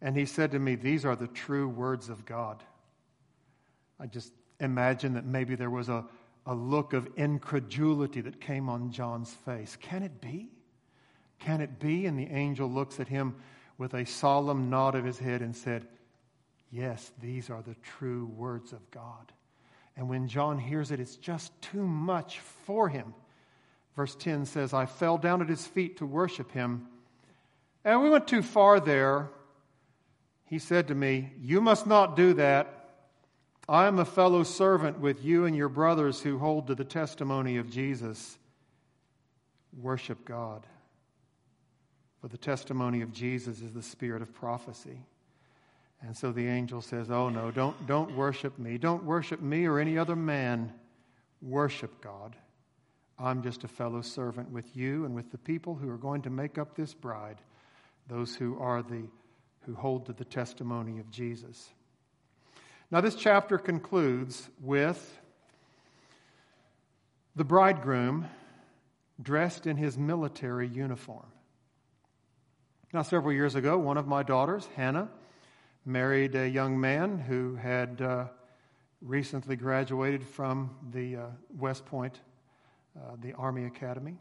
And 0.00 0.16
he 0.16 0.26
said 0.26 0.50
to 0.52 0.58
me, 0.58 0.74
These 0.74 1.04
are 1.04 1.14
the 1.14 1.28
true 1.28 1.68
words 1.68 2.08
of 2.08 2.24
God. 2.24 2.62
I 4.00 4.06
just 4.06 4.32
imagine 4.62 5.14
that 5.14 5.24
maybe 5.24 5.54
there 5.54 5.70
was 5.70 5.88
a, 5.88 6.04
a 6.46 6.54
look 6.54 6.92
of 6.92 7.08
incredulity 7.16 8.20
that 8.22 8.40
came 8.40 8.68
on 8.68 8.90
John's 8.90 9.32
face. 9.44 9.76
Can 9.80 10.02
it 10.02 10.20
be? 10.20 10.48
Can 11.38 11.60
it 11.60 11.78
be? 11.78 12.06
And 12.06 12.18
the 12.18 12.28
angel 12.28 12.68
looks 12.68 13.00
at 13.00 13.08
him 13.08 13.34
with 13.78 13.94
a 13.94 14.06
solemn 14.06 14.70
nod 14.70 14.94
of 14.94 15.04
his 15.04 15.18
head 15.18 15.42
and 15.42 15.54
said, 15.54 15.86
Yes, 16.70 17.12
these 17.20 17.50
are 17.50 17.60
the 17.60 17.76
true 17.98 18.26
words 18.34 18.72
of 18.72 18.90
God. 18.90 19.32
And 19.96 20.08
when 20.08 20.26
John 20.26 20.58
hears 20.58 20.90
it, 20.90 21.00
it's 21.00 21.16
just 21.16 21.52
too 21.60 21.86
much 21.86 22.38
for 22.38 22.88
him. 22.88 23.12
Verse 23.94 24.14
10 24.14 24.46
says, 24.46 24.72
I 24.72 24.86
fell 24.86 25.18
down 25.18 25.42
at 25.42 25.50
his 25.50 25.66
feet 25.66 25.98
to 25.98 26.06
worship 26.06 26.50
him. 26.50 26.86
And 27.84 28.02
we 28.02 28.08
went 28.08 28.26
too 28.26 28.42
far 28.42 28.80
there. 28.80 29.28
He 30.46 30.58
said 30.58 30.88
to 30.88 30.94
me, 30.94 31.32
You 31.40 31.60
must 31.60 31.86
not 31.86 32.16
do 32.16 32.34
that. 32.34 32.81
I 33.68 33.86
am 33.86 33.98
a 33.98 34.04
fellow 34.04 34.42
servant 34.42 34.98
with 34.98 35.24
you 35.24 35.44
and 35.44 35.56
your 35.56 35.68
brothers 35.68 36.20
who 36.20 36.38
hold 36.38 36.66
to 36.66 36.74
the 36.74 36.84
testimony 36.84 37.56
of 37.58 37.70
Jesus. 37.70 38.38
Worship 39.80 40.24
God. 40.24 40.66
For 42.20 42.28
the 42.28 42.38
testimony 42.38 43.02
of 43.02 43.12
Jesus 43.12 43.60
is 43.62 43.72
the 43.72 43.82
spirit 43.82 44.22
of 44.22 44.34
prophecy. 44.34 44.98
And 46.02 46.16
so 46.16 46.32
the 46.32 46.46
angel 46.46 46.82
says, 46.82 47.10
Oh, 47.10 47.28
no, 47.28 47.50
don't, 47.50 47.86
don't 47.86 48.16
worship 48.16 48.58
me. 48.58 48.78
Don't 48.78 49.04
worship 49.04 49.40
me 49.40 49.66
or 49.66 49.78
any 49.78 49.96
other 49.96 50.16
man. 50.16 50.72
Worship 51.40 52.00
God. 52.00 52.36
I'm 53.18 53.42
just 53.42 53.62
a 53.62 53.68
fellow 53.68 54.02
servant 54.02 54.50
with 54.50 54.76
you 54.76 55.04
and 55.04 55.14
with 55.14 55.30
the 55.30 55.38
people 55.38 55.76
who 55.76 55.88
are 55.88 55.96
going 55.96 56.22
to 56.22 56.30
make 56.30 56.58
up 56.58 56.74
this 56.74 56.94
bride, 56.94 57.38
those 58.08 58.34
who 58.34 58.58
are 58.58 58.82
the 58.82 59.02
who 59.64 59.74
hold 59.76 60.06
to 60.06 60.12
the 60.12 60.24
testimony 60.24 60.98
of 60.98 61.08
Jesus. 61.08 61.68
Now, 62.92 63.00
this 63.00 63.14
chapter 63.14 63.56
concludes 63.56 64.50
with 64.60 65.18
the 67.34 67.42
bridegroom 67.42 68.26
dressed 69.22 69.66
in 69.66 69.78
his 69.78 69.96
military 69.96 70.68
uniform. 70.68 71.24
Now, 72.92 73.00
several 73.00 73.32
years 73.32 73.54
ago, 73.54 73.78
one 73.78 73.96
of 73.96 74.06
my 74.06 74.22
daughters, 74.22 74.68
Hannah, 74.76 75.08
married 75.86 76.34
a 76.34 76.46
young 76.46 76.78
man 76.78 77.18
who 77.18 77.54
had 77.54 78.02
uh, 78.02 78.26
recently 79.00 79.56
graduated 79.56 80.22
from 80.22 80.76
the 80.90 81.16
uh, 81.16 81.26
West 81.56 81.86
Point, 81.86 82.20
uh, 82.94 83.16
the 83.22 83.32
Army 83.32 83.64
Academy. 83.64 84.18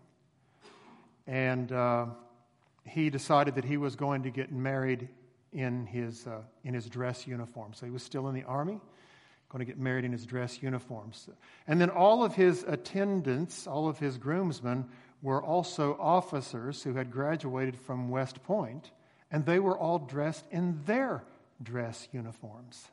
And 1.27 1.73
uh, 1.73 2.05
he 2.85 3.09
decided 3.09 3.55
that 3.55 3.65
he 3.65 3.75
was 3.75 3.97
going 3.97 4.23
to 4.23 4.29
get 4.29 4.49
married 4.49 5.09
in 5.53 5.85
his, 5.85 6.27
uh, 6.27 6.41
in 6.63 6.73
his 6.73 6.87
dress 6.87 7.27
uniform. 7.27 7.73
So 7.73 7.85
he 7.85 7.91
was 7.91 8.03
still 8.03 8.27
in 8.27 8.35
the 8.35 8.43
Army, 8.43 8.79
going 9.49 9.59
to 9.59 9.65
get 9.65 9.77
married 9.77 10.05
in 10.05 10.11
his 10.11 10.25
dress 10.25 10.61
uniforms. 10.61 11.27
And 11.67 11.79
then 11.79 11.89
all 11.89 12.23
of 12.23 12.35
his 12.35 12.63
attendants, 12.63 13.67
all 13.67 13.89
of 13.89 13.99
his 13.99 14.17
groomsmen, 14.17 14.85
were 15.21 15.43
also 15.43 15.97
officers 15.99 16.81
who 16.83 16.93
had 16.93 17.11
graduated 17.11 17.77
from 17.77 18.09
West 18.09 18.41
Point, 18.43 18.91
and 19.29 19.45
they 19.45 19.59
were 19.59 19.77
all 19.77 19.99
dressed 19.99 20.45
in 20.51 20.79
their 20.85 21.23
dress 21.61 22.07
uniforms. 22.11 22.87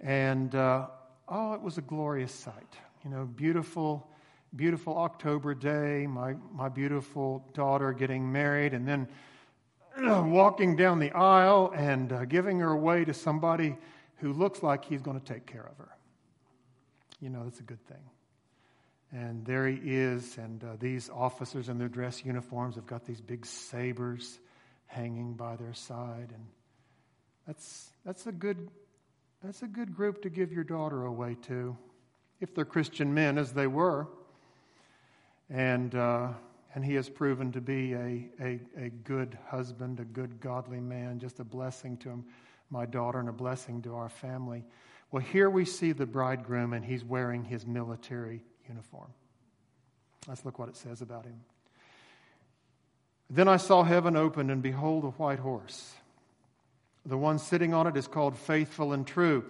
And 0.00 0.54
uh, 0.54 0.86
oh, 1.28 1.52
it 1.54 1.60
was 1.60 1.76
a 1.76 1.82
glorious 1.82 2.32
sight. 2.32 2.76
You 3.04 3.10
know, 3.10 3.24
beautiful, 3.24 4.08
beautiful 4.54 4.96
October 4.96 5.54
day, 5.54 6.06
my, 6.06 6.34
my 6.52 6.68
beautiful 6.68 7.44
daughter 7.52 7.92
getting 7.92 8.30
married, 8.30 8.74
and 8.74 8.86
then 8.86 9.08
walking 10.00 10.76
down 10.76 11.00
the 11.00 11.10
aisle 11.10 11.72
and 11.74 12.12
uh, 12.12 12.24
giving 12.24 12.60
her 12.60 12.70
away 12.70 13.04
to 13.04 13.12
somebody 13.12 13.76
who 14.18 14.32
looks 14.32 14.62
like 14.62 14.84
he's 14.84 15.02
going 15.02 15.18
to 15.18 15.32
take 15.32 15.46
care 15.46 15.66
of 15.68 15.76
her. 15.78 15.88
You 17.20 17.30
know, 17.30 17.42
that's 17.44 17.58
a 17.58 17.64
good 17.64 17.84
thing. 17.88 17.96
And 19.10 19.44
there 19.44 19.66
he 19.66 19.80
is, 19.82 20.36
and 20.36 20.62
uh, 20.62 20.66
these 20.78 21.10
officers 21.10 21.68
in 21.68 21.78
their 21.78 21.88
dress 21.88 22.24
uniforms 22.24 22.76
have 22.76 22.86
got 22.86 23.06
these 23.06 23.20
big 23.20 23.44
sabers 23.46 24.38
hanging 24.86 25.32
by 25.32 25.56
their 25.56 25.74
side. 25.74 26.28
And 26.32 26.46
that's, 27.46 27.90
that's, 28.04 28.26
a 28.26 28.32
good, 28.32 28.68
that's 29.42 29.62
a 29.62 29.66
good 29.66 29.96
group 29.96 30.22
to 30.22 30.30
give 30.30 30.52
your 30.52 30.64
daughter 30.64 31.06
away 31.06 31.36
to, 31.46 31.76
if 32.40 32.54
they're 32.54 32.66
Christian 32.66 33.14
men, 33.14 33.38
as 33.38 33.52
they 33.52 33.66
were. 33.66 34.06
And, 35.50 35.94
uh, 35.94 36.28
and 36.74 36.84
he 36.84 36.94
has 36.94 37.08
proven 37.08 37.52
to 37.52 37.60
be 37.60 37.94
a, 37.94 38.28
a, 38.40 38.60
a 38.76 38.88
good 39.04 39.38
husband, 39.46 40.00
a 40.00 40.04
good 40.04 40.40
godly 40.40 40.80
man, 40.80 41.18
just 41.18 41.40
a 41.40 41.44
blessing 41.44 41.96
to 41.98 42.10
him, 42.10 42.24
my 42.70 42.84
daughter, 42.86 43.18
and 43.18 43.28
a 43.28 43.32
blessing 43.32 43.80
to 43.82 43.94
our 43.94 44.08
family. 44.08 44.64
Well, 45.10 45.22
here 45.22 45.48
we 45.48 45.64
see 45.64 45.92
the 45.92 46.06
bridegroom, 46.06 46.74
and 46.74 46.84
he's 46.84 47.04
wearing 47.04 47.44
his 47.44 47.66
military 47.66 48.42
uniform. 48.68 49.08
Let's 50.26 50.44
look 50.44 50.58
what 50.58 50.68
it 50.68 50.76
says 50.76 51.00
about 51.00 51.24
him. 51.24 51.40
Then 53.30 53.48
I 53.48 53.56
saw 53.56 53.82
heaven 53.82 54.16
opened, 54.16 54.50
and 54.50 54.62
behold, 54.62 55.04
a 55.04 55.08
white 55.10 55.38
horse. 55.38 55.92
The 57.06 57.16
one 57.16 57.38
sitting 57.38 57.72
on 57.72 57.86
it 57.86 57.96
is 57.96 58.06
called 58.06 58.36
Faithful 58.36 58.92
and 58.92 59.06
True. 59.06 59.44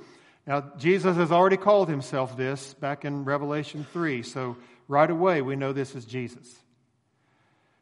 Now, 0.47 0.73
Jesus 0.79 1.17
has 1.17 1.33
already 1.33 1.57
called 1.57 1.89
himself 1.89 2.37
this 2.37 2.75
back 2.75 3.05
in 3.05 3.25
Revelation 3.25 3.85
3, 3.93 4.23
so 4.23 4.57
right 4.87 5.11
away 5.11 5.43
we 5.43 5.57
know 5.57 5.73
this 5.73 5.97
is 5.97 6.05
Jesus. 6.05 6.63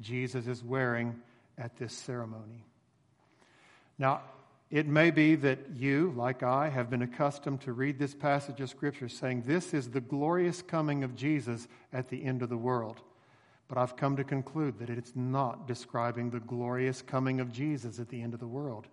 Jesus 0.00 0.46
is 0.46 0.62
wearing 0.62 1.20
at 1.58 1.76
this 1.76 1.92
ceremony. 1.92 2.64
Now, 3.98 4.22
it 4.70 4.86
may 4.86 5.10
be 5.10 5.36
that 5.36 5.58
you, 5.76 6.12
like 6.16 6.42
I, 6.42 6.68
have 6.68 6.90
been 6.90 7.02
accustomed 7.02 7.60
to 7.62 7.72
read 7.72 7.98
this 7.98 8.14
passage 8.14 8.60
of 8.60 8.68
Scripture 8.68 9.08
saying 9.08 9.42
this 9.42 9.72
is 9.72 9.90
the 9.90 10.00
glorious 10.00 10.60
coming 10.60 11.04
of 11.04 11.14
Jesus 11.14 11.68
at 11.92 12.08
the 12.08 12.24
end 12.24 12.42
of 12.42 12.48
the 12.48 12.56
world. 12.56 13.00
But 13.68 13.78
I've 13.78 13.96
come 13.96 14.16
to 14.16 14.24
conclude 14.24 14.78
that 14.78 14.90
it's 14.90 15.14
not 15.14 15.68
describing 15.68 16.30
the 16.30 16.40
glorious 16.40 17.00
coming 17.00 17.40
of 17.40 17.52
Jesus 17.52 17.98
at 17.98 18.08
the 18.08 18.22
end 18.22 18.34
of 18.34 18.40
the 18.40 18.46
world. 18.46 18.86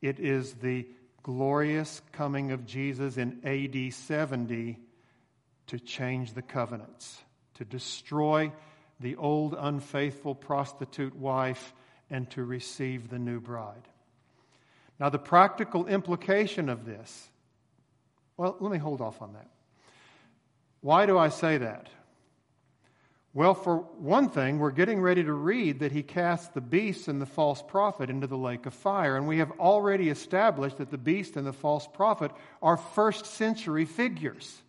It 0.00 0.20
is 0.20 0.54
the 0.54 0.86
glorious 1.22 2.00
coming 2.12 2.52
of 2.52 2.64
Jesus 2.64 3.16
in 3.16 3.40
AD 3.44 3.92
70 3.92 4.78
to 5.66 5.78
change 5.78 6.32
the 6.32 6.42
covenants, 6.42 7.22
to 7.54 7.64
destroy 7.64 8.52
the 9.00 9.16
old 9.16 9.56
unfaithful 9.58 10.34
prostitute 10.34 11.16
wife, 11.16 11.74
and 12.10 12.28
to 12.30 12.44
receive 12.44 13.08
the 13.08 13.18
new 13.18 13.40
bride. 13.40 13.88
Now, 14.98 15.08
the 15.08 15.18
practical 15.18 15.86
implication 15.86 16.68
of 16.68 16.84
this, 16.84 17.28
well, 18.36 18.56
let 18.60 18.70
me 18.70 18.78
hold 18.78 19.00
off 19.00 19.22
on 19.22 19.32
that. 19.32 19.48
Why 20.80 21.06
do 21.06 21.16
I 21.16 21.28
say 21.28 21.58
that? 21.58 21.88
Well, 23.32 23.54
for 23.54 23.76
one 23.76 24.28
thing, 24.28 24.58
we're 24.58 24.72
getting 24.72 25.00
ready 25.00 25.22
to 25.22 25.32
read 25.32 25.80
that 25.80 25.92
he 25.92 26.02
cast 26.02 26.52
the 26.52 26.60
beast 26.60 27.06
and 27.06 27.22
the 27.22 27.26
false 27.26 27.62
prophet 27.62 28.10
into 28.10 28.26
the 28.26 28.36
lake 28.36 28.66
of 28.66 28.74
fire. 28.74 29.16
And 29.16 29.28
we 29.28 29.38
have 29.38 29.52
already 29.52 30.08
established 30.08 30.78
that 30.78 30.90
the 30.90 30.98
beast 30.98 31.36
and 31.36 31.46
the 31.46 31.52
false 31.52 31.86
prophet 31.86 32.32
are 32.60 32.76
first 32.76 33.26
century 33.26 33.84
figures. 33.84 34.60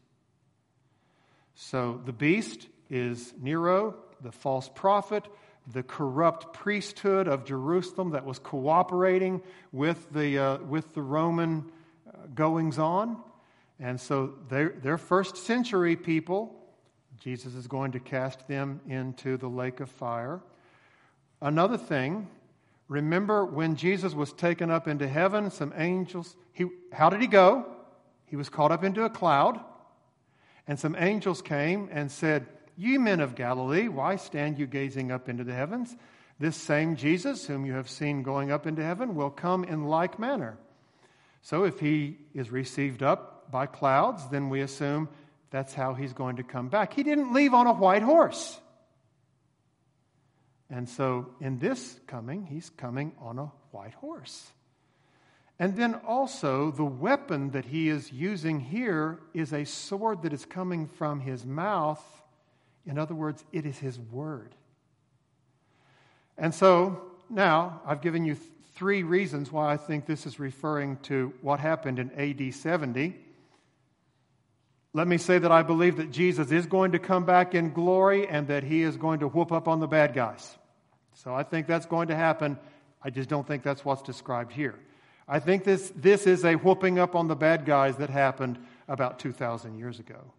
So 1.55 2.01
the 2.05 2.13
beast 2.13 2.67
is 2.89 3.33
Nero, 3.41 3.95
the 4.23 4.31
false 4.31 4.69
prophet, 4.73 5.27
the 5.71 5.83
corrupt 5.83 6.53
priesthood 6.53 7.27
of 7.27 7.45
Jerusalem 7.45 8.11
that 8.11 8.25
was 8.25 8.39
cooperating 8.39 9.41
with 9.71 10.11
the, 10.11 10.37
uh, 10.37 10.57
with 10.59 10.93
the 10.93 11.01
Roman 11.01 11.65
uh, 12.07 12.27
goings 12.33 12.79
on. 12.79 13.17
And 13.79 13.99
so 13.99 14.33
they're, 14.49 14.75
they're 14.81 14.97
first 14.97 15.37
century 15.37 15.95
people. 15.95 16.55
Jesus 17.19 17.55
is 17.55 17.67
going 17.67 17.91
to 17.93 17.99
cast 17.99 18.47
them 18.47 18.81
into 18.87 19.37
the 19.37 19.47
lake 19.47 19.79
of 19.79 19.89
fire. 19.89 20.41
Another 21.41 21.77
thing, 21.77 22.27
remember 22.87 23.45
when 23.45 23.75
Jesus 23.75 24.13
was 24.13 24.33
taken 24.33 24.69
up 24.69 24.87
into 24.87 25.07
heaven, 25.07 25.49
some 25.49 25.73
angels, 25.75 26.35
he, 26.53 26.65
how 26.91 27.09
did 27.09 27.21
he 27.21 27.27
go? 27.27 27.65
He 28.25 28.35
was 28.35 28.49
caught 28.49 28.71
up 28.71 28.83
into 28.83 29.03
a 29.03 29.09
cloud. 29.09 29.59
And 30.67 30.79
some 30.79 30.95
angels 30.97 31.41
came 31.41 31.89
and 31.91 32.11
said, 32.11 32.47
Ye 32.81 32.97
men 32.97 33.19
of 33.19 33.35
Galilee, 33.35 33.89
why 33.89 34.15
stand 34.15 34.57
you 34.57 34.65
gazing 34.65 35.11
up 35.11 35.29
into 35.29 35.43
the 35.43 35.53
heavens? 35.53 35.95
This 36.39 36.55
same 36.55 36.95
Jesus, 36.95 37.45
whom 37.45 37.63
you 37.63 37.73
have 37.73 37.87
seen 37.87 38.23
going 38.23 38.51
up 38.51 38.65
into 38.65 38.81
heaven, 38.81 39.13
will 39.13 39.29
come 39.29 39.63
in 39.63 39.83
like 39.83 40.17
manner. 40.17 40.57
So 41.43 41.63
if 41.63 41.79
he 41.79 42.17
is 42.33 42.49
received 42.49 43.03
up 43.03 43.51
by 43.51 43.67
clouds, 43.67 44.27
then 44.29 44.49
we 44.49 44.61
assume 44.61 45.09
that's 45.51 45.75
how 45.75 45.93
he's 45.93 46.13
going 46.13 46.37
to 46.37 46.43
come 46.43 46.69
back. 46.69 46.93
He 46.93 47.03
didn't 47.03 47.33
leave 47.33 47.53
on 47.53 47.67
a 47.67 47.73
white 47.73 48.01
horse. 48.01 48.59
And 50.71 50.89
so 50.89 51.35
in 51.39 51.59
this 51.59 51.99
coming, 52.07 52.47
he's 52.47 52.71
coming 52.71 53.11
on 53.21 53.37
a 53.37 53.51
white 53.69 53.93
horse. 53.93 54.49
And 55.59 55.75
then 55.75 55.93
also, 56.07 56.71
the 56.71 56.83
weapon 56.83 57.51
that 57.51 57.65
he 57.65 57.89
is 57.89 58.11
using 58.11 58.59
here 58.59 59.19
is 59.35 59.53
a 59.53 59.65
sword 59.65 60.23
that 60.23 60.33
is 60.33 60.47
coming 60.47 60.87
from 60.87 61.19
his 61.19 61.45
mouth. 61.45 62.03
In 62.85 62.97
other 62.97 63.15
words, 63.15 63.43
it 63.51 63.65
is 63.65 63.77
his 63.77 63.99
word. 63.99 64.55
And 66.37 66.53
so, 66.53 67.01
now 67.29 67.81
I've 67.85 68.01
given 68.01 68.25
you 68.25 68.35
th- 68.35 68.47
three 68.75 69.03
reasons 69.03 69.51
why 69.51 69.71
I 69.71 69.77
think 69.77 70.05
this 70.05 70.25
is 70.25 70.39
referring 70.39 70.97
to 71.03 71.33
what 71.41 71.59
happened 71.59 71.99
in 71.99 72.11
AD 72.11 72.53
70. 72.53 73.15
Let 74.93 75.07
me 75.07 75.17
say 75.17 75.37
that 75.37 75.51
I 75.51 75.61
believe 75.61 75.97
that 75.97 76.11
Jesus 76.11 76.51
is 76.51 76.65
going 76.65 76.93
to 76.93 76.99
come 76.99 77.25
back 77.25 77.55
in 77.55 77.71
glory 77.71 78.27
and 78.27 78.47
that 78.47 78.63
he 78.63 78.81
is 78.81 78.97
going 78.97 79.19
to 79.19 79.27
whoop 79.27 79.51
up 79.51 79.67
on 79.67 79.79
the 79.79 79.87
bad 79.87 80.13
guys. 80.13 80.57
So 81.13 81.33
I 81.33 81.43
think 81.43 81.67
that's 81.67 81.85
going 81.85 82.07
to 82.07 82.15
happen. 82.15 82.57
I 83.01 83.09
just 83.09 83.29
don't 83.29 83.47
think 83.47 83.63
that's 83.63 83.85
what's 83.85 84.01
described 84.01 84.51
here. 84.51 84.75
I 85.27 85.39
think 85.39 85.63
this, 85.63 85.91
this 85.95 86.27
is 86.27 86.43
a 86.43 86.55
whooping 86.55 86.99
up 86.99 87.15
on 87.15 87.27
the 87.27 87.35
bad 87.35 87.65
guys 87.65 87.97
that 87.97 88.09
happened 88.09 88.57
about 88.87 89.19
2,000 89.19 89.77
years 89.77 89.99
ago. 89.99 90.33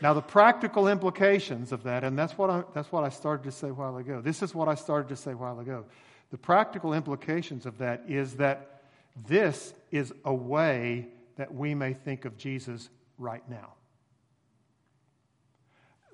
Now, 0.00 0.14
the 0.14 0.22
practical 0.22 0.88
implications 0.88 1.70
of 1.70 1.84
that, 1.84 2.02
and 2.02 2.18
that's 2.18 2.36
what, 2.36 2.50
I, 2.50 2.64
that's 2.74 2.90
what 2.90 3.04
I 3.04 3.08
started 3.08 3.44
to 3.44 3.52
say 3.52 3.68
a 3.68 3.74
while 3.74 3.96
ago. 3.98 4.20
This 4.20 4.42
is 4.42 4.54
what 4.54 4.68
I 4.68 4.74
started 4.74 5.08
to 5.10 5.16
say 5.16 5.32
a 5.32 5.36
while 5.36 5.60
ago. 5.60 5.84
The 6.30 6.38
practical 6.38 6.94
implications 6.94 7.66
of 7.66 7.78
that 7.78 8.04
is 8.08 8.34
that 8.36 8.82
this 9.28 9.74
is 9.90 10.12
a 10.24 10.34
way 10.34 11.08
that 11.36 11.54
we 11.54 11.74
may 11.74 11.92
think 11.92 12.24
of 12.24 12.36
Jesus 12.36 12.88
right 13.18 13.46
now. 13.48 13.74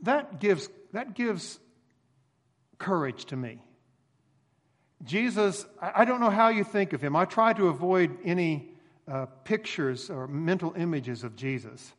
That 0.03 0.41
gives, 0.41 0.68
that 0.93 1.14
gives 1.14 1.59
courage 2.79 3.26
to 3.26 3.37
me. 3.37 3.61
Jesus, 5.05 5.64
I 5.81 6.05
don't 6.05 6.20
know 6.20 6.31
how 6.31 6.49
you 6.49 6.64
think 6.64 6.93
of 6.93 7.01
him. 7.01 7.14
I 7.14 7.24
try 7.24 7.53
to 7.53 7.68
avoid 7.68 8.18
any 8.24 8.72
uh, 9.07 9.26
pictures 9.45 10.11
or 10.11 10.26
mental 10.26 10.74
images 10.76 11.22
of 11.22 11.37
Jesus. 11.37 11.93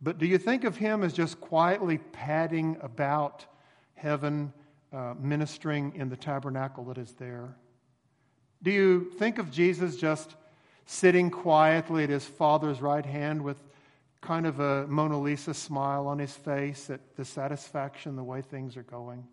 But 0.00 0.18
do 0.18 0.26
you 0.26 0.38
think 0.38 0.64
of 0.64 0.76
him 0.76 1.02
as 1.02 1.12
just 1.12 1.40
quietly 1.40 1.98
padding 1.98 2.76
about 2.80 3.46
heaven, 3.94 4.52
uh, 4.92 5.14
ministering 5.18 5.92
in 5.96 6.08
the 6.08 6.16
tabernacle 6.16 6.84
that 6.84 6.98
is 6.98 7.14
there? 7.14 7.56
Do 8.62 8.70
you 8.70 9.10
think 9.18 9.38
of 9.38 9.50
Jesus 9.50 9.96
just 9.96 10.34
sitting 10.86 11.30
quietly 11.30 12.04
at 12.04 12.10
his 12.10 12.24
Father's 12.24 12.80
right 12.80 13.04
hand 13.04 13.42
with 13.42 13.62
kind 14.20 14.46
of 14.46 14.60
a 14.60 14.86
Mona 14.86 15.18
Lisa 15.20 15.54
smile 15.54 16.06
on 16.06 16.18
his 16.18 16.32
face 16.32 16.90
at 16.90 17.16
the 17.16 17.24
satisfaction, 17.24 18.16
the 18.16 18.24
way 18.24 18.40
things 18.40 18.76
are 18.76 18.82
going? 18.82 19.26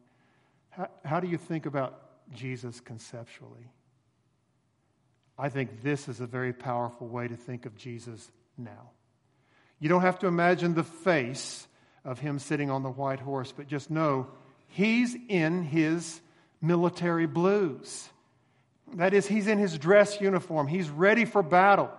How, 0.69 0.89
how 1.03 1.19
do 1.19 1.27
you 1.27 1.37
think 1.37 1.65
about 1.65 2.01
Jesus 2.33 2.79
conceptually? 2.79 3.69
I 5.37 5.49
think 5.49 5.81
this 5.81 6.07
is 6.07 6.21
a 6.21 6.27
very 6.27 6.53
powerful 6.53 7.07
way 7.07 7.27
to 7.27 7.35
think 7.35 7.65
of 7.65 7.75
Jesus 7.75 8.31
now. 8.57 8.91
You 9.79 9.89
don't 9.89 10.01
have 10.01 10.19
to 10.19 10.27
imagine 10.27 10.73
the 10.73 10.83
face 10.83 11.67
of 12.03 12.19
him 12.19 12.39
sitting 12.39 12.69
on 12.69 12.83
the 12.83 12.89
white 12.89 13.19
horse, 13.19 13.51
but 13.51 13.67
just 13.67 13.89
know 13.89 14.27
he's 14.67 15.15
in 15.27 15.63
his 15.63 16.21
military 16.61 17.25
blues. 17.25 18.09
That 18.95 19.13
is, 19.13 19.27
he's 19.27 19.47
in 19.47 19.57
his 19.57 19.77
dress 19.77 20.21
uniform, 20.21 20.67
he's 20.67 20.89
ready 20.89 21.25
for 21.25 21.43
battle. 21.43 21.91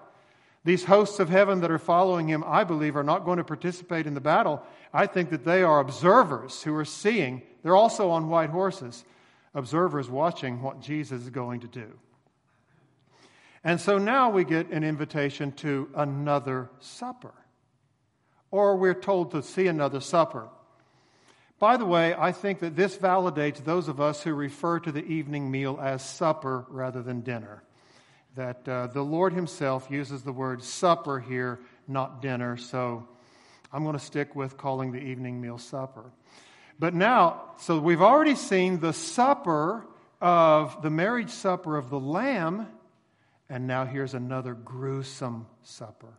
These 0.65 0.85
hosts 0.85 1.21
of 1.21 1.29
heaven 1.29 1.61
that 1.61 1.71
are 1.71 1.79
following 1.79 2.27
him, 2.27 2.43
I 2.45 2.65
believe, 2.65 2.97
are 2.97 3.05
not 3.05 3.25
going 3.25 3.39
to 3.39 3.45
participate 3.45 4.07
in 4.07 4.15
the 4.15 4.21
battle. 4.21 4.63
I 4.93 5.07
think 5.07 5.31
that 5.31 5.45
they 5.45 5.63
are 5.63 5.79
observers 5.79 6.61
who 6.63 6.75
are 6.75 6.85
seeing. 6.85 7.43
They're 7.63 7.77
also 7.77 8.11
on 8.11 8.29
white 8.29 8.51
horses, 8.51 9.05
observers 9.55 10.11
watching 10.11 10.63
what 10.63 10.81
Jesus 10.81 11.23
is 11.23 11.31
going 11.31 11.61
to 11.61 11.69
do. 11.69 11.93
And 13.63 13.81
so 13.81 13.99
now 13.99 14.31
we 14.31 14.43
get 14.45 14.71
an 14.71 14.83
invitation 14.83 15.53
to 15.53 15.89
another 15.95 16.69
supper, 16.81 17.35
or 18.51 18.77
we're 18.77 18.95
told 18.95 19.33
to 19.33 19.43
see 19.43 19.67
another 19.67 20.01
supper. 20.01 20.49
By 21.59 21.77
the 21.79 21.87
way, 21.87 22.15
I 22.15 22.33
think 22.33 22.59
that 22.61 22.77
this 22.77 22.97
validates 22.97 23.65
those 23.65 23.89
of 23.89 24.01
us 24.01 24.23
who 24.23 24.35
refer 24.35 24.79
to 24.81 24.93
the 24.93 25.05
evening 25.05 25.51
meal 25.51 25.79
as 25.81 26.05
supper 26.05 26.67
rather 26.69 27.03
than 27.03 27.23
dinner. 27.23 27.63
That 28.35 28.69
uh, 28.69 28.89
the 28.89 29.03
Lord 29.03 29.33
Himself 29.33 29.91
uses 29.91 30.23
the 30.23 30.33
word 30.33 30.63
supper 30.63 31.19
here, 31.19 31.59
not 31.89 32.21
dinner, 32.21 32.59
so 32.59 33.09
I'm 33.73 33.85
going 33.85 33.99
to 33.99 34.05
stick 34.05 34.37
with 34.37 34.59
calling 34.59 34.93
the 34.93 35.01
evening 35.01 35.41
meal 35.41 35.57
supper. 35.57 36.05
But 36.79 36.93
now, 36.93 37.55
so 37.59 37.79
we've 37.79 38.03
already 38.03 38.35
seen 38.35 38.81
the 38.81 38.93
supper 38.93 39.87
of 40.21 40.83
the 40.83 40.91
marriage 40.91 41.31
supper 41.31 41.79
of 41.79 41.89
the 41.89 41.99
Lamb, 41.99 42.67
and 43.49 43.67
now 43.67 43.87
here's 43.87 44.13
another 44.13 44.53
gruesome 44.53 45.47
supper, 45.63 46.19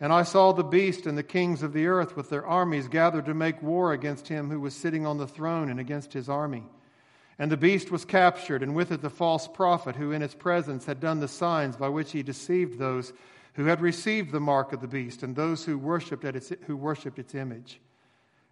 And 0.00 0.12
I 0.12 0.22
saw 0.22 0.52
the 0.52 0.62
beast 0.62 1.06
and 1.06 1.18
the 1.18 1.24
kings 1.24 1.62
of 1.62 1.72
the 1.72 1.86
earth 1.86 2.16
with 2.16 2.30
their 2.30 2.46
armies 2.46 2.86
gathered 2.88 3.26
to 3.26 3.34
make 3.34 3.62
war 3.62 3.92
against 3.92 4.28
him 4.28 4.48
who 4.48 4.60
was 4.60 4.74
sitting 4.74 5.06
on 5.06 5.18
the 5.18 5.26
throne 5.26 5.70
and 5.70 5.80
against 5.80 6.12
his 6.12 6.28
army. 6.28 6.64
And 7.38 7.50
the 7.50 7.56
beast 7.56 7.90
was 7.90 8.04
captured, 8.04 8.62
and 8.62 8.74
with 8.74 8.90
it 8.90 9.00
the 9.00 9.10
false 9.10 9.46
prophet, 9.46 9.96
who 9.96 10.12
in 10.12 10.22
its 10.22 10.34
presence 10.34 10.84
had 10.86 11.00
done 11.00 11.20
the 11.20 11.28
signs 11.28 11.76
by 11.76 11.88
which 11.88 12.12
he 12.12 12.22
deceived 12.22 12.78
those 12.78 13.12
who 13.54 13.64
had 13.64 13.80
received 13.80 14.30
the 14.30 14.40
mark 14.40 14.72
of 14.72 14.80
the 14.80 14.88
beast 14.88 15.22
and 15.22 15.34
those 15.34 15.64
who 15.64 15.78
worshipped, 15.78 16.24
its, 16.24 16.52
who 16.66 16.76
worshipped 16.76 17.18
its 17.18 17.34
image. 17.34 17.80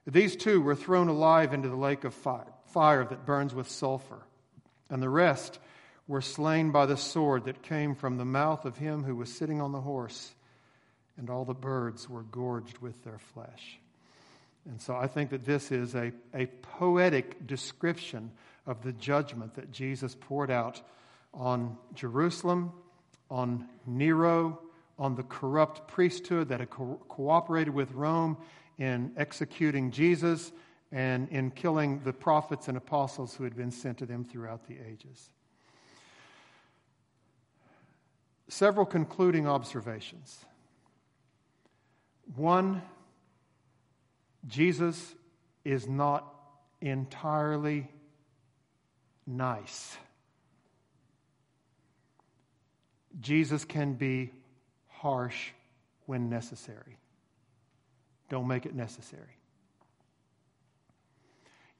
These 0.06 0.36
two 0.36 0.60
were 0.60 0.76
thrown 0.76 1.08
alive 1.08 1.52
into 1.52 1.68
the 1.68 1.76
lake 1.76 2.04
of 2.04 2.14
fire, 2.14 2.52
fire 2.72 3.04
that 3.04 3.26
burns 3.26 3.54
with 3.54 3.68
sulfur. 3.68 4.22
And 4.88 5.02
the 5.02 5.08
rest 5.08 5.58
were 6.06 6.20
slain 6.20 6.70
by 6.70 6.86
the 6.86 6.96
sword 6.96 7.44
that 7.44 7.62
came 7.62 7.96
from 7.96 8.16
the 8.16 8.24
mouth 8.24 8.64
of 8.64 8.76
him 8.76 9.02
who 9.02 9.16
was 9.16 9.32
sitting 9.32 9.60
on 9.60 9.72
the 9.72 9.80
horse, 9.80 10.32
and 11.18 11.30
all 11.30 11.44
the 11.44 11.54
birds 11.54 12.08
were 12.08 12.22
gorged 12.24 12.78
with 12.78 13.02
their 13.04 13.18
flesh. 13.18 13.78
And 14.68 14.80
so 14.80 14.96
I 14.96 15.06
think 15.06 15.30
that 15.30 15.44
this 15.44 15.70
is 15.70 15.94
a, 15.94 16.12
a 16.34 16.46
poetic 16.46 17.46
description 17.46 18.30
of 18.66 18.82
the 18.82 18.92
judgment 18.92 19.54
that 19.54 19.70
Jesus 19.70 20.16
poured 20.18 20.50
out 20.50 20.82
on 21.32 21.76
Jerusalem, 21.94 22.72
on 23.30 23.68
Nero, 23.86 24.58
on 24.98 25.14
the 25.14 25.22
corrupt 25.22 25.86
priesthood 25.86 26.48
that 26.48 26.60
had 26.60 26.70
co- 26.70 27.00
cooperated 27.08 27.72
with 27.72 27.92
Rome 27.92 28.36
in 28.78 29.12
executing 29.16 29.90
Jesus 29.90 30.52
and 30.90 31.28
in 31.28 31.50
killing 31.50 32.00
the 32.04 32.12
prophets 32.12 32.68
and 32.68 32.76
apostles 32.76 33.34
who 33.34 33.44
had 33.44 33.56
been 33.56 33.70
sent 33.70 33.98
to 33.98 34.06
them 34.06 34.24
throughout 34.24 34.66
the 34.66 34.76
ages. 34.90 35.30
Several 38.48 38.86
concluding 38.86 39.46
observations. 39.46 40.44
One, 42.34 42.82
Jesus 44.46 45.14
is 45.64 45.86
not 45.88 46.32
entirely 46.80 47.88
nice. 49.26 49.96
Jesus 53.20 53.64
can 53.64 53.94
be 53.94 54.32
harsh 54.88 55.50
when 56.06 56.28
necessary. 56.28 56.98
Don't 58.28 58.46
make 58.46 58.66
it 58.66 58.74
necessary. 58.74 59.36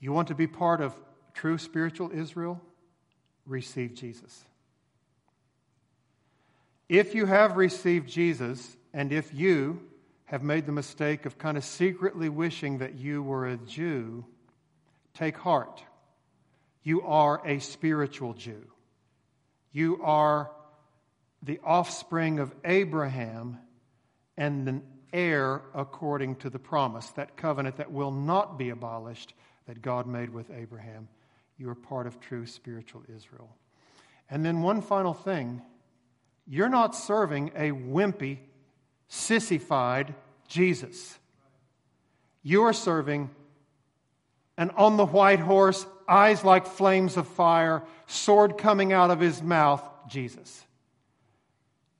You 0.00 0.12
want 0.12 0.28
to 0.28 0.34
be 0.34 0.46
part 0.46 0.80
of 0.80 0.94
true 1.34 1.58
spiritual 1.58 2.10
Israel? 2.12 2.60
Receive 3.46 3.94
Jesus. 3.94 4.44
If 6.88 7.14
you 7.14 7.26
have 7.26 7.56
received 7.56 8.08
Jesus, 8.08 8.76
and 8.92 9.12
if 9.12 9.34
you 9.34 9.80
have 10.26 10.42
made 10.42 10.66
the 10.66 10.72
mistake 10.72 11.24
of 11.26 11.38
kind 11.38 11.56
of 11.56 11.64
secretly 11.64 12.28
wishing 12.28 12.78
that 12.78 12.94
you 12.94 13.22
were 13.22 13.46
a 13.46 13.56
Jew, 13.56 14.24
take 15.14 15.36
heart. 15.36 15.82
You 16.82 17.02
are 17.02 17.44
a 17.46 17.58
spiritual 17.60 18.34
Jew. 18.34 18.64
You 19.72 20.00
are 20.02 20.50
the 21.42 21.60
offspring 21.64 22.38
of 22.38 22.54
Abraham 22.64 23.58
and 24.36 24.68
an 24.68 24.82
heir 25.12 25.62
according 25.74 26.36
to 26.36 26.50
the 26.50 26.58
promise, 26.58 27.08
that 27.12 27.36
covenant 27.36 27.76
that 27.76 27.92
will 27.92 28.10
not 28.10 28.58
be 28.58 28.70
abolished 28.70 29.34
that 29.66 29.82
God 29.82 30.06
made 30.06 30.30
with 30.30 30.50
Abraham. 30.50 31.08
You 31.58 31.70
are 31.70 31.74
part 31.74 32.06
of 32.06 32.20
true 32.20 32.46
spiritual 32.46 33.02
Israel. 33.14 33.48
And 34.28 34.44
then, 34.44 34.62
one 34.62 34.82
final 34.82 35.14
thing 35.14 35.62
you're 36.46 36.68
not 36.68 36.94
serving 36.94 37.48
a 37.56 37.70
wimpy, 37.72 38.38
sissified 39.08 40.14
Jesus. 40.48 41.18
You 42.42 42.64
are 42.64 42.72
serving 42.72 43.30
and 44.58 44.70
on 44.72 44.96
the 44.96 45.06
white 45.06 45.40
horse, 45.40 45.86
eyes 46.08 46.44
like 46.44 46.66
flames 46.66 47.16
of 47.16 47.28
fire, 47.28 47.82
sword 48.06 48.56
coming 48.56 48.92
out 48.92 49.10
of 49.10 49.20
his 49.20 49.42
mouth, 49.42 49.82
Jesus. 50.08 50.64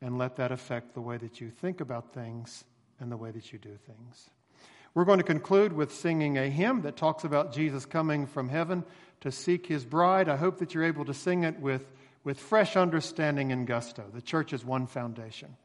And 0.01 0.19
let 0.19 0.37
that 0.37 0.53
affect 0.53 0.95
the 0.95 1.01
way 1.01 1.17
that 1.19 1.41
you 1.41 1.51
think 1.51 1.81
about 1.81 2.15
things 2.15 2.65
and 2.99 3.11
the 3.11 3.17
way 3.17 3.31
that 3.31 3.53
you 3.53 3.59
do 3.59 3.77
things. 3.87 4.31
We're 4.95 5.05
going 5.05 5.19
to 5.19 5.25
conclude 5.25 5.75
with 5.75 5.93
singing 5.93 6.39
a 6.39 6.49
hymn 6.49 6.83
that 6.83 6.97
talks 6.97 7.25
about 7.25 7.53
Jesus 7.53 7.85
coming 7.85 8.27
from 8.27 8.49
heaven 8.49 8.85
to 9.21 9.31
seek 9.31 9.67
his 9.67 9.85
bride. 9.85 10.29
I 10.29 10.37
hope 10.37 10.59
that 10.59 10.73
you're 10.73 10.85
able 10.85 11.05
to 11.05 11.15
sing 11.15 11.45
it 11.45 11.61
with, 11.61 11.85
with 12.25 12.39
fresh 12.39 12.77
understanding 12.77 13.53
and 13.53 13.67
gusto. 13.67 14.05
The 14.15 14.23
church 14.23 14.55
is 14.55 14.65
one 14.65 14.87
foundation. 14.87 15.57